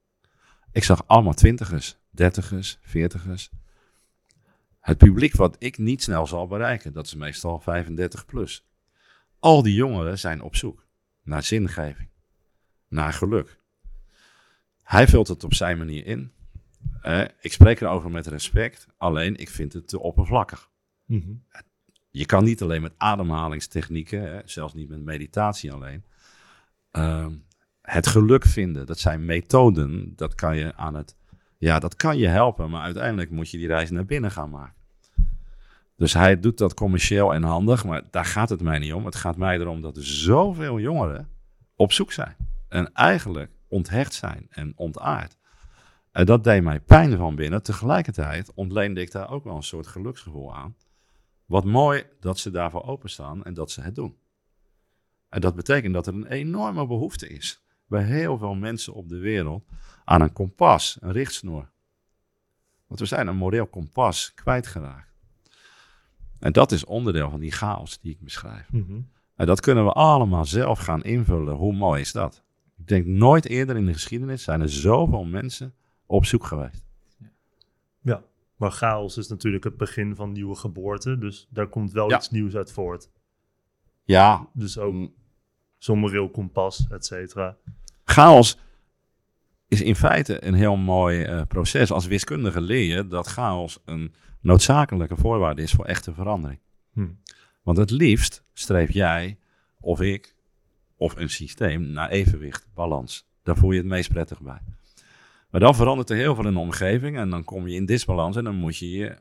Ik 0.73 0.85
zag 0.85 1.07
allemaal 1.07 1.35
twintigers, 1.35 1.99
dertigers, 2.11 2.79
veertigers. 2.83 3.51
Het 4.83 4.99
publiek 4.99 5.35
wat 5.35 5.57
ik 5.59 5.79
niet 5.79 6.03
snel 6.03 6.27
zal 6.27 6.47
bereiken, 6.47 6.93
dat 6.93 7.07
is 7.07 7.15
meestal 7.15 7.61
35 7.61 8.27
plus. 8.27 8.67
Al 9.39 9.63
die 9.63 9.75
jongeren 9.75 10.19
zijn 10.19 10.43
op 10.43 10.57
zoek 10.57 10.87
naar 11.23 11.43
zingeving, 11.43 12.09
naar 12.89 13.13
geluk. 13.13 13.61
Hij 14.83 15.09
vult 15.09 15.29
het 15.29 15.45
op 15.45 15.55
zijn 15.55 15.79
manier 15.79 16.07
in. 16.07 16.33
Eh, 17.01 17.25
ik 17.41 17.53
spreek 17.53 17.81
erover 17.81 18.11
met 18.11 18.27
respect, 18.27 18.87
alleen 18.97 19.37
ik 19.37 19.49
vind 19.49 19.73
het 19.73 19.89
te 19.89 19.99
oppervlakkig. 20.01 20.71
Mhm. 21.05 21.33
Je 22.11 22.27
kan 22.27 22.45
niet 22.45 22.63
alleen 22.63 22.83
met 22.83 22.95
ademhalingstechnieken, 22.97 24.23
hè, 24.23 24.41
zelfs 24.45 24.75
niet 24.75 24.89
met 24.89 25.03
meditatie 25.03 25.73
alleen, 25.73 26.05
ehm, 26.91 27.33
het 27.83 28.07
geluk 28.07 28.45
vinden. 28.45 28.87
Dat 28.87 28.99
zijn 28.99 29.25
methoden, 29.25 30.13
dat 30.17 30.35
kan 30.35 30.57
je 30.57 30.75
aan 30.75 30.95
het, 30.95 31.17
ja, 31.63 31.79
dat 31.79 31.97
kan 31.97 32.19
je 32.19 32.27
helpen, 32.27 32.71
maar 32.71 32.83
uiteindelijk 32.83 33.31
moet 33.31 33.51
je 33.51 33.59
die 33.59 33.67
reis 33.67 33.91
naar 33.91 34.05
binnen 34.05 34.31
gaan 34.31 34.51
maken. 34.51 34.75
Dus 35.97 36.13
hij 36.13 36.41
doet 36.41 36.59
dat 36.59 36.75
commercieel 36.75 37.35
en 37.35 37.43
handig, 37.43 37.85
maar 37.85 38.03
daar 38.11 38.25
gaat 38.25 38.49
het 38.49 38.61
mij 38.61 38.79
niet 38.79 38.93
om. 38.93 39.05
Het 39.05 39.15
gaat 39.15 39.37
mij 39.37 39.59
erom 39.59 39.81
dat 39.81 39.97
er 39.97 40.07
zoveel 40.07 40.81
jongeren 40.81 41.29
op 41.77 41.93
zoek 41.93 42.13
zijn 42.13 42.37
en 42.69 42.93
eigenlijk 42.93 43.51
onthecht 43.69 44.15
zijn 44.15 44.47
en 44.51 44.73
ontaard. 44.77 45.37
En 46.13 46.27
dat 46.27 46.45
deed 46.45 46.63
mij 46.63 46.81
pijn 46.81 47.17
van 47.17 47.35
binnen. 47.35 47.63
Tegelijkertijd 47.63 48.53
ontleende 48.55 49.01
ik 49.01 49.11
daar 49.11 49.31
ook 49.31 49.45
wel 49.45 49.57
een 49.57 49.63
soort 49.63 49.87
geluksgevoel 49.87 50.55
aan. 50.55 50.77
Wat 51.47 51.65
mooi 51.65 52.05
dat 52.21 52.39
ze 52.39 52.51
daarvoor 52.51 52.85
openstaan 52.85 53.45
en 53.45 53.55
dat 53.55 53.71
ze 53.71 53.81
het 53.81 53.95
doen. 53.95 54.17
En 55.29 55.41
dat 55.41 55.55
betekent 55.55 55.95
dat 55.95 56.07
er 56.07 56.15
een 56.15 56.27
enorme 56.27 56.87
behoefte 56.87 57.29
is 57.29 57.63
bij 57.93 58.05
heel 58.05 58.39
veel 58.39 58.55
mensen 58.55 58.93
op 58.93 59.09
de 59.09 59.19
wereld 59.19 59.65
aan 60.05 60.21
een 60.21 60.33
kompas, 60.33 60.97
een 61.01 61.13
richtsnoer. 61.13 61.71
Want 62.87 63.01
we 63.01 63.07
zijn 63.07 63.27
een 63.27 63.37
moreel 63.37 63.67
kompas 63.67 64.33
kwijtgeraakt. 64.35 65.11
En 66.39 66.53
dat 66.53 66.73
is 66.73 66.85
onderdeel 66.85 67.31
van 67.31 67.41
die 67.41 67.51
chaos 67.53 68.01
die 68.01 68.13
ik 68.13 68.21
beschrijf. 68.21 68.73
Mhm. 68.73 69.01
En 69.37 69.47
dat 69.47 69.61
kunnen 69.61 69.85
we 69.85 69.93
allemaal 69.93 70.45
zelf 70.45 70.79
gaan 70.79 71.03
invullen. 71.03 71.55
Hoe 71.55 71.73
mooi 71.73 72.01
is 72.01 72.13
dat? 72.13 72.43
Ik 72.79 72.87
denk 72.89 73.07
nooit 73.07 73.47
eerder 73.47 73.77
in 73.77 73.87
de 73.87 73.93
geschiedenis 73.93 74.43
zijn 74.43 74.61
er 74.61 74.69
zoveel 74.71 75.25
mensen 75.25 75.75
op 76.07 76.25
zoek 76.25 76.45
geweest. 76.45 76.85
Ja, 78.01 78.23
maar 78.57 78.71
chaos 78.71 79.17
is 79.17 79.29
natuurlijk 79.29 79.65
het 79.65 79.77
begin 79.77 80.15
van 80.17 80.33
nieuwe 80.33 80.55
geboorte. 80.55 81.19
Dus 81.19 81.47
daar 81.51 81.67
komt 81.69 81.93
wel 81.93 82.09
Ja. 82.11 82.17
iets 82.17 82.31
nieuws 82.31 82.55
uit 82.57 82.73
voort. 82.73 83.11
Ja, 84.05 84.49
Dus 84.53 84.79
ook 84.79 84.93
mm, 84.93 85.13
zo'n 85.79 85.99
moreel 85.99 86.31
kompas, 86.31 86.87
et 86.91 87.07
cetera. 87.07 87.57
Chaos 88.13 88.59
is 89.69 89.81
in 89.81 89.97
feite 89.97 90.47
een 90.47 90.55
heel 90.55 90.77
mooi 90.77 91.23
eh, 91.23 91.43
proces. 91.49 91.91
Als 91.91 92.07
wiskundige 92.07 92.61
leer 92.61 92.97
je 92.97 93.07
dat 93.07 93.27
chaos 93.27 93.79
een 93.85 94.15
noodzakelijke 94.41 95.17
voorwaarde 95.17 95.63
is 95.63 95.73
voor 95.73 95.85
echte 95.85 96.15
verandering. 96.15 96.61
Hm. 96.93 97.09
Want 97.63 97.79
het 97.79 97.91
liefst 97.91 98.45
streef 98.53 98.93
jij 98.93 99.39
of 99.81 100.01
ik 100.01 100.35
of 100.97 101.17
een 101.17 101.31
systeem 101.31 101.87
naar 101.93 102.09
evenwicht, 102.09 102.67
balans. 102.75 103.29
Daar 103.43 103.57
voel 103.57 103.71
je 103.71 103.79
het 103.79 103.87
meest 103.87 104.09
prettig 104.09 104.41
bij. 104.41 104.61
Maar 105.51 105.61
dan 105.61 105.75
verandert 105.75 106.11
er 106.11 106.17
heel 106.17 106.35
veel 106.35 106.47
in 106.47 106.53
de 106.53 106.59
omgeving 106.59 107.17
en 107.17 107.31
dan 107.31 107.45
kom 107.45 107.69
je 107.69 107.75
in 107.75 107.87
disbalans 107.87 108.37
en 108.37 108.45
dan 108.45 108.55
moet 108.55 108.77
je 108.77 108.91
je 108.91 109.17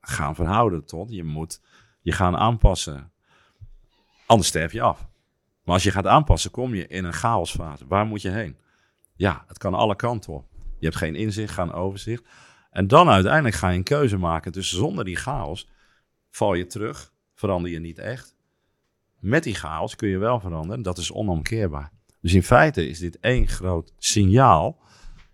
gaan 0.00 0.34
verhouden 0.34 0.84
tot. 0.84 1.10
Je 1.10 1.24
moet 1.24 1.60
je 2.00 2.12
gaan 2.12 2.36
aanpassen. 2.36 3.12
Anders 4.26 4.48
sterf 4.48 4.72
je 4.72 4.82
af. 4.82 5.08
Maar 5.64 5.74
als 5.74 5.82
je 5.82 5.90
gaat 5.90 6.06
aanpassen, 6.06 6.50
kom 6.50 6.74
je 6.74 6.86
in 6.86 7.04
een 7.04 7.12
chaosfase. 7.12 7.86
Waar 7.86 8.06
moet 8.06 8.22
je 8.22 8.30
heen? 8.30 8.56
Ja, 9.14 9.44
het 9.46 9.58
kan 9.58 9.74
alle 9.74 9.96
kanten 9.96 10.32
op. 10.32 10.46
Je 10.78 10.86
hebt 10.86 10.96
geen 10.96 11.14
inzicht, 11.14 11.54
geen 11.54 11.72
overzicht. 11.72 12.24
En 12.70 12.86
dan 12.86 13.08
uiteindelijk 13.08 13.54
ga 13.54 13.68
je 13.68 13.76
een 13.76 13.82
keuze 13.84 14.16
maken. 14.16 14.52
Dus 14.52 14.70
zonder 14.74 15.04
die 15.04 15.16
chaos 15.16 15.68
val 16.30 16.54
je 16.54 16.66
terug, 16.66 17.12
verander 17.34 17.70
je 17.70 17.78
niet 17.78 17.98
echt. 17.98 18.36
Met 19.18 19.42
die 19.42 19.54
chaos 19.54 19.96
kun 19.96 20.08
je 20.08 20.18
wel 20.18 20.40
veranderen. 20.40 20.82
Dat 20.82 20.98
is 20.98 21.12
onomkeerbaar. 21.12 21.92
Dus 22.20 22.34
in 22.34 22.42
feite 22.42 22.88
is 22.88 22.98
dit 22.98 23.18
één 23.20 23.48
groot 23.48 23.92
signaal 23.98 24.78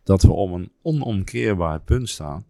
dat 0.03 0.23
we 0.23 0.33
om 0.33 0.53
een 0.53 0.73
onomkeerbaar 0.83 1.81
punt 1.81 2.09
staan 2.09 2.47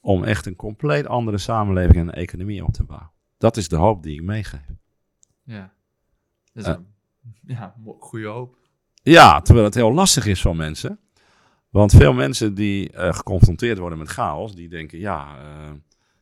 om 0.00 0.24
echt 0.24 0.46
een 0.46 0.56
compleet 0.56 1.06
andere 1.06 1.38
samenleving 1.38 1.96
en 1.96 2.14
economie 2.14 2.64
op 2.64 2.72
te 2.72 2.84
bouwen. 2.84 3.10
Dat 3.38 3.56
is 3.56 3.68
de 3.68 3.76
hoop 3.76 4.02
die 4.02 4.14
ik 4.14 4.22
meegeef. 4.22 4.66
Ja. 5.44 5.72
Dat 6.52 6.64
is 6.66 6.70
Eh. 6.72 6.78
ja, 7.46 7.74
goede 7.98 8.26
hoop. 8.26 8.56
Ja, 9.02 9.40
terwijl 9.40 9.66
het 9.66 9.74
heel 9.74 9.92
lastig 9.92 10.26
is 10.26 10.40
voor 10.40 10.56
mensen. 10.56 10.98
Want 11.70 11.92
veel 11.92 12.12
mensen 12.12 12.54
die 12.54 12.90
eh, 12.90 13.14
geconfronteerd 13.14 13.78
worden 13.78 13.98
met 13.98 14.08
chaos, 14.08 14.54
die 14.54 14.68
denken, 14.68 14.98
ja, 14.98 15.38
eh, 15.38 15.70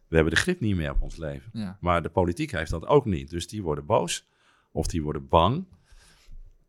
we 0.08 0.14
hebben 0.14 0.34
de 0.34 0.40
grip 0.40 0.60
niet 0.60 0.76
meer 0.76 0.90
op 0.90 1.02
ons 1.02 1.16
leven. 1.16 1.50
Ja. 1.52 1.76
Maar 1.80 2.02
de 2.02 2.08
politiek 2.08 2.50
heeft 2.50 2.70
dat 2.70 2.86
ook 2.86 3.04
niet. 3.04 3.30
Dus 3.30 3.48
die 3.48 3.62
worden 3.62 3.86
boos 3.86 4.28
of 4.72 4.86
die 4.86 5.02
worden 5.02 5.28
bang. 5.28 5.64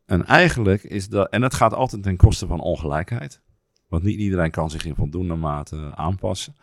En 0.05 0.25
eigenlijk 0.25 0.83
is 0.83 1.09
dat, 1.09 1.29
en 1.29 1.41
dat 1.41 1.53
gaat 1.53 1.73
altijd 1.73 2.03
ten 2.03 2.17
koste 2.17 2.47
van 2.47 2.59
ongelijkheid. 2.59 3.41
Want 3.87 4.03
niet 4.03 4.19
iedereen 4.19 4.51
kan 4.51 4.69
zich 4.69 4.85
in 4.85 4.95
voldoende 4.95 5.35
mate 5.35 5.95
aanpassen. 5.95 6.55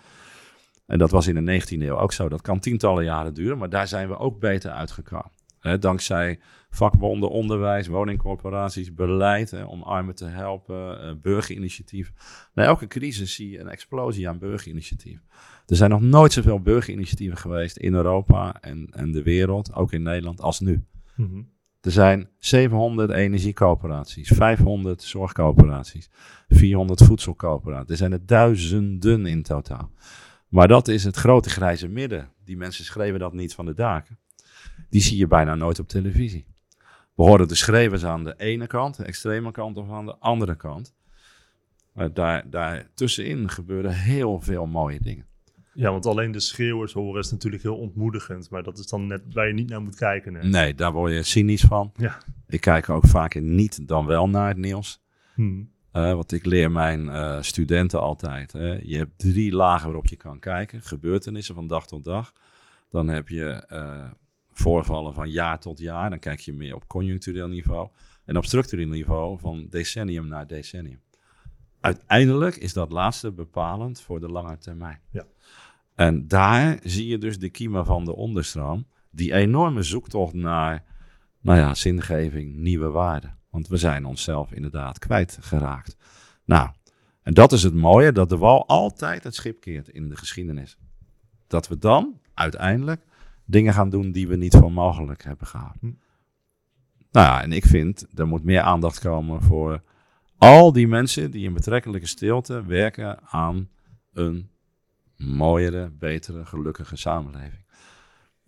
En 0.87 0.99
dat 0.99 1.11
was 1.11 1.27
in 1.27 1.45
de 1.45 1.61
19e 1.61 1.83
eeuw 1.83 1.99
ook 1.99 2.13
zo. 2.13 2.29
Dat 2.29 2.41
kan 2.41 2.61
tientallen 2.61 3.05
jaren 3.05 3.35
duren, 3.35 3.59
maar 3.59 3.69
daar 3.69 3.89
zijn 3.89 4.09
we 4.09 4.19
ook 4.19 4.41
beter 4.41 4.71
uitgekomen. 4.71 5.31
Hè, 5.61 5.79
dankzij 5.79 6.39
vakbonden, 6.71 7.31
onderwijs, 7.31 7.87
woningcorporaties, 7.87 8.95
beleid 8.95 9.51
hè, 9.51 9.65
om 9.65 9.83
armen 9.83 10.15
te 10.15 10.25
helpen, 10.25 11.03
eh, 11.03 11.13
burgerinitiatieven. 11.23 12.15
Na 12.55 12.65
elke 12.65 12.87
crisis 12.87 13.35
zie 13.35 13.51
je 13.51 13.59
een 13.59 13.69
explosie 13.69 14.29
aan 14.29 14.39
burgerinitiatieven. 14.39 15.25
Er 15.67 15.77
zijn 15.77 15.91
nog 15.91 16.01
nooit 16.01 16.33
zoveel 16.33 16.61
burgerinitiatieven 16.61 17.39
geweest 17.39 17.77
in 17.77 17.95
Europa 17.95 18.61
en, 18.61 18.89
en 18.91 19.13
de 19.13 19.23
wereld, 19.23 19.75
ook 19.75 19.93
in 19.93 20.03
Nederland, 20.03 20.41
als 20.41 20.61
nu. 20.61 20.85
Mhm. 21.17 21.43
Er 21.81 21.91
zijn 21.91 22.29
700 22.39 23.11
energiecoöperaties, 23.11 24.29
500 24.29 25.03
zorgcoöperaties, 25.03 26.11
400 26.49 27.03
voedselcoöperaties. 27.03 27.91
Er 27.91 27.97
zijn 27.97 28.13
er 28.13 28.27
duizenden 28.27 29.27
in 29.27 29.43
totaal. 29.43 29.91
Maar 30.49 30.69
dat 30.69 30.89
is 30.89 31.05
het 31.05 31.17
grote 31.17 31.51
grijze 31.51 31.89
midden. 31.89 32.31
Die 32.45 32.57
mensen 32.57 32.85
schreven 32.85 33.19
dat 33.19 33.33
niet 33.33 33.55
van 33.55 33.67
de 33.67 33.75
daken. 33.75 34.19
Die 34.91 35.01
zie 35.01 35.19
je 35.19 35.27
bijna 35.27 35.55
nooit 35.55 35.79
op 35.79 35.89
televisie. 35.89 36.47
We 37.15 37.23
horen 37.23 37.49
de 37.49 37.55
schreeuwers 37.55 38.05
aan 38.05 38.25
de 38.25 38.35
ene 38.37 38.67
kant, 38.67 38.97
de 38.97 39.05
extreme 39.05 39.51
kant, 39.51 39.77
of 39.77 39.91
aan 39.91 40.07
de 40.07 40.17
andere 40.17 40.57
kant. 40.57 40.95
Maar 41.93 42.13
daar, 42.13 42.51
daar 42.51 42.87
tussenin 42.95 43.49
gebeuren 43.49 43.95
heel 43.95 44.41
veel 44.41 44.67
mooie 44.67 45.01
dingen. 45.01 45.27
Ja, 45.75 45.91
want 45.91 46.07
alleen 46.07 46.33
de 46.33 46.41
schreeuwers 46.41 46.93
horen 46.93 47.21
is 47.21 47.31
natuurlijk 47.31 47.63
heel 47.63 47.77
ontmoedigend. 47.77 48.51
Maar 48.51 48.63
dat 48.63 48.79
is 48.79 48.87
dan 48.87 49.07
net 49.07 49.23
waar 49.33 49.47
je 49.47 49.53
niet 49.53 49.69
naar 49.69 49.83
moet 49.83 49.97
kijken. 49.97 50.35
hè? 50.35 50.49
Nee, 50.49 50.75
daar 50.75 50.93
word 50.93 51.13
je 51.13 51.23
cynisch 51.23 51.63
van. 51.63 51.93
Ja. 51.97 52.19
Ik 52.49 52.61
kijk 52.61 52.89
ook 52.89 53.07
vaker 53.07 53.43
niet 53.43 53.89
dan 53.89 54.07
wel 54.07 54.29
naar 54.29 54.49
het 54.49 54.57
nieuws. 54.57 55.01
Hm. 55.35 55.63
Eh, 55.93 56.13
want 56.13 56.33
ik 56.33 56.45
leer 56.45 56.71
mijn 56.71 57.09
eh, 57.09 57.43
studenten 57.43 58.01
altijd. 58.01 58.53
Hè. 58.53 58.79
Je 58.83 58.97
hebt 58.97 59.19
drie 59.19 59.53
lagen 59.53 59.87
waarop 59.87 60.07
je 60.07 60.17
kan 60.17 60.39
kijken. 60.39 60.83
Gebeurtenissen 60.83 61.55
van 61.55 61.67
dag 61.67 61.87
tot 61.87 62.05
dag. 62.05 62.33
Dan 62.89 63.09
heb 63.09 63.29
je 63.29 63.45
eh, 63.69 64.11
voorvallen 64.59 65.15
van 65.15 65.31
jaar 65.31 65.61
tot 65.61 65.79
jaar. 65.79 66.11
Dan 66.11 66.19
kijk 66.19 66.41
je 66.41 66.53
meer 66.53 66.75
op 66.75 66.87
conjunctureel 66.87 67.49
niveau. 67.49 67.89
En 68.25 68.37
op 68.37 68.45
structureel 68.45 68.89
niveau 68.89 69.39
van 69.39 69.67
decennium 69.71 70.29
naar 70.29 70.47
decennium. 70.47 71.01
Uiteindelijk 71.81 72.57
is 72.57 72.73
dat 72.73 72.93
laatste 72.93 73.33
bepalend 73.33 74.01
voor 74.01 74.21
de 74.21 74.29
lange 74.29 74.59
termijn. 74.59 75.01
Ja. 75.11 75.27
En 75.95 76.29
daar 76.29 76.79
zie 76.83 77.07
je 77.07 77.19
dus 77.19 77.39
de 77.39 77.49
kiemen 77.49 77.85
van 77.85 78.05
de 78.05 78.15
onderstroom. 78.15 78.87
Die 79.11 79.33
enorme 79.33 79.83
zoektocht 79.83 80.35
naar 80.35 80.85
nou 81.41 81.59
ja, 81.59 81.75
zingeving, 81.75 82.57
nieuwe 82.57 82.89
waarden. 82.89 83.39
Want 83.51 83.69
we 83.69 83.77
zijn 83.77 84.05
onszelf 84.05 84.53
inderdaad 84.53 84.99
kwijtgeraakt. 84.99 85.97
Nou, 86.45 86.71
en 87.23 87.35
dat 87.35 87.53
is 87.53 87.63
het 87.63 87.75
mooie, 87.75 88.13
dat 88.13 88.29
de 88.29 88.37
wal 88.37 88.67
altijd 88.67 89.25
het 89.25 89.35
schip 89.35 89.61
keert 89.61 89.89
in 89.89 90.09
de 90.09 90.17
geschiedenis. 90.17 90.77
Dat 91.47 91.69
we 91.69 91.79
dan 91.79 92.21
uiteindelijk 92.35 93.03
dingen 93.49 93.73
gaan 93.73 93.91
doen 93.91 94.13
die 94.13 94.29
we 94.29 94.37
niet 94.37 94.57
voor 94.57 94.73
mogelijk 94.73 95.25
hebben 95.25 95.47
gehouden. 95.47 95.81
Hm. 95.81 95.93
Nou 97.11 97.27
ja, 97.27 97.43
en 97.43 97.53
ik 97.53 97.65
vind, 97.65 98.07
er 98.15 98.27
moet 98.27 98.45
meer 98.45 98.61
aandacht 98.61 98.99
komen 98.99 99.43
voor 99.43 99.83
al 100.37 100.73
die 100.73 100.89
mensen 100.89 101.31
die 101.31 101.45
in 101.45 101.53
betrekkelijke 101.53 102.07
stilte 102.07 102.65
werken 102.67 103.19
aan 103.25 103.69
een 104.13 104.51
mooiere, 105.17 105.91
betere, 105.91 106.45
gelukkige 106.45 106.97
samenleving. 106.97 107.65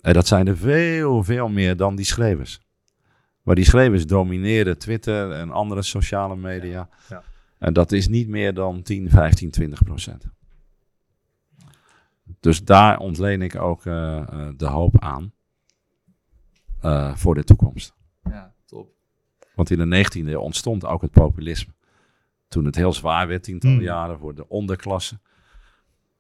En 0.01 0.13
dat 0.13 0.27
zijn 0.27 0.47
er 0.47 0.57
veel, 0.57 1.25
veel 1.25 1.49
meer 1.49 1.77
dan 1.77 1.97
die 1.97 2.05
schrijvers. 2.05 2.61
Maar 3.43 3.55
die 3.55 3.65
schrijvers 3.65 4.07
domineren 4.07 4.79
Twitter 4.79 5.33
en 5.33 5.51
andere 5.51 5.83
sociale 5.83 6.37
media. 6.37 6.89
ja. 7.09 7.23
En 7.59 7.73
dat 7.73 7.93
is 7.93 8.09
niet 8.09 8.29
meer 8.29 8.55
dan 8.55 8.83
10, 8.83 9.11
15, 9.11 9.51
20 9.51 9.85
procent. 9.85 10.25
Dus 12.41 12.65
daar 12.65 12.99
ontleen 12.99 13.43
ik 13.43 13.57
ook 13.57 13.87
eh, 13.87 14.19
eh, 14.19 14.49
de 14.57 14.67
hoop 14.67 15.01
aan 15.01 15.33
eh, 16.81 17.15
voor 17.15 17.35
de 17.35 17.45
toekomst. 17.45 17.95
Ja, 18.23 18.55
top. 18.67 18.89
Want 19.55 19.71
in 19.71 19.79
de 19.79 20.05
19e 20.05 20.29
eeuw 20.29 20.41
ontstond 20.41 20.85
ook 20.85 21.03
het 21.03 21.11
populisme. 21.11 21.73
Toen 22.49 22.65
het 22.65 22.75
heel 22.75 22.93
zwaar 22.93 23.29
werd, 23.29 23.43
tientallen 23.43 23.77
Mm. 23.77 23.83
jaren, 23.83 24.19
voor 24.19 24.35
de 24.35 24.49
onderklasse. 24.49 25.19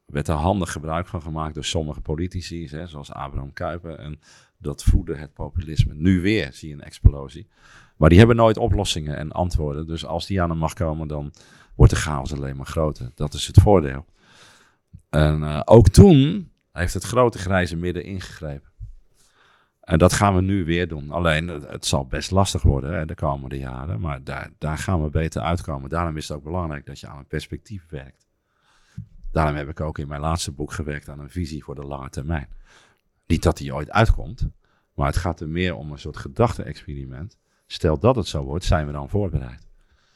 werd 0.06 0.28
er 0.28 0.34
handig 0.34 0.72
gebruik 0.72 1.06
van 1.06 1.22
gemaakt 1.22 1.54
door 1.54 1.64
sommige 1.64 2.00
politici, 2.00 2.68
hè, 2.68 2.86
zoals 2.86 3.12
Abraham 3.12 3.52
Kuyper. 3.52 3.98
En 3.98 4.20
dat 4.58 4.82
voedde 4.82 5.16
het 5.16 5.32
populisme. 5.32 5.94
Nu 5.94 6.20
weer 6.20 6.52
zie 6.52 6.68
je 6.68 6.74
een 6.74 6.80
explosie. 6.80 7.48
Maar 7.96 8.08
die 8.08 8.18
hebben 8.18 8.36
nooit 8.36 8.56
oplossingen 8.56 9.16
en 9.16 9.32
antwoorden. 9.32 9.86
Dus 9.86 10.06
als 10.06 10.26
die 10.26 10.42
aan 10.42 10.48
de 10.48 10.54
macht 10.54 10.74
komen, 10.74 11.08
dan 11.08 11.32
wordt 11.74 11.92
de 11.92 11.98
chaos 11.98 12.32
alleen 12.32 12.56
maar 12.56 12.66
groter. 12.66 13.10
Dat 13.14 13.34
is 13.34 13.46
het 13.46 13.60
voordeel. 13.60 14.06
En 15.10 15.42
eh, 15.42 15.60
ook 15.64 15.88
toen 15.88 16.50
heeft 16.72 16.94
het 16.94 17.04
grote 17.04 17.38
grijze 17.38 17.76
midden 17.76 18.04
ingegrepen. 18.04 18.70
En 19.80 19.98
dat 19.98 20.12
gaan 20.12 20.34
we 20.34 20.40
nu 20.40 20.64
weer 20.64 20.88
doen. 20.88 21.10
Alleen, 21.10 21.48
het, 21.48 21.68
het 21.68 21.86
zal 21.86 22.06
best 22.06 22.30
lastig 22.30 22.62
worden 22.62 22.94
hè, 22.94 23.06
de 23.06 23.14
komende 23.14 23.58
jaren. 23.58 24.00
Maar 24.00 24.24
daar, 24.24 24.50
daar 24.58 24.78
gaan 24.78 25.02
we 25.02 25.10
beter 25.10 25.42
uitkomen. 25.42 25.90
Daarom 25.90 26.16
is 26.16 26.28
het 26.28 26.36
ook 26.36 26.44
belangrijk 26.44 26.86
dat 26.86 27.00
je 27.00 27.06
aan 27.06 27.18
een 27.18 27.26
perspectief 27.26 27.86
werkt. 27.88 28.26
Daarom 29.32 29.54
heb 29.54 29.68
ik 29.68 29.80
ook 29.80 29.98
in 29.98 30.08
mijn 30.08 30.20
laatste 30.20 30.52
boek 30.52 30.72
gewerkt 30.72 31.08
aan 31.08 31.20
een 31.20 31.30
visie 31.30 31.64
voor 31.64 31.74
de 31.74 31.84
lange 31.84 32.10
termijn. 32.10 32.48
Niet 33.26 33.42
dat 33.42 33.56
die 33.56 33.74
ooit 33.74 33.90
uitkomt, 33.90 34.48
maar 34.94 35.06
het 35.06 35.16
gaat 35.16 35.40
er 35.40 35.48
meer 35.48 35.74
om 35.74 35.92
een 35.92 35.98
soort 35.98 36.16
gedachte-experiment. 36.16 37.38
Stel 37.66 37.98
dat 37.98 38.16
het 38.16 38.26
zo 38.26 38.44
wordt, 38.44 38.64
zijn 38.64 38.86
we 38.86 38.92
dan 38.92 39.08
voorbereid? 39.08 39.66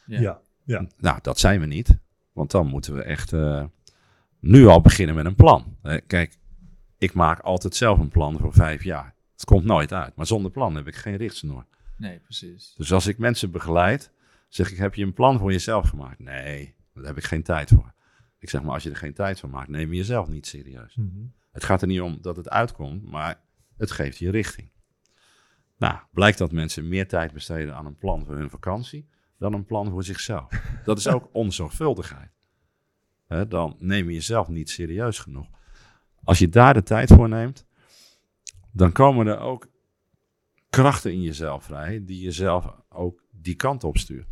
Ja. 0.06 0.20
Ja. 0.20 0.40
ja. 0.64 0.86
Nou, 0.96 1.18
dat 1.22 1.38
zijn 1.38 1.60
we 1.60 1.66
niet. 1.66 1.98
Want 2.32 2.50
dan 2.50 2.66
moeten 2.66 2.94
we 2.94 3.02
echt 3.02 3.32
eh, 3.32 3.64
nu 4.44 4.66
al 4.66 4.80
beginnen 4.80 5.14
met 5.14 5.24
een 5.24 5.34
plan. 5.34 5.76
Eh, 5.82 6.00
kijk, 6.06 6.38
ik 6.98 7.14
maak 7.14 7.40
altijd 7.40 7.74
zelf 7.74 7.98
een 7.98 8.08
plan 8.08 8.38
voor 8.38 8.52
vijf 8.52 8.84
jaar. 8.84 9.14
Het 9.32 9.44
komt 9.44 9.64
nooit 9.64 9.92
uit. 9.92 10.16
Maar 10.16 10.26
zonder 10.26 10.50
plan 10.50 10.74
heb 10.74 10.86
ik 10.86 10.94
geen 10.94 11.16
richtsnoer. 11.16 11.66
Nee, 11.96 12.18
precies. 12.18 12.74
Dus 12.76 12.92
als 12.92 13.06
ik 13.06 13.18
mensen 13.18 13.50
begeleid, 13.50 14.10
zeg 14.48 14.70
ik, 14.70 14.76
heb 14.76 14.94
je 14.94 15.04
een 15.04 15.12
plan 15.12 15.38
voor 15.38 15.52
jezelf 15.52 15.88
gemaakt? 15.88 16.18
Nee, 16.18 16.74
daar 16.94 17.04
heb 17.04 17.16
ik 17.16 17.24
geen 17.24 17.42
tijd 17.42 17.68
voor. 17.68 17.92
Ik 18.38 18.50
zeg 18.50 18.62
maar, 18.62 18.72
als 18.72 18.82
je 18.82 18.90
er 18.90 18.96
geen 18.96 19.14
tijd 19.14 19.40
voor 19.40 19.48
maakt, 19.48 19.68
neem 19.68 19.90
je 19.90 19.96
jezelf 19.96 20.28
niet 20.28 20.46
serieus. 20.46 20.94
Mhm. 20.94 21.24
Het 21.52 21.64
gaat 21.64 21.82
er 21.82 21.88
niet 21.88 22.00
om 22.00 22.18
dat 22.20 22.36
het 22.36 22.48
uitkomt, 22.48 23.10
maar 23.10 23.40
het 23.76 23.90
geeft 23.90 24.18
je 24.18 24.30
richting. 24.30 24.70
Nou, 25.78 25.98
blijkt 26.12 26.38
dat 26.38 26.52
mensen 26.52 26.88
meer 26.88 27.08
tijd 27.08 27.32
besteden 27.32 27.74
aan 27.74 27.86
een 27.86 27.96
plan 27.96 28.24
voor 28.24 28.36
hun 28.36 28.50
vakantie 28.50 29.08
dan 29.38 29.52
een 29.52 29.64
plan 29.64 29.90
voor 29.90 30.04
zichzelf. 30.04 30.48
Dat 30.84 30.98
is 30.98 31.08
ook 31.08 31.28
onzorgvuldigheid. 31.42 32.33
Hè, 33.26 33.48
dan 33.48 33.76
neem 33.78 34.08
je 34.08 34.14
jezelf 34.14 34.48
niet 34.48 34.70
serieus 34.70 35.18
genoeg. 35.18 35.46
Als 36.24 36.38
je 36.38 36.48
daar 36.48 36.74
de 36.74 36.82
tijd 36.82 37.12
voor 37.12 37.28
neemt, 37.28 37.66
dan 38.72 38.92
komen 38.92 39.26
er 39.26 39.38
ook 39.38 39.68
krachten 40.70 41.12
in 41.12 41.22
jezelf 41.22 41.64
vrij 41.64 42.04
die 42.04 42.20
jezelf 42.20 42.74
ook 42.88 43.22
die 43.30 43.54
kant 43.54 43.84
op 43.84 43.98
stuurt. 43.98 44.28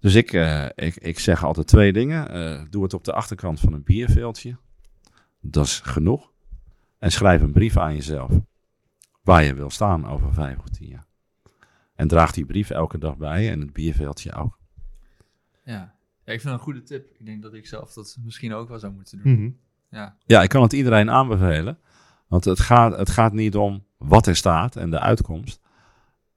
Dus 0.00 0.14
ik, 0.14 0.32
eh, 0.32 0.66
ik, 0.74 0.96
ik 0.96 1.18
zeg 1.18 1.44
altijd 1.44 1.66
twee 1.66 1.92
dingen. 1.92 2.28
Eh, 2.28 2.62
doe 2.70 2.82
het 2.82 2.94
op 2.94 3.04
de 3.04 3.12
achterkant 3.12 3.60
van 3.60 3.72
een 3.72 3.82
bierveeltje. 3.82 4.56
Dat 5.40 5.64
is 5.64 5.80
genoeg. 5.80 6.32
En 6.98 7.12
schrijf 7.12 7.42
een 7.42 7.52
brief 7.52 7.76
aan 7.76 7.94
jezelf. 7.94 8.32
Waar 9.22 9.44
je 9.44 9.54
wil 9.54 9.70
staan 9.70 10.06
over 10.06 10.32
vijf 10.32 10.58
of 10.58 10.68
tien 10.68 10.88
jaar. 10.88 11.06
En 11.94 12.08
draag 12.08 12.32
die 12.32 12.44
brief 12.44 12.70
elke 12.70 12.98
dag 12.98 13.16
bij 13.16 13.50
en 13.50 13.60
het 13.60 13.72
bierveeltje 13.72 14.32
ook. 14.32 14.58
Ja. 15.64 15.95
Ja, 16.26 16.32
ik 16.32 16.40
vind 16.40 16.52
een 16.54 16.58
goede 16.60 16.82
tip. 16.82 17.08
Ik 17.18 17.26
denk 17.26 17.42
dat 17.42 17.54
ik 17.54 17.66
zelf 17.66 17.92
dat 17.92 18.16
misschien 18.24 18.54
ook 18.54 18.68
wel 18.68 18.78
zou 18.78 18.92
moeten 18.92 19.22
doen. 19.22 19.32
Mhm. 19.32 19.50
Ja, 19.90 20.16
Ja, 20.26 20.42
ik 20.42 20.48
kan 20.48 20.62
het 20.62 20.72
iedereen 20.72 21.10
aanbevelen. 21.10 21.78
Want 22.26 22.44
het 22.44 22.60
gaat, 22.60 22.96
het 22.98 23.10
gaat 23.10 23.32
niet 23.32 23.56
om 23.56 23.86
wat 23.96 24.26
er 24.26 24.36
staat 24.36 24.76
en 24.76 24.90
de 24.90 25.00
uitkomst. 25.00 25.60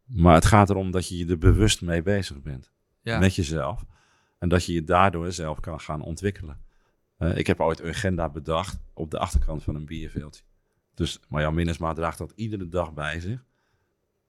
Maar 0.05 0.33
het 0.33 0.45
gaat 0.45 0.69
erom 0.69 0.91
dat 0.91 1.07
je 1.07 1.17
je 1.17 1.25
er 1.27 1.37
bewust 1.37 1.81
mee 1.81 2.01
bezig 2.01 2.41
bent. 2.41 2.71
ja. 3.01 3.19
Met 3.19 3.35
jezelf. 3.35 3.85
En 4.37 4.49
dat 4.49 4.65
je 4.65 4.73
je 4.73 4.83
daardoor 4.83 5.31
zelf 5.31 5.59
kan 5.59 5.79
gaan 5.79 6.01
ontwikkelen. 6.01 6.61
Eh, 7.17 7.37
ik 7.37 7.47
heb 7.47 7.59
ooit 7.59 7.79
een 7.79 7.89
agenda 7.89 8.29
bedacht 8.29 8.79
op 8.93 9.11
de 9.11 9.19
achterkant 9.19 9.63
van 9.63 9.75
een 9.75 9.85
bierveeltje. 9.85 10.43
Dus 10.93 11.19
Marjan 11.27 11.53
Minnesma 11.53 11.93
draagt 11.93 12.17
dat 12.17 12.33
iedere 12.35 12.67
dag 12.67 12.93
bij 12.93 13.19
zich 13.19 13.45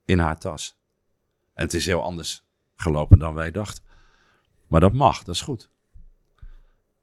in 0.04 0.18
haar 0.18 0.38
tas. 0.38 0.78
En 1.54 1.64
het 1.64 1.74
is 1.74 1.86
heel 1.86 2.02
anders 2.02 2.44
gelopen 2.76 3.18
dan 3.18 3.34
wij 3.34 3.50
dachten. 3.50 3.84
Maar 4.70 4.80
dat 4.80 4.92
mag, 4.92 5.22
dat 5.22 5.34
is 5.34 5.40
goed. 5.40 5.70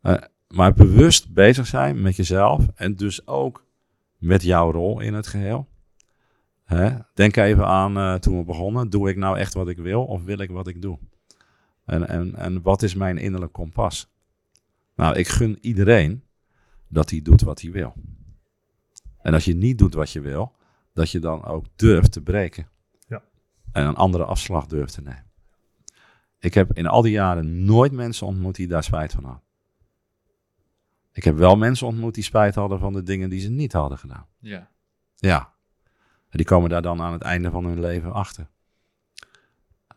Eh, 0.02 0.16
maar 0.48 0.74
bewust 0.74 1.34
bezig 1.34 1.68
zijn 1.68 2.02
met 2.02 2.16
jezelf 2.16 2.68
en 2.76 2.96
dus 2.96 3.28
ook 3.28 3.66
met 4.18 4.44
jouw 4.44 4.72
rol 4.72 5.00
in 5.00 5.14
het 5.14 5.28
geheel. 5.28 5.68
Hè? 6.64 6.98
Denk 7.14 7.36
even 7.36 7.66
aan 7.66 7.98
eh, 7.98 8.14
toen 8.14 8.38
we 8.38 8.44
begonnen. 8.44 8.90
Doe 8.90 9.10
ik 9.10 9.18
nou 9.18 9.38
echt 9.38 9.54
wat 9.54 9.68
ik 9.68 9.78
wil 9.78 10.06
of 10.06 10.24
wil 10.24 10.38
ik 10.38 10.50
wat 10.50 10.68
ik 10.68 10.82
doe? 10.82 11.00
En, 11.86 12.08
en, 12.08 12.36
en 12.36 12.62
wat 12.62 12.82
is 12.82 12.96
mijn 12.96 13.18
innerlijk 13.18 13.54
kompas? 13.54 14.10
Nou, 14.96 15.16
ik 15.16 15.28
gun 15.28 15.58
iedereen 15.62 16.24
dat 16.88 17.10
hij 17.10 17.22
doet 17.22 17.42
wat 17.42 17.62
hij 17.62 17.72
wil. 17.72 17.94
En 19.22 19.34
als 19.34 19.46
je 19.46 19.56
niet 19.56 19.78
doet 19.78 19.94
wat 19.94 20.12
je 20.12 20.22
wil, 20.22 20.56
dat 20.94 21.10
je 21.12 21.20
dan 21.20 21.46
ook 21.46 21.66
durft 21.76 22.12
te 22.12 22.22
breken. 22.22 22.68
Ja. 23.08 23.24
En 23.72 23.86
een 23.86 23.96
andere 23.96 24.26
afslag 24.26 24.66
durft 24.66 24.94
te 24.94 25.02
nemen. 25.02 25.27
Ik 26.40 26.54
heb 26.54 26.74
in 26.74 26.88
al 26.88 27.02
die 27.02 27.12
jaren 27.12 27.66
nooit 27.66 27.92
mensen 27.92 28.28
ontmoet 28.28 28.56
die 28.56 28.68
daar 28.68 28.84
spijt 28.84 29.12
van 29.12 29.24
hadden. 29.24 29.44
Ik 31.12 31.24
heb 31.24 31.36
wel 31.38 31.56
mensen 31.56 31.88
ontmoet 31.88 32.14
die 32.14 32.24
spijt 32.24 32.56
hadden 32.56 32.80
van 32.80 32.94
de 32.94 33.04
dingen 33.04 33.30
die 33.30 33.40
ze 33.40 33.50
niet 33.50 33.74
hadden 33.74 33.98
gedaan. 33.98 34.28
ja. 34.40 34.70
Ja. 35.16 35.56
En 36.30 36.38
die 36.38 36.46
komen 36.46 36.70
daar 36.70 36.82
dan 36.82 37.02
aan 37.02 37.14
het 37.14 37.22
einde 37.22 37.50
van 37.50 37.66
hun 37.66 37.80
leven 37.80 38.14
achter. 38.14 38.48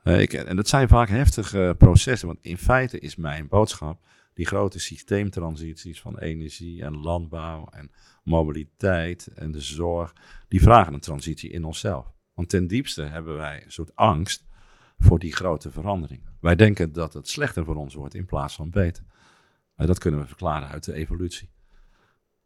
Eh, 0.03 0.21
ik, 0.21 0.33
en 0.33 0.57
dat 0.57 0.69
zijn 0.69 0.89
vaak 0.89 1.09
heftige 1.09 1.75
processen, 1.79 2.29
want 2.29 2.39
in 2.43 2.59
feite 2.59 2.99
is 2.99 3.17
mijn 3.17 3.49
boodschap 3.49 4.05
die 4.35 4.47
grote 4.47 4.79
systeemtransities 4.79 6.01
van 6.01 6.19
energie 6.19 6.83
en 6.83 6.97
landbouw 6.97 7.69
en 7.71 7.91
mobiliteit 8.25 9.27
en 9.27 9.51
de 9.51 9.61
zorg, 9.61 10.15
die 10.49 10.63
vragen 10.63 10.95
een 10.95 11.01
transitie 11.01 11.51
in 11.51 11.65
onszelf. 11.65 12.13
Want 12.35 12.49
ten 12.49 12.67
diepste 12.67 13.03
hebben 13.03 13.37
wij 13.37 13.65
een 13.65 13.73
soort 13.73 13.97
angst 13.97 14.47
voor 14.99 15.19
die 15.19 15.33
grote 15.33 15.71
verandering. 15.71 16.23
Wij 16.41 16.57
denken 16.57 16.93
dat 16.93 17.13
het 17.13 17.29
slechter 17.29 17.65
voor 17.65 17.77
ons 17.77 17.95
wordt 17.95 18.15
in 18.15 18.27
plaats 18.27 18.55
van 18.55 18.71
beter. 18.71 19.05
Dat 19.77 19.99
kunnen 19.99 20.21
we 20.21 20.27
verklaren 20.27 20.69
uit 20.69 20.85
de 20.85 20.93
evolutie. 20.93 21.51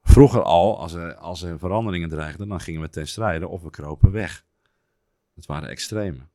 Vroeger 0.02 0.42
al, 0.42 0.78
als 0.78 0.92
er, 0.92 1.14
als 1.14 1.42
er 1.42 1.58
veranderingen 1.58 2.08
dreigden, 2.08 2.48
dan 2.48 2.60
gingen 2.60 2.80
we 2.80 2.88
ten 2.88 3.06
strijde 3.06 3.48
of 3.48 3.62
we 3.62 3.70
kropen 3.70 4.10
weg. 4.10 4.44
Dat 5.34 5.46
waren 5.46 5.68
extremen. 5.68 6.28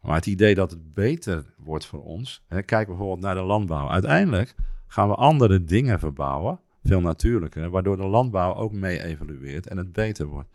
Maar 0.00 0.14
het 0.14 0.26
idee 0.26 0.54
dat 0.54 0.70
het 0.70 0.94
beter 0.94 1.44
wordt 1.56 1.86
voor 1.86 2.04
ons, 2.04 2.44
hè, 2.48 2.62
kijk 2.62 2.86
bijvoorbeeld 2.86 3.20
naar 3.20 3.34
de 3.34 3.40
landbouw. 3.40 3.88
Uiteindelijk 3.88 4.54
gaan 4.86 5.08
we 5.08 5.14
andere 5.14 5.64
dingen 5.64 5.98
verbouwen, 5.98 6.60
veel 6.84 7.00
natuurlijker, 7.00 7.70
waardoor 7.70 7.96
de 7.96 8.06
landbouw 8.06 8.54
ook 8.54 8.72
mee 8.72 9.02
evolueert 9.02 9.66
en 9.66 9.76
het 9.76 9.92
beter 9.92 10.26
wordt. 10.26 10.48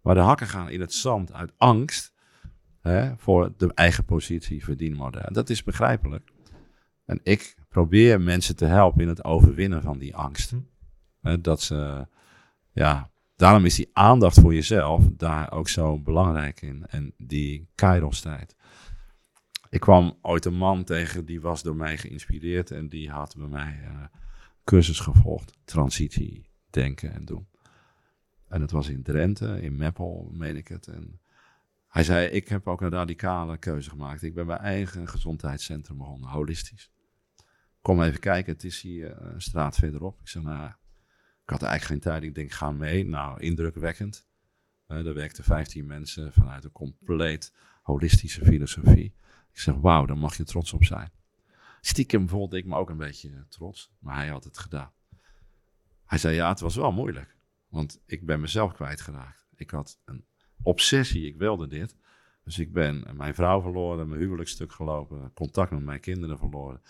Waar 0.00 0.14
de 0.14 0.20
hakken 0.20 0.46
gaan 0.46 0.68
in 0.68 0.80
het 0.80 0.92
zand 0.92 1.32
uit 1.32 1.52
angst 1.56 2.12
hè, 2.80 3.16
voor 3.16 3.52
de 3.56 3.74
eigen 3.74 4.04
positie, 4.04 4.64
verdienmodel. 4.64 5.20
En 5.20 5.32
dat 5.32 5.50
is 5.50 5.62
begrijpelijk. 5.62 6.30
En 7.04 7.20
ik 7.22 7.54
probeer 7.68 8.20
mensen 8.20 8.56
te 8.56 8.64
helpen 8.64 9.00
in 9.00 9.08
het 9.08 9.24
overwinnen 9.24 9.82
van 9.82 9.98
die 9.98 10.16
angst. 10.16 10.54
Hè, 11.20 11.40
dat 11.40 11.62
ze, 11.62 12.06
ja, 12.72 13.10
daarom 13.36 13.64
is 13.64 13.74
die 13.74 13.90
aandacht 13.92 14.40
voor 14.40 14.54
jezelf 14.54 15.04
daar 15.16 15.52
ook 15.52 15.68
zo 15.68 15.98
belangrijk 15.98 16.62
in. 16.62 16.86
En 16.86 17.14
die 17.16 17.68
Kairos-tijd. 17.74 18.56
Ik 19.68 19.80
kwam 19.80 20.18
ooit 20.22 20.44
een 20.44 20.56
man 20.56 20.84
tegen, 20.84 21.24
die 21.24 21.40
was 21.40 21.62
door 21.62 21.76
mij 21.76 21.98
geïnspireerd 21.98 22.70
en 22.70 22.88
die 22.88 23.10
had 23.10 23.36
bij 23.36 23.48
mij 23.48 23.80
eh 23.84 24.18
cursus 24.64 25.00
gevolgd. 25.00 25.58
Transitie, 25.64 26.46
denken 26.70 27.12
en 27.12 27.24
doen. 27.24 27.46
En 28.48 28.60
het 28.60 28.70
was 28.70 28.88
in 28.88 29.02
Drenthe, 29.02 29.62
in 29.62 29.76
Meppel, 29.76 30.30
meen 30.32 30.56
ik 30.56 30.68
het. 30.68 30.86
En 30.86 31.20
hij 31.90 32.04
zei, 32.04 32.26
ik 32.26 32.48
heb 32.48 32.68
ook 32.68 32.80
een 32.80 32.90
radicale 32.90 33.58
keuze 33.58 33.90
gemaakt. 33.90 34.22
Ik 34.22 34.34
ben 34.34 34.46
mijn 34.46 34.58
eigen 34.58 35.08
gezondheidscentrum 35.08 35.98
begonnen, 35.98 36.28
holistisch. 36.28 36.92
Kom 37.80 38.02
even 38.02 38.20
kijken, 38.20 38.52
het 38.52 38.64
is 38.64 38.80
hier 38.80 39.12
eh, 39.12 39.32
een 39.32 39.42
straat 39.42 39.76
verderop. 39.76 40.20
Ik 40.20 40.28
zei, 40.28 40.44
nou, 40.44 40.68
ik 41.42 41.50
had 41.50 41.62
eigenlijk 41.62 41.84
geen 41.84 42.12
tijd. 42.12 42.22
Ik 42.22 42.34
denk, 42.34 42.50
ga 42.50 42.70
mee. 42.70 43.06
Nou, 43.06 43.40
indrukwekkend. 43.40 44.28
Eh 44.86 45.06
er 45.06 45.14
werkten 45.14 45.44
15 45.44 45.86
mensen 45.86 46.32
vanuit 46.32 46.64
een 46.64 46.72
compleet 46.72 47.54
holistische 47.82 48.44
filosofie. 48.44 49.14
Ik 49.52 49.58
zeg, 49.58 49.74
wauw, 49.74 50.06
daar 50.06 50.18
mag 50.18 50.36
je 50.36 50.44
trots 50.44 50.72
op 50.72 50.84
zijn. 50.84 51.10
Stiekem 51.80 52.28
voelde 52.28 52.56
ik 52.56 52.66
me 52.66 52.76
ook 52.76 52.90
een 52.90 52.96
beetje 52.96 53.30
eh, 53.30 53.40
trots, 53.48 53.92
maar 53.98 54.16
hij 54.16 54.28
had 54.28 54.44
het 54.44 54.58
gedaan. 54.58 54.92
Hij 56.04 56.18
zei, 56.18 56.34
ja, 56.34 56.48
het 56.48 56.60
was 56.60 56.76
wel 56.76 56.92
moeilijk, 56.92 57.36
want 57.68 58.00
ik 58.06 58.26
ben 58.26 58.40
mezelf 58.40 58.72
kwijtgeraakt. 58.72 59.46
Ik 59.54 59.70
had 59.70 60.00
een 60.04 60.24
obsessie, 60.62 61.26
ik 61.26 61.36
wilde 61.36 61.66
dit. 61.66 61.96
Dus 62.44 62.58
ik 62.58 62.72
ben 62.72 63.04
mijn 63.12 63.34
vrouw 63.34 63.60
verloren, 63.60 64.08
mijn 64.08 64.20
huwelijksstuk 64.20 64.72
gelopen, 64.72 65.32
contact 65.34 65.70
met 65.70 65.82
mijn 65.82 66.00
kinderen 66.00 66.38
verloren. 66.38 66.80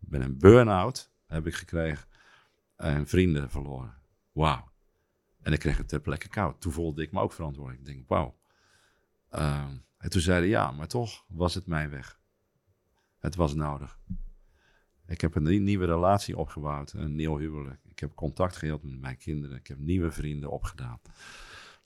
Ik 0.00 0.08
ben 0.08 0.22
een 0.22 0.38
burn-out, 0.38 1.10
heb 1.26 1.46
ik 1.46 1.54
gekregen, 1.54 2.08
en 2.76 3.06
vrienden 3.06 3.50
verloren. 3.50 3.94
wauw. 4.32 4.70
En 5.42 5.52
ik 5.52 5.58
kreeg 5.58 5.76
het 5.76 5.88
ter 5.88 6.00
plekke 6.00 6.28
koud. 6.28 6.60
Toen 6.60 6.72
voelde 6.72 7.02
ik 7.02 7.12
me 7.12 7.20
ook 7.20 7.32
verantwoordelijk. 7.32 7.88
Ik 7.88 7.94
denk, 7.94 8.08
wauw. 8.08 8.36
Ehm, 9.28 9.76
en 9.98 10.10
toen 10.10 10.20
zeiden 10.20 10.48
ja, 10.48 10.70
maar 10.70 10.88
toch 10.88 11.24
was 11.28 11.54
het 11.54 11.66
mijn 11.66 11.90
weg. 11.90 12.20
Het 13.18 13.34
was 13.34 13.54
nodig. 13.54 13.98
Ik 15.06 15.20
heb 15.20 15.34
een 15.34 15.42
nie- 15.42 15.60
nieuwe 15.60 15.86
relatie 15.86 16.36
opgebouwd, 16.36 16.92
een 16.92 17.14
nieuw 17.14 17.38
huwelijk. 17.38 17.80
Ik 17.88 17.98
heb 17.98 18.14
contact 18.14 18.56
gehad 18.56 18.82
met 18.82 19.00
mijn 19.00 19.16
kinderen. 19.16 19.56
Ik 19.56 19.66
heb 19.66 19.78
nieuwe 19.78 20.10
vrienden 20.10 20.50
opgedaan. 20.50 21.00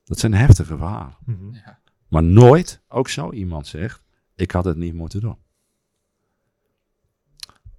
Dat 0.05 0.19
zijn 0.19 0.35
heftige 0.35 0.77
verhalen. 0.77 1.17
Mhm. 1.25 1.55
Ja. 1.55 1.81
Maar 2.09 2.23
nooit, 2.23 2.83
ook 2.89 3.09
zo 3.09 3.33
iemand 3.33 3.67
zegt, 3.67 4.03
ik 4.35 4.51
had 4.51 4.65
het 4.65 4.77
niet 4.77 4.95
moeten 4.95 5.21
doen. 5.21 5.37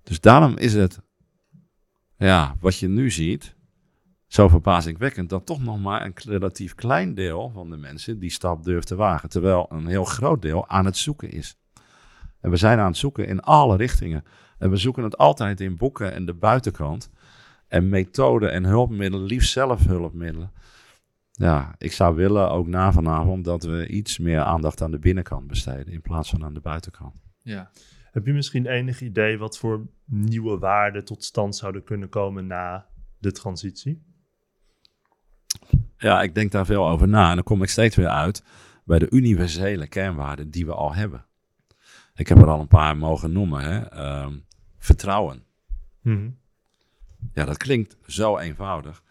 Dus 0.03 0.19
daarom 0.19 0.57
is 0.57 0.73
het, 0.73 1.01
ja, 2.17 2.55
wat 2.59 2.77
je 2.77 2.87
nu 2.87 3.11
ziet, 3.11 3.55
zo 4.27 4.47
verbazingwekkend 4.47 5.29
dat 5.29 5.45
toch 5.45 5.63
nog 5.63 5.79
maar 5.79 6.05
een 6.05 6.13
relatief 6.15 6.75
klein 6.75 7.13
deel 7.13 7.51
van 7.53 7.69
de 7.69 7.77
mensen 7.77 8.19
die 8.19 8.29
stap 8.29 8.63
durft 8.63 8.87
te 8.87 8.95
wagen. 8.95 9.29
Terwijl 9.29 9.65
een 9.69 9.87
heel 9.87 10.03
groot 10.03 10.41
deel 10.41 10.67
aan 10.67 10.85
het 10.85 10.97
zoeken 10.97 11.31
is. 11.31 11.57
En 12.39 12.49
we 12.49 12.57
zijn 12.57 12.79
aan 12.79 12.85
het 12.85 12.97
zoeken 12.97 13.27
in 13.27 13.39
alle 13.39 13.77
richtingen. 13.77 14.23
En 14.57 14.69
we 14.69 14.77
zoeken 14.77 15.03
het 15.03 15.17
altijd 15.17 15.61
in 15.61 15.77
boeken 15.77 16.13
en 16.13 16.25
de 16.25 16.33
buitenkant. 16.33 17.09
En 17.67 17.89
methoden 17.89 18.51
en 18.51 18.63
hulpmiddelen, 18.63 19.25
liefst 19.25 19.51
zelfhulpmiddelen. 19.51 20.51
Ja, 21.41 21.75
ik 21.77 21.91
zou 21.91 22.15
willen, 22.15 22.49
ook 22.49 22.67
na 22.67 22.91
vanavond, 22.91 23.45
dat 23.45 23.63
we 23.63 23.87
iets 23.87 24.19
meer 24.19 24.41
aandacht 24.41 24.81
aan 24.81 24.91
de 24.91 24.99
binnenkant 24.99 25.47
besteden 25.47 25.93
in 25.93 26.01
plaats 26.01 26.29
van 26.29 26.43
aan 26.43 26.53
de 26.53 26.59
buitenkant. 26.59 27.13
Ja. 27.43 27.71
Heb 28.11 28.25
je 28.25 28.33
misschien 28.33 28.65
enig 28.65 29.01
idee 29.01 29.37
wat 29.37 29.57
voor 29.57 29.87
nieuwe 30.05 30.57
waarden 30.57 31.05
tot 31.05 31.23
stand 31.23 31.55
zouden 31.55 31.83
kunnen 31.83 32.09
komen 32.09 32.47
na 32.47 32.87
de 33.17 33.31
transitie? 33.31 34.03
Ja, 35.97 36.21
ik 36.21 36.35
denk 36.35 36.51
daar 36.51 36.65
veel 36.65 36.89
over 36.89 37.07
na. 37.07 37.29
En 37.29 37.35
dan 37.35 37.43
kom 37.43 37.63
ik 37.63 37.69
steeds 37.69 37.95
weer 37.95 38.07
uit 38.07 38.43
bij 38.85 38.99
de 38.99 39.09
universele 39.09 39.87
kernwaarden 39.87 40.49
die 40.51 40.65
we 40.65 40.73
al 40.73 40.93
hebben. 40.93 41.25
Ik 42.15 42.27
heb 42.27 42.37
er 42.37 42.49
al 42.49 42.59
een 42.59 42.67
paar 42.67 42.97
mogen 42.97 43.31
noemen. 43.31 43.61
Hè? 43.61 43.79
Ehm, 43.79 44.37
vertrouwen. 44.77 45.43
Mhm. 46.01 46.29
Ja, 47.33 47.45
dat 47.45 47.57
klinkt 47.57 47.97
zo 48.07 48.37
eenvoudig. 48.37 49.03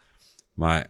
Maar 0.55 0.87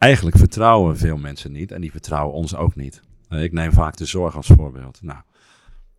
eigenlijk 0.00 0.36
vertrouwen 0.36 0.96
veel 0.98 1.16
mensen 1.16 1.52
niet. 1.52 1.72
En 1.72 1.80
die 1.80 1.90
vertrouwen 1.90 2.34
ons 2.34 2.54
ook 2.56 2.74
niet. 2.76 3.02
Eh, 3.28 3.42
Ik 3.42 3.52
neem 3.52 3.72
vaak 3.72 3.96
de 3.96 4.04
zorg 4.04 4.36
als 4.36 4.46
voorbeeld. 4.46 5.02
Nou, 5.02 5.18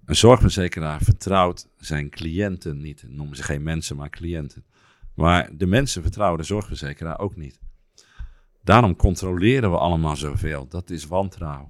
een 0.06 0.16
zorgverzekeraar 0.16 1.02
vertrouwt 1.02 1.68
zijn 1.78 2.10
cliënten 2.10 2.82
niet. 2.82 3.04
Noemen 3.08 3.36
ze 3.36 3.44
geen 3.44 3.64
mensen, 3.64 3.96
maar 3.96 4.10
cliënten. 4.10 4.64
Maar 5.14 5.50
de 5.58 5.66
mensen 5.66 6.02
vertrouwen 6.02 6.40
de 6.40 6.46
zorgverzekeraar 6.46 7.20
ook 7.20 7.36
niet. 7.36 7.60
Daarom 8.64 8.96
controleren 8.96 9.72
we 9.72 9.78
allemaal 9.78 10.16
zoveel. 10.16 10.68
Dat 10.68 10.90
is 10.90 11.06
wantrouwen. 11.08 11.70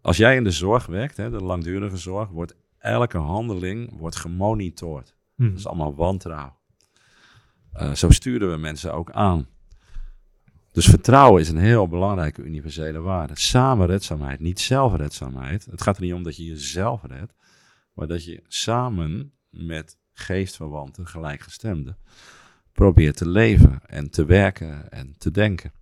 Als 0.00 0.16
jij 0.16 0.36
in 0.36 0.44
de 0.44 0.50
zorg 0.50 0.86
werkt, 0.86 1.16
hè, 1.16 1.30
de 1.30 1.42
langdurige 1.42 1.96
zorg, 1.96 2.28
wordt 2.28 2.56
elke 2.78 3.18
handeling 3.18 3.98
wordt 3.98 4.16
gemonitord. 4.16 5.14
Mhm. 5.34 5.48
Dat 5.48 5.58
is 5.58 5.66
allemaal 5.66 5.94
wantrouwen. 5.94 6.54
Eh, 7.72 7.92
zo 7.92 8.10
sturen 8.10 8.50
we 8.50 8.56
mensen 8.56 8.94
ook 8.94 9.10
aan. 9.10 9.46
Dus 10.74 10.86
vertrouwen 10.86 11.40
is 11.40 11.48
een 11.48 11.56
heel 11.56 11.88
belangrijke 11.88 12.42
universele 12.42 13.00
waarde. 13.00 13.38
Samenredzaamheid, 13.38 14.40
niet 14.40 14.60
zelfredzaamheid. 14.60 15.64
Het 15.64 15.82
gaat 15.82 15.96
er 15.96 16.02
niet 16.02 16.12
om 16.12 16.22
dat 16.22 16.36
je 16.36 16.44
jezelf 16.44 17.02
redt, 17.02 17.34
maar 17.92 18.06
dat 18.06 18.24
je 18.24 18.42
samen 18.46 19.32
met 19.50 19.98
geestverwanten, 20.12 21.06
gelijkgestemden, 21.06 21.98
probeert 22.72 23.16
te 23.16 23.28
leven 23.28 23.80
en 23.86 24.10
te 24.10 24.24
werken 24.24 24.90
en 24.90 25.14
te 25.18 25.30
denken. 25.30 25.72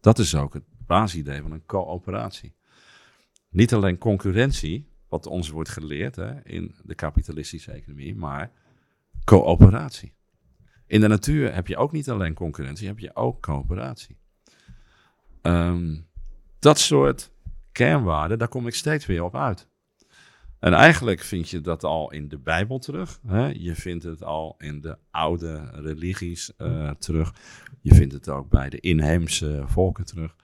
Dat 0.00 0.18
is 0.18 0.34
ook 0.34 0.54
het 0.54 0.64
basisidee 0.86 1.42
van 1.42 1.52
een 1.52 1.66
coöperatie. 1.66 2.54
Niet 3.48 3.74
alleen 3.74 3.98
concurrentie, 3.98 4.88
wat 5.08 5.26
ons 5.26 5.48
wordt 5.48 5.68
geleerd 5.68 6.16
hè, 6.16 6.44
in 6.44 6.74
de 6.82 6.94
kapitalistische 6.94 7.72
economie, 7.72 8.14
maar 8.14 8.52
coöperatie. 9.24 10.14
In 10.86 11.00
de 11.00 11.08
natuur 11.08 11.54
heb 11.54 11.66
je 11.66 11.76
ook 11.76 11.92
niet 11.92 12.10
alleen 12.10 12.34
concurrentie, 12.34 12.86
heb 12.86 12.98
je 12.98 13.16
ook 13.16 13.42
coöperatie. 13.42 14.20
Ehm, 15.42 15.96
dat 16.58 16.78
soort 16.78 17.30
kernwaarden, 17.72 18.38
daar 18.38 18.48
kom 18.48 18.66
ik 18.66 18.74
steeds 18.74 19.06
weer 19.06 19.22
op 19.24 19.36
uit. 19.36 19.68
En 20.58 20.72
eigenlijk 20.72 21.20
vind 21.20 21.48
je 21.48 21.60
dat 21.60 21.84
al 21.84 22.10
in 22.12 22.28
de 22.28 22.38
Bijbel 22.38 22.78
terug. 22.78 23.20
Hè? 23.26 23.46
Je 23.46 23.74
vindt 23.74 24.04
het 24.04 24.22
al 24.24 24.54
in 24.58 24.80
de 24.80 24.98
oude 25.10 25.70
religies 25.72 26.56
eh, 26.56 26.90
terug. 26.90 27.34
Je 27.80 27.94
vindt 27.94 28.12
het 28.12 28.28
ook 28.28 28.48
bij 28.48 28.68
de 28.68 28.80
inheemse 28.80 29.62
volken 29.66 30.04
terug. 30.04 30.36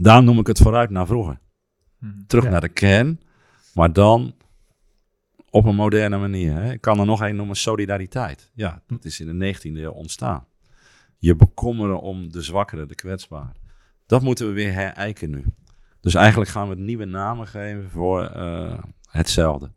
Daarom 0.00 0.24
noem 0.24 0.38
ik 0.38 0.46
het 0.46 0.58
vooruit 0.58 0.90
naar 0.90 1.06
vroeger. 1.06 1.40
Mhm. 1.98 2.12
Terug 2.26 2.44
Ja. 2.44 2.50
naar 2.50 2.60
de 2.60 2.68
kern, 2.68 3.20
maar 3.74 3.92
dan 3.92 4.34
op 5.50 5.64
een 5.64 5.74
moderne 5.74 6.18
manier. 6.18 6.54
Hè? 6.54 6.72
Ik 6.72 6.80
kan 6.80 6.98
er 7.00 7.06
nog 7.06 7.22
één 7.22 7.36
noemen, 7.36 7.56
solidariteit. 7.56 8.50
Ja, 8.54 8.82
dat 8.86 9.04
is 9.04 9.20
in 9.20 9.26
de 9.26 9.32
19e 9.54 9.80
eeuw 9.82 9.90
ontstaan. 9.90 10.46
Je 11.18 11.36
bekommeren 11.36 12.00
om 12.00 12.32
de 12.32 12.42
zwakkeren, 12.42 12.88
de 12.88 12.94
kwetsbaren. 12.94 13.54
Dat 14.06 14.22
moeten 14.22 14.46
we 14.46 14.52
weer 14.52 14.72
herijken 14.72 15.30
nu. 15.30 15.44
Dus 16.00 16.14
eigenlijk 16.14 16.50
gaan 16.50 16.68
we 16.68 16.74
nieuwe 16.74 17.04
namen 17.04 17.46
geven 17.46 17.90
voor 17.90 18.24
eh, 18.24 18.78
hetzelfde. 19.10 19.72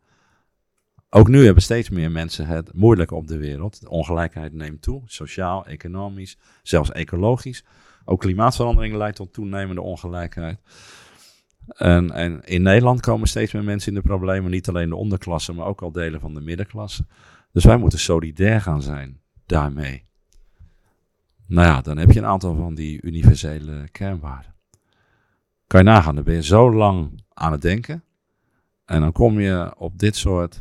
Ook 1.10 1.28
nu 1.28 1.44
hebben 1.44 1.62
steeds 1.62 1.90
meer 1.90 2.10
mensen 2.10 2.46
het 2.46 2.74
moeilijk 2.74 3.10
op 3.10 3.26
de 3.26 3.38
wereld. 3.38 3.80
De 3.80 3.88
ongelijkheid 3.88 4.52
neemt 4.52 4.82
toe, 4.82 5.02
sociaal, 5.04 5.66
economisch, 5.66 6.38
zelfs 6.62 6.92
ecologisch. 6.92 7.64
Ook 8.04 8.20
klimaatverandering 8.20 8.94
leidt 8.94 9.16
tot 9.16 9.32
toenemende 9.32 9.82
ongelijkheid. 9.82 10.60
En, 11.68 12.10
en 12.10 12.44
in 12.44 12.62
Nederland 12.62 13.00
komen 13.00 13.28
steeds 13.28 13.52
meer 13.52 13.64
mensen 13.64 13.88
in 13.88 13.94
de 13.94 14.08
problemen. 14.08 14.50
Niet 14.50 14.68
alleen 14.68 14.88
de 14.88 14.96
onderklasse, 14.96 15.52
maar 15.52 15.66
ook 15.66 15.82
al 15.82 15.92
delen 15.92 16.20
van 16.20 16.34
de 16.34 16.40
middenklasse. 16.40 17.06
Dus 17.52 17.64
wij 17.64 17.76
moeten 17.76 17.98
solidair 17.98 18.60
gaan 18.60 18.82
zijn 18.82 19.20
daarmee. 19.46 20.07
Nou 21.48 21.66
ja, 21.66 21.80
dan 21.80 21.96
heb 21.98 22.10
je 22.10 22.18
een 22.18 22.26
aantal 22.26 22.54
van 22.54 22.74
die 22.74 23.02
universele 23.02 23.88
kernwaarden. 23.92 24.54
Kan 25.66 25.80
je 25.80 25.86
nagaan, 25.86 26.14
dan 26.14 26.24
ben 26.24 26.34
je 26.34 26.42
zo 26.42 26.72
lang 26.72 27.24
aan 27.34 27.52
het 27.52 27.62
denken. 27.62 28.04
En 28.84 29.00
dan 29.00 29.12
kom 29.12 29.40
je 29.40 29.74
op 29.76 29.98
dit 29.98 30.16
soort. 30.16 30.60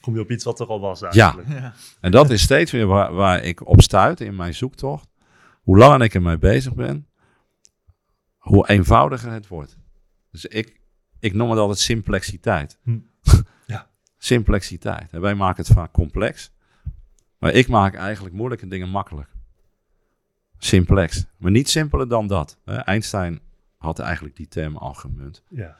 Kom 0.00 0.14
je 0.14 0.20
op 0.20 0.30
iets 0.30 0.44
wat 0.44 0.60
er 0.60 0.66
al 0.66 0.80
was 0.80 1.00
Ja. 1.00 1.08
eigenlijk? 1.10 1.48
Ja. 1.48 1.72
En 2.00 2.10
dat 2.10 2.30
is 2.30 2.42
steeds 2.42 2.70
weer 2.72 2.86
waar, 2.86 3.12
waar 3.12 3.42
ik 3.42 3.66
op 3.66 3.80
stuit 3.82 4.20
in 4.20 4.36
mijn 4.36 4.54
zoektocht. 4.54 5.08
Hoe 5.62 5.78
langer 5.78 6.02
ik 6.02 6.14
ermee 6.14 6.38
bezig 6.38 6.74
ben, 6.74 7.06
hoe 8.38 8.68
eenvoudiger 8.68 9.32
het 9.32 9.48
wordt. 9.48 9.78
Dus 10.30 10.44
ik, 10.44 10.80
ik 11.18 11.34
noem 11.34 11.50
het 11.50 11.58
altijd 11.58 11.78
simplexiteit. 11.78 12.78
Hm. 12.82 12.98
Ja. 13.66 13.90
Simplexiteit. 14.18 15.12
En 15.12 15.20
wij 15.20 15.34
maken 15.34 15.64
het 15.64 15.74
vaak 15.74 15.92
complex. 15.92 16.52
Maar 17.38 17.52
ik 17.52 17.68
maak 17.68 17.94
eigenlijk 17.94 18.34
moeilijke 18.34 18.68
dingen 18.68 18.88
makkelijk. 18.88 19.28
Simplex. 20.58 21.26
Maar 21.36 21.50
niet 21.50 21.68
simpeler 21.68 22.08
dan 22.08 22.26
dat. 22.26 22.58
hè. 22.64 22.76
Einstein 22.76 23.40
had 23.76 23.98
eigenlijk 23.98 24.36
die 24.36 24.48
term 24.48 24.76
al 24.76 24.94
gemunt. 24.94 25.42
Ja. 25.48 25.76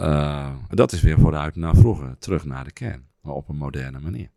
Uh, 0.00 0.54
dat 0.68 0.92
is 0.92 1.00
weer 1.00 1.18
vooruit 1.18 1.56
naar 1.56 1.74
vroeger, 1.76 2.18
terug 2.18 2.44
naar 2.44 2.64
de 2.64 2.72
kern, 2.72 3.08
maar 3.20 3.34
op 3.34 3.48
een 3.48 3.56
moderne 3.56 4.00
manier. 4.00 4.30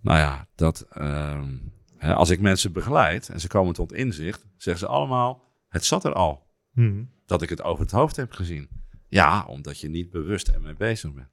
Nou 0.00 0.18
ja, 0.18 0.46
dat, 0.54 0.80
ehm, 0.90 1.56
hè, 1.96 2.14
als 2.14 2.30
ik 2.30 2.40
mensen 2.40 2.72
begeleid 2.72 3.28
en 3.28 3.40
ze 3.40 3.48
komen 3.48 3.74
tot 3.74 3.92
inzicht, 3.92 4.46
zeggen 4.56 4.86
ze 4.86 4.92
allemaal: 4.92 5.44
het 5.68 5.84
zat 5.84 6.04
er 6.04 6.12
al 6.12 6.50
Mhm. 6.72 7.02
dat 7.26 7.42
ik 7.42 7.48
het 7.48 7.62
over 7.62 7.82
het 7.82 7.92
hoofd 7.92 8.16
heb 8.16 8.32
gezien. 8.32 8.68
Ja, 9.08 9.44
omdat 9.44 9.80
je 9.80 9.88
niet 9.88 10.10
bewust 10.10 10.48
ermee 10.48 10.74
bezig 10.74 11.12
bent. 11.12 11.28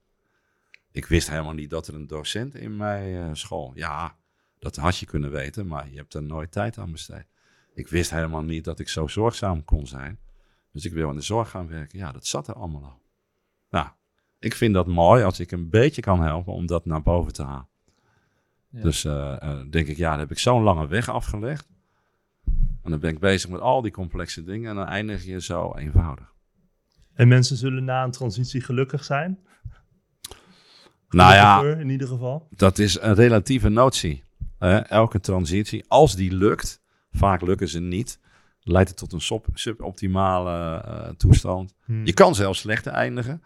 Ik 0.91 1.05
wist 1.05 1.29
helemaal 1.29 1.53
niet 1.53 1.69
dat 1.69 1.87
er 1.87 1.93
een 1.95 2.07
docent 2.07 2.55
in 2.55 2.77
mijn 2.77 3.15
eh, 3.15 3.29
school. 3.33 3.71
Ja, 3.75 4.15
dat 4.59 4.75
had 4.75 4.97
je 4.97 5.05
kunnen 5.05 5.31
weten, 5.31 5.67
maar 5.67 5.89
je 5.89 5.97
hebt 5.97 6.13
er 6.13 6.23
nooit 6.23 6.51
tijd 6.51 6.77
aan 6.77 6.91
besteed. 6.91 7.25
Ik 7.73 7.87
wist 7.87 8.11
helemaal 8.11 8.43
niet 8.43 8.63
dat 8.63 8.79
ik 8.79 8.89
zo 8.89 9.07
zorgzaam 9.07 9.63
kon 9.63 9.87
zijn. 9.87 10.19
Dus 10.71 10.85
ik 10.85 10.93
wil 10.93 11.09
in 11.09 11.15
de 11.15 11.21
zorg 11.21 11.49
gaan 11.49 11.67
werken. 11.67 11.99
Ja, 11.99 12.11
dat 12.11 12.25
zat 12.25 12.47
er 12.47 12.53
allemaal 12.53 12.83
al. 12.83 13.01
Nou, 13.69 13.87
ik 14.39 14.55
vind 14.55 14.73
dat 14.73 14.87
mooi 14.87 15.23
als 15.23 15.39
ik 15.39 15.51
een 15.51 15.69
beetje 15.69 16.01
kan 16.01 16.21
helpen 16.21 16.53
om 16.53 16.65
dat 16.65 16.85
naar 16.85 17.01
boven 17.01 17.33
te 17.33 17.43
halen. 17.43 17.67
Ja. 18.69 18.81
Dus 18.81 19.05
eh, 19.05 19.41
eh, 19.41 19.59
denk 19.69 19.87
ik, 19.87 19.97
ja, 19.97 20.09
dan 20.09 20.19
heb 20.19 20.31
ik 20.31 20.39
zo'n 20.39 20.63
lange 20.63 20.87
weg 20.87 21.09
afgelegd. 21.09 21.67
En 22.83 22.91
dan 22.91 22.99
ben 22.99 23.09
ik 23.09 23.19
bezig 23.19 23.49
met 23.49 23.61
al 23.61 23.81
die 23.81 23.91
complexe 23.91 24.43
dingen 24.43 24.69
en 24.69 24.75
dan 24.75 24.85
eindig 24.85 25.25
je 25.25 25.41
zo 25.41 25.75
eenvoudig. 25.75 26.33
En 27.13 27.27
mensen 27.27 27.57
zullen 27.57 27.83
na 27.83 28.03
een 28.03 28.11
transitie 28.11 28.61
gelukkig 28.61 29.03
zijn? 29.03 29.39
Nou 31.09 31.33
ja, 31.33 31.63
in 31.63 31.89
ieder 31.89 32.07
geval. 32.07 32.47
dat 32.49 32.77
is 32.77 32.99
een 32.99 33.13
relatieve 33.13 33.69
notie. 33.69 34.23
Hè. 34.59 34.77
elke 34.77 35.19
transitie, 35.19 35.85
als 35.87 36.15
die 36.15 36.33
lukt, 36.33 36.81
vaak 37.11 37.41
lukken 37.41 37.67
ze 37.67 37.79
niet, 37.79 38.19
leidt 38.61 38.89
het 38.89 38.97
tot 38.97 39.13
een 39.13 39.21
sub- 39.21 39.47
suboptimale 39.53 40.81
eh, 40.81 41.09
toestand. 41.09 41.75
Mhm. 41.85 42.05
Je 42.05 42.13
kan 42.13 42.35
zelfs 42.35 42.59
slechter 42.59 42.91
eindigen 42.91 43.41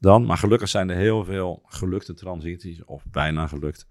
dan, 0.00 0.26
maar 0.26 0.38
gelukkig 0.38 0.68
zijn 0.68 0.90
er 0.90 0.96
heel 0.96 1.24
veel 1.24 1.62
gelukte 1.66 2.14
transities, 2.14 2.84
of 2.84 3.04
bijna 3.10 3.46
gelukt. 3.46 3.86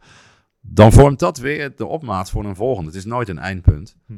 Dan 0.61 0.91
vormt 0.91 1.19
dat 1.19 1.37
weer 1.37 1.75
de 1.75 1.85
opmaat 1.85 2.29
voor 2.29 2.45
een 2.45 2.55
volgende. 2.55 2.89
Het 2.89 2.97
is 2.97 3.05
nooit 3.05 3.29
een 3.29 3.39
eindpunt. 3.39 3.95
Hm. 4.05 4.13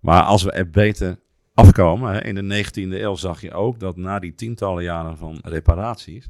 Maar 0.00 0.22
als 0.22 0.42
we 0.42 0.52
er 0.52 0.70
beter 0.70 1.20
afkomen, 1.54 2.12
hè, 2.12 2.24
in 2.24 2.34
de 2.34 2.42
19e 2.42 3.00
eeuw 3.00 3.14
zag 3.14 3.40
je 3.40 3.52
ook 3.52 3.80
dat 3.80 3.96
na 3.96 4.18
die 4.18 4.34
tientallen 4.34 4.82
jaren 4.82 5.16
van 5.16 5.38
reparaties 5.42 6.28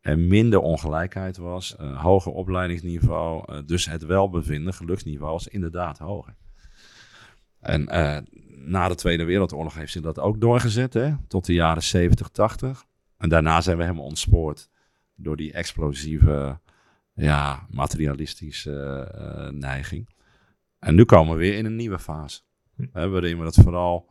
er 0.00 0.18
minder 0.18 0.60
ongelijkheid 0.60 1.36
was, 1.36 1.76
uh, 1.80 2.02
hoger 2.02 2.32
opleidingsniveau, 2.32 3.52
uh, 3.52 3.58
dus 3.66 3.86
het 3.86 4.06
welbevinden, 4.06 4.74
geluksniveau 4.74 5.32
was 5.32 5.48
inderdaad 5.48 5.98
hoger. 5.98 6.34
En 7.60 7.82
uh, 7.82 8.18
na 8.66 8.88
de 8.88 8.94
Tweede 8.94 9.24
Wereldoorlog 9.24 9.74
heeft 9.74 9.92
zich 9.92 10.02
dat 10.02 10.18
ook 10.18 10.40
doorgezet, 10.40 10.94
hè, 10.94 11.14
tot 11.28 11.46
de 11.46 11.54
jaren 11.54 11.82
70, 11.82 12.28
80. 12.28 12.84
En 13.16 13.28
daarna 13.28 13.60
zijn 13.60 13.76
we 13.76 13.82
helemaal 13.82 14.04
ontspoord 14.04 14.68
door 15.14 15.36
die 15.36 15.52
explosieve, 15.52 16.60
ja, 17.14 17.66
materialistische 17.70 19.08
neiging. 19.54 20.08
En 20.78 20.94
nu 20.94 21.04
komen 21.04 21.32
we 21.34 21.40
weer 21.40 21.54
in 21.54 21.64
een 21.64 21.76
nieuwe 21.76 21.98
fase, 21.98 22.40
hè, 22.92 23.08
waarin 23.08 23.38
we 23.38 23.44
dat 23.44 23.54
vooral 23.54 24.10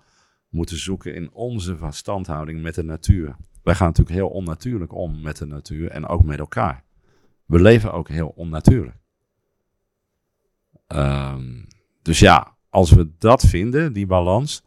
moeten 0.49 0.77
zoeken 0.77 1.15
in 1.15 1.31
onze 1.31 1.77
verstandhouding 1.77 2.61
met 2.61 2.75
de 2.75 2.83
natuur. 2.83 3.35
Wij 3.63 3.75
gaan 3.75 3.87
natuurlijk 3.87 4.15
heel 4.15 4.29
onnatuurlijk 4.29 4.93
om 4.93 5.21
met 5.21 5.37
de 5.37 5.45
natuur 5.45 5.89
en 5.89 6.07
ook 6.07 6.23
met 6.23 6.39
elkaar. 6.39 6.83
We 7.45 7.61
leven 7.61 7.93
ook 7.93 8.09
heel 8.09 8.33
onnatuurlijk. 8.35 8.97
Um, 10.87 11.67
dus 12.01 12.19
ja, 12.19 12.55
als 12.69 12.91
we 12.91 13.11
dat 13.17 13.41
vinden, 13.41 13.93
die 13.93 14.05
balans, 14.05 14.63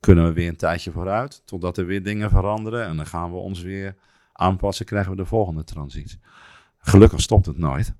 kunnen 0.00 0.26
we 0.26 0.32
weer 0.32 0.48
een 0.48 0.56
tijdje 0.56 0.90
vooruit, 0.90 1.42
totdat 1.44 1.78
er 1.78 1.86
weer 1.86 2.02
dingen 2.02 2.30
veranderen 2.30 2.86
en 2.86 2.96
dan 2.96 3.06
gaan 3.06 3.30
we 3.30 3.36
ons 3.36 3.62
weer 3.62 3.96
aanpassen, 4.32 4.86
krijgen 4.86 5.10
we 5.10 5.16
de 5.16 5.24
volgende 5.24 5.64
transitie. 5.64 6.20
Gelukkig 6.78 7.20
stopt 7.20 7.46
het 7.46 7.58
nooit. 7.58 7.94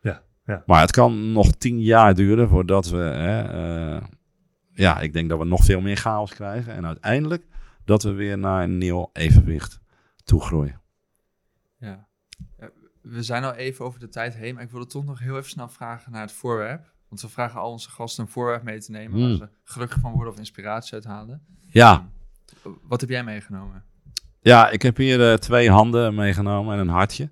Ja, 0.00 0.22
ja. 0.44 0.62
Maar 0.66 0.80
het 0.80 0.90
kan 0.90 1.32
nog 1.32 1.50
tien 1.52 1.80
jaar 1.80 2.14
duren 2.14 2.48
voordat 2.48 2.88
we, 2.88 2.96
hè, 2.96 3.54
uh, 3.94 4.02
ja, 4.72 5.00
ik 5.00 5.12
denk 5.12 5.28
dat 5.28 5.38
we 5.38 5.44
nog 5.44 5.64
veel 5.64 5.80
meer 5.80 5.96
chaos 5.96 6.34
krijgen 6.34 6.74
en 6.74 6.86
uiteindelijk 6.86 7.46
dat 7.88 8.02
we 8.02 8.12
weer 8.12 8.38
naar 8.38 8.62
een 8.62 8.78
nieuw 8.78 9.10
evenwicht 9.12 9.80
toe 10.24 10.40
groeien. 10.40 10.80
Ja. 11.78 12.06
We 13.02 13.22
zijn 13.22 13.44
al 13.44 13.54
even 13.54 13.84
over 13.84 14.00
de 14.00 14.08
tijd 14.08 14.34
heen, 14.34 14.54
maar 14.54 14.62
ik 14.62 14.70
wilde 14.70 14.86
toch 14.86 15.04
nog 15.04 15.18
heel 15.18 15.36
even 15.36 15.50
snel 15.50 15.68
vragen 15.68 16.12
naar 16.12 16.20
het 16.20 16.32
voorwerp. 16.32 16.92
Want 17.08 17.20
we 17.20 17.28
vragen 17.28 17.60
al 17.60 17.70
onze 17.70 17.90
gasten 17.90 18.24
een 18.24 18.30
voorwerp 18.30 18.62
mee 18.62 18.80
te 18.80 18.90
nemen 18.90 19.18
Hmm. 19.20 19.38
waar 19.38 19.48
ze 19.48 19.54
gelukkig 19.64 20.00
van 20.00 20.12
worden 20.12 20.32
of 20.32 20.38
inspiratie 20.38 20.92
uithalen. 20.94 21.42
Ja, 21.70 22.08
Wat 22.82 23.00
heb 23.00 23.10
jij 23.10 23.24
meegenomen? 23.24 23.84
ja 24.40 24.70
ik 24.70 24.82
heb 24.82 24.96
hier 24.96 25.30
eh, 25.30 25.36
twee 25.36 25.70
handen 25.70 26.14
meegenomen 26.14 26.74
en 26.74 26.80
een 26.80 26.88
hartje. 26.88 27.30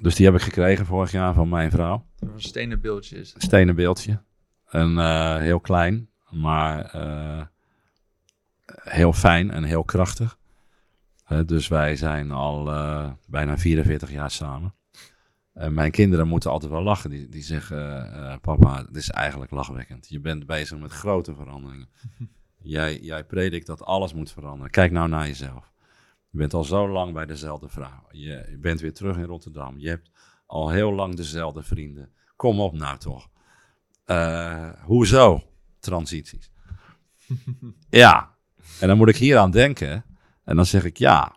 Dus 0.00 0.14
die 0.14 0.26
heb 0.26 0.34
ik 0.34 0.40
gekregen 0.40 0.86
vorig 0.86 1.10
jaar 1.10 1.34
van 1.34 1.48
mijn 1.48 1.70
vrouw. 1.70 2.06
Een 2.18 2.40
stenen 2.40 2.80
beeldje 2.80 3.16
is 3.18 3.34
stenen 3.38 3.74
beeldje. 3.74 4.22
En 4.66 4.98
eh, 4.98 5.36
heel 5.36 5.60
klein, 5.60 6.10
maar 6.30 6.84
eh, 6.84 7.46
heel 8.88 9.12
fijn 9.12 9.50
en 9.50 9.64
heel 9.64 9.84
krachtig. 9.84 10.38
Eh, 11.24 11.40
dus 11.46 11.68
wij 11.68 11.96
zijn 11.96 12.30
al 12.30 12.72
eh, 12.72 13.10
bijna 13.28 13.58
44 13.58 14.10
jaar 14.10 14.30
samen. 14.30 14.74
En 15.52 15.74
mijn 15.74 15.90
kinderen 15.90 16.28
moeten 16.28 16.50
altijd 16.50 16.72
wel 16.72 16.82
lachen. 16.82 17.10
Die, 17.10 17.28
die 17.28 17.42
zeggen, 17.42 18.12
eh, 18.12 18.36
papa, 18.40 18.84
het 18.86 18.96
is 18.96 19.10
eigenlijk 19.10 19.50
lachwekkend. 19.50 20.08
Je 20.08 20.20
bent 20.20 20.46
bezig 20.46 20.78
met 20.78 20.92
grote 20.92 21.34
veranderingen. 21.34 21.88
jij, 22.62 23.00
jij 23.00 23.24
predikt 23.24 23.66
dat 23.66 23.82
alles 23.82 24.14
moet 24.14 24.32
veranderen. 24.32 24.70
Kijk 24.70 24.92
nou 24.92 25.08
naar 25.08 25.26
jezelf. 25.26 25.72
Je 26.30 26.38
bent 26.38 26.54
al 26.54 26.64
zo 26.64 26.88
lang 26.88 27.12
bij 27.12 27.26
dezelfde 27.26 27.68
vrouw. 27.68 28.06
Je, 28.10 28.46
je 28.50 28.58
bent 28.58 28.80
weer 28.80 28.92
terug 28.92 29.16
in 29.16 29.24
Rotterdam. 29.24 29.78
Je 29.78 29.88
hebt 29.88 30.10
al 30.46 30.70
heel 30.70 30.92
lang 30.92 31.14
dezelfde 31.14 31.62
vrienden. 31.62 32.10
Kom 32.36 32.60
op 32.60 32.72
nou 32.72 32.98
toch. 32.98 33.28
Eh, 34.04 34.70
hoezo 34.82 35.42
transities? 35.78 36.50
ja, 37.88 38.35
en 38.80 38.88
dan 38.88 38.96
moet 38.96 39.08
ik 39.08 39.16
hier 39.16 39.38
aan 39.38 39.50
denken. 39.50 40.04
En 40.44 40.56
dan 40.56 40.66
zeg 40.66 40.84
ik 40.84 40.96
ja, 40.96 41.36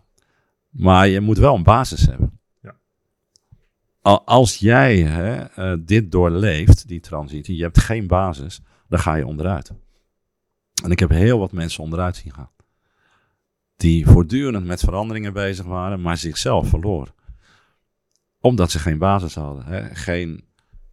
maar 0.70 1.08
je 1.08 1.20
moet 1.22 1.38
wel 1.38 1.56
een 1.56 1.64
basis 1.64 2.06
hebben. 2.06 2.40
Ja. 2.62 2.76
Al- 4.02 4.26
Als 4.26 4.58
jij 4.58 4.98
hè, 4.98 5.36
eh, 5.36 5.78
dit 5.80 6.12
doorleeft, 6.12 6.88
die 6.88 7.00
transitie, 7.00 7.56
je 7.56 7.64
hebt 7.64 7.80
geen 7.80 8.08
basis, 8.08 8.62
dan 8.88 9.00
ga 9.00 9.16
je 9.16 9.26
onderuit. 9.26 9.72
En 10.84 10.92
ik 10.92 11.00
heb 11.00 11.10
heel 11.10 11.40
wat 11.40 11.52
mensen 11.52 11.84
onderuit 11.84 12.16
zien 12.16 12.34
gaan. 12.34 12.52
Die 13.76 14.06
voortdurend 14.08 14.66
met 14.66 14.80
veranderingen 14.80 15.34
bezig 15.34 15.66
waren, 15.66 16.02
maar 16.02 16.18
zichzelf 16.18 16.70
verloren. 16.70 17.14
Omdat 18.40 18.72
ze 18.72 18.80
geen 18.80 18.98
basis 18.98 19.36
hadden. 19.36 19.66
Hè? 19.66 19.96
Geen 19.96 20.44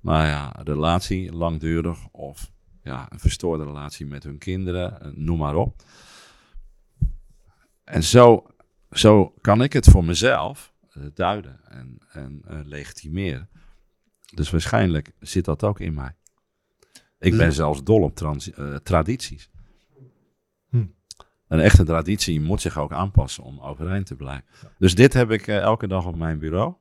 nou 0.00 0.26
ja, 0.26 0.52
relatie, 0.64 1.32
langdurig 1.32 1.98
of 2.12 2.50
ja, 2.82 3.06
een 3.08 3.18
verstoorde 3.18 3.64
relatie 3.64 4.06
met 4.06 4.22
hun 4.22 4.38
kinderen, 4.38 5.00
eh, 5.00 5.08
noem 5.14 5.38
maar 5.38 5.54
op. 5.54 5.82
En 7.86 8.02
zo, 8.02 8.46
zo 8.90 9.34
kan 9.40 9.62
ik 9.62 9.72
het 9.72 9.86
voor 9.86 10.04
mezelf 10.04 10.74
eh, 10.90 11.02
duiden 11.14 11.60
en, 11.64 11.98
en 12.12 12.42
eh, 12.46 12.58
legitimeren. 12.64 13.48
Dus 14.34 14.50
waarschijnlijk 14.50 15.12
zit 15.20 15.44
dat 15.44 15.64
ook 15.64 15.80
in 15.80 15.94
mij. 15.94 16.14
Ik 17.18 17.36
ben 17.36 17.46
Dus- 17.46 17.56
zelfs 17.56 17.82
dol 17.84 18.02
op 18.02 18.14
transi- 18.14 18.50
eh, 18.50 18.74
tradities. 18.74 19.50
Hm. 20.68 20.84
Een 21.48 21.60
echte 21.60 21.84
traditie 21.84 22.40
moet 22.40 22.60
zich 22.60 22.78
ook 22.78 22.92
aanpassen 22.92 23.44
om 23.44 23.60
overeind 23.60 24.06
te 24.06 24.16
blijven. 24.16 24.44
Dus 24.78 24.94
dit 24.94 25.12
heb 25.12 25.30
ik 25.30 25.46
elke 25.46 25.86
dag 25.86 26.06
op 26.06 26.16
mijn 26.16 26.38
bureau. 26.38 26.74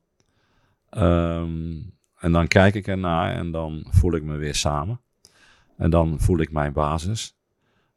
Ehm, 0.90 1.82
en 2.16 2.32
dan 2.32 2.48
kijk 2.48 2.76
ik 2.76 2.88
ernaar 2.88 3.36
en 3.36 3.52
dan 3.52 3.86
voel 3.90 4.16
ik 4.16 4.24
me 4.24 4.38
weer 4.38 4.56
samen. 4.56 5.02
En 5.78 5.90
dan 5.90 6.20
voel 6.20 6.40
ik 6.40 6.52
mijn 6.52 6.74
basis. 6.74 7.35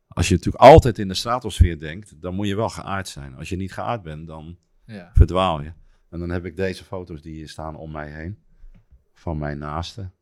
Als 0.08 0.28
je 0.28 0.34
natuurlijk 0.34 0.64
altijd 0.64 0.98
in 0.98 1.08
de 1.08 1.14
stratosfeer 1.14 1.78
denkt, 1.78 2.20
dan 2.22 2.34
moet 2.34 2.46
je 2.46 2.56
wel 2.56 2.68
geaard 2.68 3.08
zijn. 3.08 3.34
Als 3.36 3.48
je 3.48 3.56
niet 3.56 3.72
geaard 3.72 4.02
bent, 4.02 4.26
dan 4.26 4.58
Ja. 4.84 5.10
verdwaal 5.12 5.62
je. 5.62 5.72
En 6.10 6.18
dan 6.18 6.30
heb 6.30 6.44
ik 6.44 6.56
deze 6.56 6.84
foto's 6.84 7.22
die 7.22 7.34
hier 7.34 7.48
staan 7.48 7.76
om 7.76 7.90
mij 7.92 8.10
heen. 8.10 8.38
Van 9.14 9.38
mijn 9.38 9.58
naasten. 9.58 10.12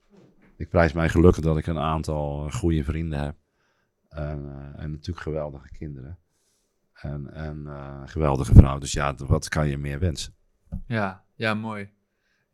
Ik 0.56 0.68
prijs 0.68 0.92
mij 0.92 1.08
gelukkig 1.08 1.42
dat 1.44 1.56
ik 1.58 1.66
een 1.66 1.78
aantal 1.78 2.46
eh, 2.46 2.52
goede 2.52 2.84
vrienden 2.84 3.18
heb. 3.20 3.36
En, 4.08 4.46
eh, 4.48 4.82
en 4.82 4.90
natuurlijk 4.90 5.20
geweldige 5.20 5.68
kinderen. 5.68 6.18
En, 6.92 7.32
en 7.32 7.66
eh, 7.66 8.02
geweldige 8.04 8.54
vrouw. 8.54 8.78
Dus 8.78 8.92
ja, 8.92 9.14
wat 9.14 9.48
kan 9.48 9.68
je 9.68 9.78
meer 9.78 9.98
wensen? 9.98 10.34
Ja, 10.86 11.24
ja, 11.34 11.54
mooi. 11.54 11.90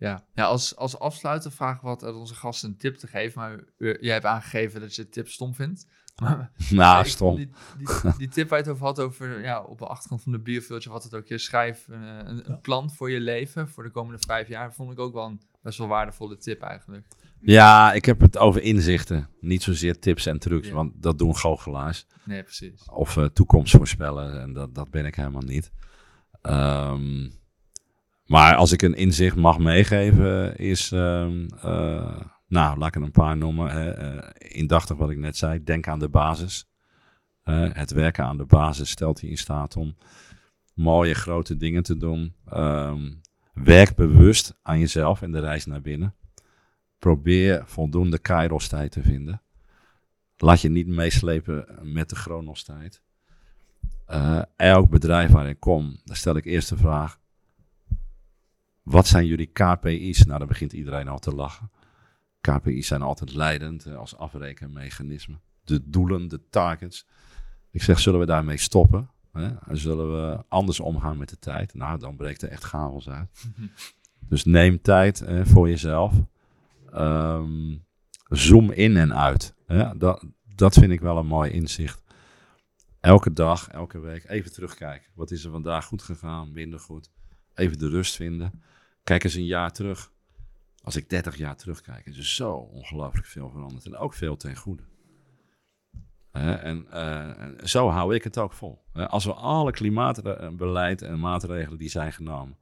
Ja, 0.03 0.25
ja 0.35 0.45
als, 0.45 0.77
als 0.77 0.99
afsluiter 0.99 1.53
vragen 1.53 1.81
we 1.83 1.87
wat 1.89 2.05
uit 2.05 2.15
onze 2.15 2.35
gasten 2.35 2.69
een 2.69 2.77
tip 2.77 2.97
te 2.97 3.07
geven. 3.07 3.41
Maar 3.41 3.59
u- 3.79 3.97
jij 4.01 4.13
hebt 4.13 4.25
aangegeven 4.25 4.81
dat 4.81 4.95
je 4.95 5.03
de 5.03 5.09
tip 5.09 5.29
stom 5.29 5.55
vindt. 5.55 5.87
Maar 6.23 6.51
Nou, 6.71 7.07
stom. 7.07 7.37
Die, 7.37 7.51
die, 7.79 7.87
die 8.19 8.29
tip 8.29 8.49
waar 8.49 8.59
je 8.59 8.65
het 8.65 8.73
over 8.75 8.87
had, 8.87 9.01
over 9.01 9.43
ja, 9.43 9.63
op 9.63 9.79
de 9.79 9.87
achtergrond 9.87 10.23
van 10.23 10.33
de 10.33 10.39
bierveeltje, 10.39 10.91
wat 10.91 11.03
het 11.05 11.15
ook 11.15 11.27
je 11.27 11.39
schrijf, 11.39 11.87
een, 11.89 12.51
een 12.51 12.61
plan 12.61 12.91
voor 12.91 13.11
je 13.11 13.21
leven 13.21 13.69
voor 13.69 13.83
de 13.83 13.91
komende 13.91 14.19
vijf 14.27 14.49
jaar, 14.49 14.75
vond 14.75 14.93
ik 14.93 14.99
ook 14.99 15.13
wel 15.13 15.25
een 15.27 15.41
best 15.63 15.79
wel 15.79 15.89
waardevolle 15.89 16.37
tip 16.37 16.63
eigenlijk. 16.63 17.07
Ja, 17.41 17.93
ik 17.93 18.05
heb 18.05 18.21
het 18.21 18.39
over 18.39 18.63
inzichten. 18.63 19.29
Niet 19.41 19.63
zozeer 19.63 19.99
tips 19.99 20.27
en 20.27 20.39
trucs, 20.39 20.69
Ja. 20.69 20.75
want 20.75 21.03
dat 21.03 21.19
doen 21.19 21.37
goochelaars. 21.37 22.07
Nee, 22.25 22.43
precies. 22.43 22.83
Of 22.91 23.17
eh, 23.17 23.25
toekomst 23.25 23.77
voorspellen. 23.77 24.41
En 24.41 24.53
dat, 24.53 24.75
dat 24.75 24.91
ben 24.91 25.07
ik 25.07 25.15
helemaal 25.15 25.43
niet. 25.43 25.73
Ehm, 26.43 27.31
maar 28.33 28.55
als 28.55 28.73
ik 28.73 28.83
een 28.83 28.95
inzicht 28.95 29.37
mag 29.37 29.59
meegeven, 29.59 30.57
is. 30.57 30.93
ehm, 30.93 31.47
eh, 31.63 32.21
nou, 32.49 32.79
laat 32.79 32.97
ik 32.97 33.03
een 33.03 33.11
paar 33.11 33.37
noemen. 33.37 33.71
Hè. 33.71 33.91
Eh, 33.91 34.59
indachtig 34.59 34.97
wat 34.97 35.11
ik 35.11 35.19
net 35.19 35.37
zei. 35.37 35.65
Denk 35.65 35.89
aan 35.89 35.99
de 35.99 36.09
basis. 36.09 36.67
Het 37.73 37.91
werken 37.91 38.25
aan 38.25 38.37
de 38.37 38.45
basis 38.45 38.91
stelt 38.91 39.21
je 39.21 39.29
in 39.29 39.39
staat 39.39 39.77
om 39.77 39.97
mooie 40.75 41.15
grote 41.15 41.57
dingen 41.57 41.83
te 41.83 41.97
doen. 41.97 42.35
Ehm, 42.47 43.13
werk 43.55 43.95
bewust 43.95 44.59
aan 44.63 44.79
jezelf 44.79 45.23
en 45.23 45.33
de 45.33 45.41
reis 45.41 45.67
naar 45.67 45.81
binnen. 45.81 46.15
Probeer 46.99 47.63
voldoende 47.67 48.19
kairos-tijd 48.19 48.93
te 48.93 49.03
vinden. 49.03 49.43
Laat 50.37 50.61
je 50.61 50.69
niet 50.71 50.89
meeslepen 50.89 51.67
met 51.83 52.09
de 52.09 52.17
chronos-tijd. 52.17 53.03
Eh, 54.07 54.43
elk 54.57 54.91
bedrijf 54.91 55.31
waar 55.31 55.49
ik 55.49 55.61
kom, 55.61 56.01
daar 56.05 56.17
stel 56.17 56.37
ik 56.37 56.45
eerst 56.45 56.69
de 56.69 56.77
vraag: 56.77 57.21
wat 58.83 59.07
zijn 59.07 59.27
jullie 59.27 59.51
KPI's? 59.53 60.25
Nou, 60.25 60.39
dan 60.39 60.49
begint 60.49 60.73
iedereen 60.73 61.09
al 61.09 61.19
te 61.19 61.35
lachen. 61.35 61.71
KPI's 62.41 62.87
zijn 62.87 63.03
altijd 63.03 63.35
leidend 63.35 63.87
eh, 63.87 63.97
als 63.97 64.17
afrekenmechanisme. 64.17 65.39
De 65.65 65.91
doelen, 65.91 66.29
de 66.29 66.41
targets. 66.51 67.07
Ik 67.71 67.83
zeg, 67.83 67.99
zullen 67.99 68.21
we 68.21 68.27
daarmee 68.27 68.57
stoppen? 68.57 69.11
Hè? 69.33 69.49
En 69.67 69.77
zullen 69.77 70.13
we 70.13 70.45
anders 70.49 70.81
omgaan 70.81 71.19
met 71.19 71.29
de 71.29 71.39
tijd? 71.39 71.75
Nou, 71.75 71.99
dan 71.99 72.17
breekt 72.17 72.43
er 72.43 72.49
echt 72.49 72.65
chaos 72.65 73.09
uit. 73.09 73.31
Dus 74.29 74.45
neem 74.45 74.83
tijd 74.83 75.21
eh, 75.21 75.45
voor 75.45 75.69
jezelf. 75.69 76.15
Ehm, 76.93 77.77
zoom 78.29 78.71
in 78.71 78.97
en 78.97 79.15
uit. 79.15 79.55
Hè? 79.67 79.97
Dat, 79.97 80.25
dat 80.55 80.75
vind 80.75 80.93
ik 80.93 81.01
wel 81.01 81.19
een 81.19 81.27
mooi 81.27 81.51
inzicht. 81.51 82.03
Elke 83.01 83.33
dag, 83.33 83.69
elke 83.69 83.99
week 83.99 84.25
even 84.29 84.53
terugkijken. 84.53 85.11
Wat 85.15 85.31
is 85.31 85.45
er 85.45 85.51
vandaag 85.51 85.85
goed 85.85 86.03
gegaan, 86.03 86.53
minder 86.53 86.81
goed? 86.81 87.11
Even 87.55 87.79
de 87.79 87.89
rust 87.89 88.17
vinden. 88.17 88.63
Kijk 89.05 89.25
eens 89.25 89.35
een 89.35 89.45
jaar 89.45 89.73
terug. 89.73 90.13
Als 90.83 90.97
ik 90.97 91.09
30 91.09 91.37
jaar 91.37 91.57
terugkijk, 91.57 92.07
is 92.07 92.17
er 92.17 92.27
zo 92.27 92.53
ongelooflijk 92.53 93.27
veel 93.27 93.51
veranderd. 93.51 93.87
En 93.87 93.97
ook 93.97 94.15
veel 94.15 94.37
ten 94.37 94.57
goede. 94.57 94.83
Eh, 96.31 96.65
en 96.65 96.87
zo 97.63 97.89
hou 97.89 98.15
ik 98.15 98.25
het 98.25 98.39
ook 98.39 98.53
vol. 98.53 98.85
Als 98.93 99.25
we 99.25 99.33
alle 99.33 99.71
klimaatbeleid 99.71 101.03
en 101.03 101.21
maatregelen 101.21 101.79
die 101.79 101.89
zijn 101.89 102.13
genomen, 102.13 102.59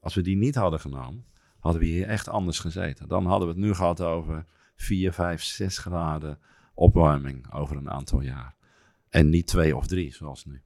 als 0.00 0.14
we 0.14 0.22
die 0.22 0.36
niet 0.36 0.54
hadden 0.54 0.80
genomen, 0.80 1.26
hadden 1.58 1.80
we 1.80 1.86
hier 1.86 2.06
echt 2.06 2.28
anders 2.28 2.58
gezeten. 2.58 3.08
Dan 3.08 3.26
hadden 3.26 3.48
we 3.48 3.54
het 3.54 3.62
nu 3.62 3.74
gehad 3.74 4.00
over 4.00 4.46
4, 4.76 5.12
5, 5.12 5.42
6 5.42 5.78
graden 5.78 6.38
opwarming 6.74 7.52
over 7.52 7.76
een 7.76 7.90
aantal 7.90 8.20
jaar. 8.20 8.54
En 9.08 9.30
niet 9.30 9.46
twee 9.46 9.76
of 9.76 9.86
drie, 9.86 10.14
zoals 10.14 10.44
nu. 10.44 10.62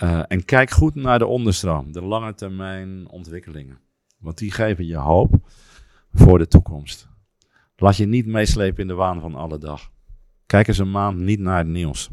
Eh, 0.00 0.22
en 0.28 0.44
kijk 0.44 0.70
goed 0.70 0.94
naar 0.94 1.18
de 1.18 1.26
onderstroom, 1.26 1.92
de 1.92 2.02
lange 2.02 2.34
termijn 2.34 3.08
ontwikkelingen. 3.08 3.78
Want 4.18 4.38
die 4.38 4.50
geven 4.50 4.86
je 4.86 4.96
hoop 4.96 5.48
voor 6.12 6.38
de 6.38 6.48
toekomst. 6.48 7.08
Laat 7.76 7.96
je 7.96 8.06
niet 8.06 8.26
meeslepen 8.26 8.82
in 8.82 8.88
de 8.88 8.94
waan 8.94 9.20
van 9.20 9.34
alle 9.34 9.58
dag. 9.58 9.90
Kijk 10.46 10.68
eens 10.68 10.78
een 10.78 10.90
maand 10.90 11.18
niet 11.18 11.40
naar 11.40 11.58
het 11.58 11.66
nieuws. 11.66 12.10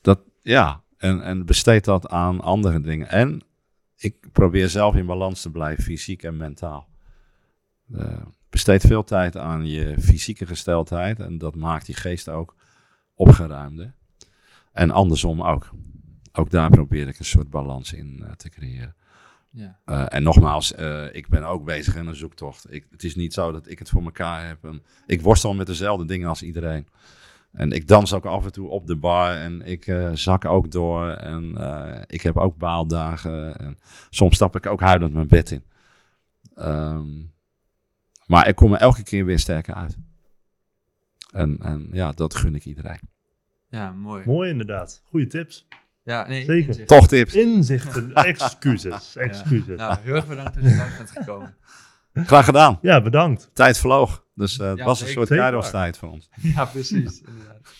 Dat, 0.00 0.20
ja, 0.42 0.82
en, 0.96 1.22
en 1.22 1.46
besteed 1.46 1.84
dat 1.84 2.08
aan 2.08 2.40
andere 2.40 2.80
dingen. 2.80 3.08
En 3.08 3.42
ik 3.96 4.32
probeer 4.32 4.68
zelf 4.68 4.94
in 4.94 5.06
balans 5.06 5.42
te 5.42 5.50
blijven, 5.50 5.84
fysiek 5.84 6.22
en 6.22 6.36
mentaal. 6.36 6.88
Eh, 7.92 8.26
besteed 8.50 8.82
veel 8.82 9.04
tijd 9.04 9.36
aan 9.36 9.66
je 9.66 10.00
fysieke 10.00 10.46
gesteldheid 10.46 11.20
en 11.20 11.38
dat 11.38 11.54
maakt 11.54 11.86
je 11.86 11.94
geest 11.94 12.28
ook 12.28 12.54
opgeruimder. 13.14 13.94
En 14.74 14.90
andersom 14.90 15.42
ook. 15.42 15.70
Ook 16.32 16.50
daar 16.50 16.70
probeer 16.70 17.08
ik 17.08 17.18
een 17.18 17.24
soort 17.24 17.50
balans 17.50 17.92
in 17.92 18.22
eh, 18.22 18.32
te 18.32 18.48
creëren. 18.48 18.94
Ja. 19.54 19.78
Eh, 19.84 20.04
en 20.08 20.22
nogmaals, 20.22 20.74
eh, 20.74 21.14
ik 21.14 21.28
ben 21.28 21.44
ook 21.44 21.64
bezig 21.64 21.96
in 21.96 22.06
een 22.06 22.16
zoektocht. 22.16 22.72
Ik, 22.72 22.86
het 22.90 23.04
is 23.04 23.14
niet 23.14 23.32
zo 23.32 23.52
dat 23.52 23.68
ik 23.68 23.78
het 23.78 23.88
voor 23.88 24.02
elkaar 24.02 24.46
heb. 24.46 24.64
En 24.64 24.82
ik 25.06 25.20
worstel 25.22 25.54
met 25.54 25.66
dezelfde 25.66 26.04
dingen 26.04 26.28
als 26.28 26.42
iedereen. 26.42 26.86
En 27.52 27.72
ik 27.72 27.88
dans 27.88 28.12
ook 28.12 28.26
af 28.26 28.44
en 28.44 28.52
toe 28.52 28.68
op 28.68 28.86
de 28.86 28.96
bar 28.96 29.36
en 29.36 29.62
ik 29.62 29.86
eh, 29.86 30.10
zak 30.12 30.44
ook 30.44 30.70
door. 30.70 31.08
En 31.10 31.54
ik 32.06 32.20
heb 32.20 32.36
ook 32.36 32.56
baaldagen. 32.56 33.58
En 33.58 33.78
soms 34.10 34.34
stap 34.34 34.56
ik 34.56 34.66
ook 34.66 34.80
huilend 34.80 35.14
mijn 35.14 35.28
bed 35.28 35.50
in. 35.50 35.64
Ehm, 36.54 37.22
maar 38.26 38.48
ik 38.48 38.54
kom 38.54 38.72
er 38.72 38.80
elke 38.80 39.02
keer 39.02 39.24
weer 39.24 39.38
sterker 39.38 39.74
uit. 39.74 39.96
En, 41.30 41.58
en 41.60 41.88
ja, 41.92 42.12
dat 42.12 42.34
gun 42.34 42.54
ik 42.54 42.64
iedereen. 42.64 43.13
Ja, 43.74 43.92
mooi. 43.92 44.22
Mooi 44.26 44.50
inderdaad. 44.50 45.02
Goede 45.04 45.26
tips. 45.26 45.66
Ja, 46.02 46.26
nee, 46.28 46.44
Zeker. 46.44 46.86
Toch 46.86 47.08
tips. 47.08 47.34
Inzichten. 47.34 48.14
Excuses. 48.32 49.16
Excuses. 49.16 49.78
Nou, 49.78 49.96
heel 50.02 50.14
erg 50.14 50.26
bedankt 50.26 50.54
dat 50.54 50.64
je 50.64 50.76
langs 50.76 50.96
bent 50.96 51.10
gekomen. 51.10 51.56
Graag 52.12 52.44
gedaan. 52.44 52.78
Ja, 52.82 53.02
bedankt. 53.02 53.50
Tijd 53.52 53.78
vloog. 53.78 54.24
Dus 54.34 54.58
eh, 54.58 54.68
het 54.68 54.78
Ja, 54.78 54.84
was 54.84 55.00
een 55.00 55.08
soort 55.08 55.28
kairos-tijd 55.28 55.96
voor 55.98 56.10
ons. 56.10 56.28
Ja, 56.42 56.64
precies. 56.64 57.22
inderdaad. 57.26 57.72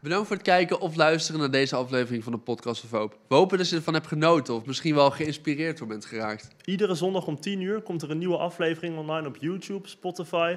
Bedankt 0.00 0.26
voor 0.26 0.36
het 0.36 0.44
kijken 0.44 0.80
of 0.80 0.94
luisteren 0.96 1.40
naar 1.40 1.50
deze 1.50 1.76
aflevering 1.76 2.22
van 2.24 2.32
de 2.32 2.38
Podcast 2.38 2.84
of 2.84 2.90
Hoop. 2.90 3.18
We 3.28 3.34
hopen 3.34 3.58
dat 3.58 3.68
je 3.68 3.76
ervan 3.76 3.94
hebt 3.94 4.06
genoten 4.06 4.54
of 4.54 4.66
misschien 4.66 4.94
wel 4.94 5.10
geïnspireerd 5.10 5.78
door 5.78 5.86
bent 5.86 6.04
geraakt. 6.04 6.48
Iedere 6.64 6.94
zondag 6.94 7.26
om 7.26 7.40
10 7.40 7.60
uur 7.60 7.80
komt 7.80 8.02
er 8.02 8.10
een 8.10 8.18
nieuwe 8.18 8.36
aflevering 8.36 8.96
online 8.96 9.28
op 9.28 9.36
YouTube, 9.36 9.88
Spotify 9.88 10.56